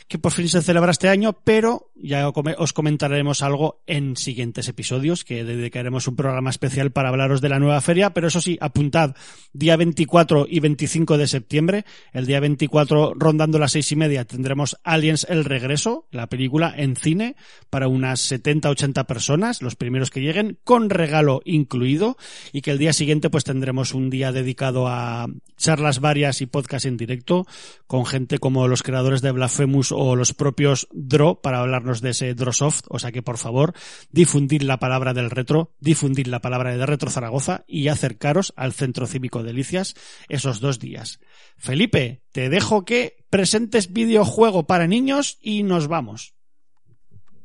[0.08, 5.24] que por fin se celebra este año, pero ya os comentaremos algo en siguientes episodios,
[5.24, 9.14] que dedicaremos un programa especial para hablaros de la nueva feria, pero eso sí, apuntad,
[9.54, 14.76] día 24 y 25 de septiembre, el día 24 rondando las seis y media tendremos
[14.84, 17.36] Aliens El Regreso, la película en cine,
[17.70, 22.18] para unas 70-80 personas, los primeros que lleguen, con regalo incluido,
[22.52, 26.81] y que el día siguiente pues tendremos un día dedicado a charlas varias y podcast
[26.84, 27.46] en directo
[27.86, 32.34] con gente como los creadores de Blasphemous o los propios Dro para hablarnos de ese
[32.34, 32.84] Drosoft.
[32.88, 33.74] O sea que por favor,
[34.10, 39.06] difundir la palabra del retro, difundir la palabra de Retro Zaragoza y acercaros al Centro
[39.06, 39.94] Cívico Delicias
[40.28, 41.20] esos dos días.
[41.56, 46.34] Felipe, te dejo que presentes videojuego para niños y nos vamos.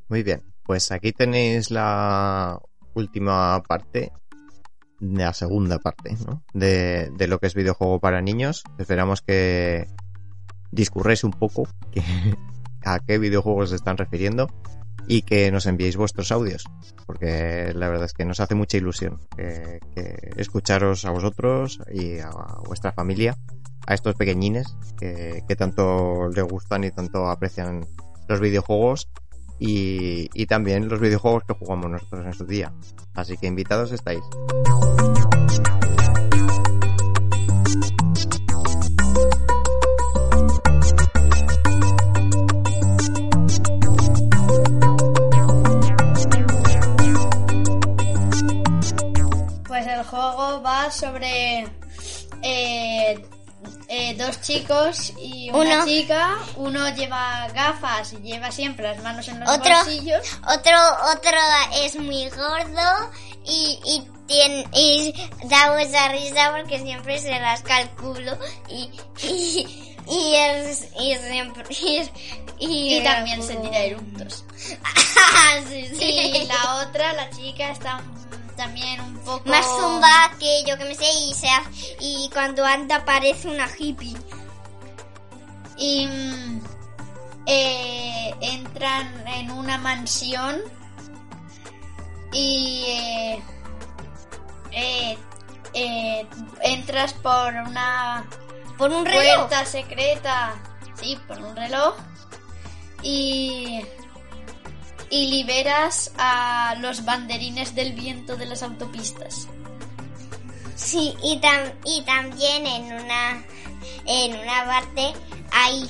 [0.09, 2.59] Muy bien, pues aquí tenéis la
[2.93, 4.11] última parte,
[4.99, 6.43] la segunda parte, ¿no?
[6.53, 8.63] De, de lo que es videojuego para niños.
[8.77, 9.87] Esperamos que
[10.71, 12.01] discurréis un poco que-
[12.83, 14.47] a qué videojuegos se están refiriendo
[15.07, 16.65] y que nos enviéis vuestros audios,
[17.05, 19.79] porque la verdad es que nos hace mucha ilusión que
[20.35, 22.29] escucharos a vosotros y a
[22.65, 23.37] vuestra familia,
[23.85, 27.85] a estos pequeñines que, que tanto les gustan y tanto aprecian
[28.27, 29.09] los videojuegos
[29.59, 32.71] y, también los videojuegos que jugamos nosotros en su día.
[33.13, 34.21] Así que invitados estáis.
[49.67, 51.67] Pues el juego va sobre
[52.41, 53.25] eh,
[53.89, 55.85] eh, dos chicos y una Uno.
[55.85, 56.37] chica.
[56.57, 60.27] Uno lleva gafas y lleva siempre las manos en los Otro, bolsillos.
[60.47, 60.77] otro,
[61.13, 61.37] otro
[61.83, 63.11] es muy gordo
[63.45, 65.13] y, y, tiene, y
[65.45, 68.37] da mucha risa porque siempre se las calculo
[68.69, 68.89] y,
[69.23, 71.63] y, y, es, y siempre...
[72.59, 74.43] Y, Y también se tira eructos.
[75.69, 76.03] sí, sí.
[76.03, 78.01] Y la otra, la chica, está
[78.57, 79.47] también un poco...
[79.47, 84.17] Más zumba que yo que me sé y, y cuando anda parece una hippie.
[85.77, 86.61] y mm,
[87.45, 90.61] eh, entran en una mansión
[92.33, 93.43] y eh,
[94.71, 95.17] eh,
[95.73, 96.27] eh,
[96.61, 98.25] entras por una
[98.77, 99.47] por un reloj.
[99.47, 100.55] puerta secreta
[100.95, 101.95] sí por un reloj
[103.01, 103.81] y
[105.09, 109.47] y liberas a los banderines del viento de las autopistas
[110.75, 113.43] Sí, y, tam- y también en una
[114.05, 115.13] en una parte
[115.51, 115.89] ahí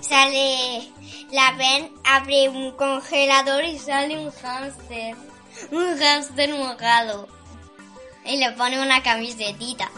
[0.00, 0.90] sale
[1.30, 5.16] la ven, abre un congelador y sale un hámster.
[5.72, 7.28] Un hámster mojado.
[8.24, 9.90] Y le pone una camisetita.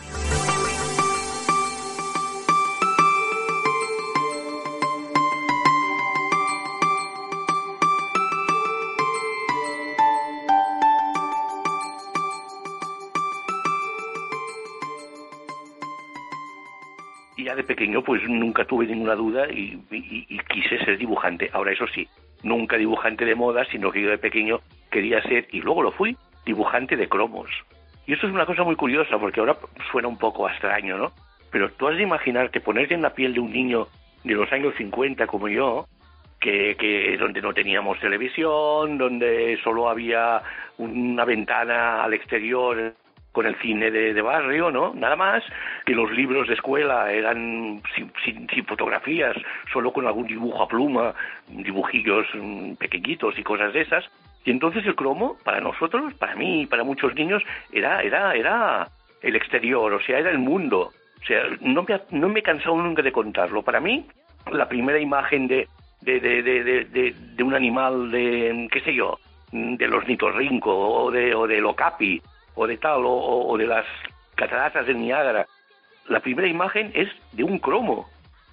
[17.37, 19.79] Y ya de pequeño pues nunca tuve ninguna duda y,
[20.49, 21.51] quise ser dibujante.
[21.53, 22.09] Ahora eso sí,
[22.43, 24.61] nunca dibujante de moda, sino que yo de pequeño
[24.91, 27.51] quería ser, y luego lo fui, dibujante de cromos.
[28.07, 29.57] Y esto es una cosa muy curiosa porque ahora
[29.91, 31.13] suena un poco extraño, ¿no?
[31.51, 33.89] Pero tú has de imaginar que ponerte en la piel de un niño
[34.25, 35.87] de los años 50 como yo,
[36.41, 40.43] que, que donde no teníamos televisión, donde solo había
[40.79, 42.95] una ventana al exterior
[43.37, 44.95] con el cine de, de barrio, ¿no?
[44.95, 45.45] Nada más,
[45.85, 49.37] que los libros de escuela eran sin, sin- sin fotografías,
[49.71, 51.15] solo con algún dibujo a pluma,
[51.47, 54.05] dibujillos mm, pequeñitos y cosas de esas.
[54.47, 58.89] Y entonces el cromo, para nosotros, para mí y para muchos niños, era, era, era
[59.21, 60.93] el exterior, o sea, era el mundo.
[61.23, 63.63] O sea, no me, no me he cansado nunca de contarlo.
[63.63, 64.07] Para mí,
[64.51, 65.69] la primera imagen de,
[66.01, 69.19] de, de, de, de, un animal de, qué sé yo,
[69.53, 72.23] de los nitorrinco o de, o del okapi
[72.57, 73.87] o de tal, o, o- de las
[74.35, 75.47] cataratas del Niágara.
[76.09, 78.09] La primera imagen es de un cromo.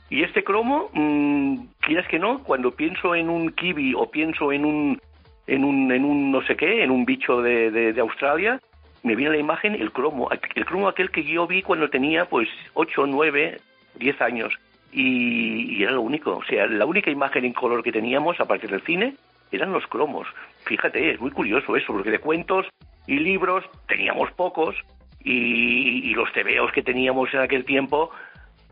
[0.09, 4.65] Y este cromo, mm, quieras que no, cuando pienso en un kiwi o pienso en
[4.65, 5.01] un,
[5.47, 8.59] en un, en un no sé qué, en un bicho de, de, de Australia,
[9.01, 12.47] me viene la imagen el cromo, el cromo aquel que yo vi cuando tenía pues
[12.75, 13.59] 8, 9,
[13.95, 14.53] 10 años.
[14.91, 18.67] Y, y era lo único, o sea, la única imagen en color que teníamos, aparte
[18.67, 19.15] del cine,
[19.55, 20.27] eran los cromos.
[20.65, 22.67] Fíjate, es muy curioso eso, porque de cuentos
[23.07, 24.75] y libros teníamos pocos,
[25.23, 28.11] y, los tebeos que teníamos en aquel tiempo,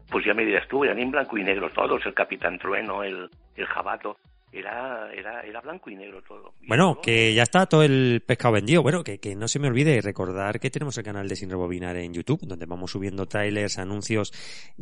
[0.10, 3.30] pues ya me dirás tú, eran en blanco y negro todos, el Capitán Trueno, el,
[3.56, 4.18] el Jabato,
[4.52, 6.54] era, era, era blanco y negro todo.
[6.68, 8.82] Bueno, que ya está todo el pescado vendido.
[8.84, 11.96] Bueno, que, que no se me olvide recordar que tenemos el canal de Sin Rebobinar
[11.98, 14.34] en YouTube, donde vamos subiendo trailers, anuncios,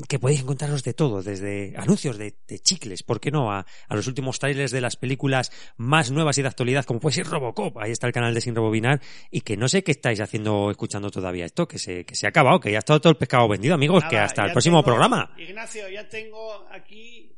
[0.07, 3.51] que podéis encontraros de todo, desde anuncios de, de chicles, ¿por qué no?
[3.51, 7.15] A, a los últimos trailers de las películas más nuevas y de actualidad, como puede
[7.15, 7.77] ser Robocop.
[7.77, 9.01] Ahí está el canal de Sin Rebobinar.
[9.29, 12.29] Y que no sé qué estáis haciendo, escuchando todavía esto, que se, que se ha
[12.29, 15.31] acabado, que ya está todo el pescado vendido, amigos, que hasta el próximo tengo- programa.
[15.37, 17.31] Ignacio, ya tengo aquí.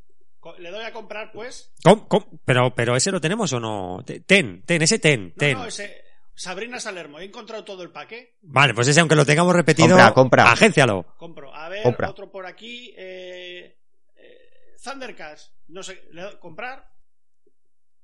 [0.57, 1.71] Le doy a comprar, pues.
[1.83, 2.07] ¿Cómo?
[2.07, 2.39] ¿Cómo?
[2.45, 4.03] Pero, pero ese lo tenemos o no?
[4.25, 5.53] Ten, ten, ese ten, ten.
[5.53, 6.03] No, no, ese.
[6.33, 8.37] Sabrina Salermo, he encontrado todo el paquete.
[8.41, 10.51] Vale, pues ese aunque lo tengamos repetido, Compra, compra.
[10.51, 11.05] agéncialo.
[11.17, 11.53] Compro.
[11.53, 12.09] A ver, Compra.
[12.09, 12.93] otro por aquí.
[12.97, 13.77] Eh,
[14.15, 15.53] eh, Thundercats.
[15.67, 16.89] No sé, ¿le doy- ¿comprar?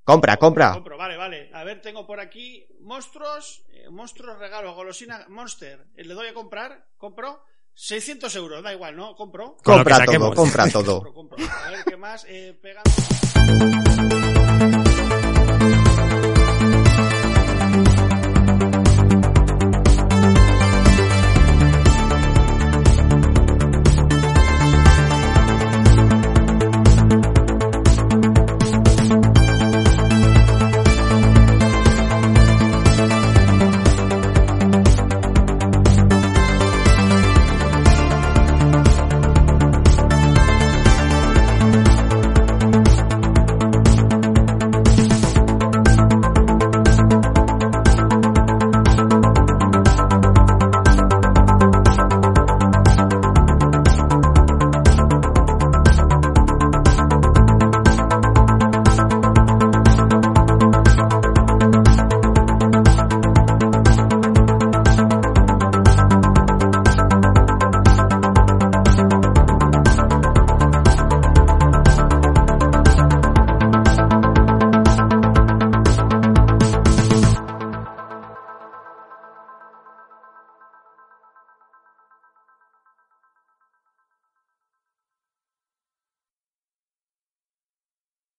[0.04, 0.74] Compra, compra.
[0.74, 1.50] Compro, vale, vale.
[1.54, 5.86] A ver, tengo por aquí monstruos, eh, monstruos regalo, golosina, monster.
[5.96, 6.86] Eh, ¿Le doy a comprar?
[6.98, 7.44] ¿Compro?
[7.78, 9.16] 600 euros, da igual, ¿no?
[9.16, 9.56] ¿Compro?
[9.64, 11.04] Compra todo, compra todo.
[11.04, 11.38] Compro, compro.
[11.46, 12.26] A ver, ¿qué más?
[12.28, 14.27] Eh, pegando...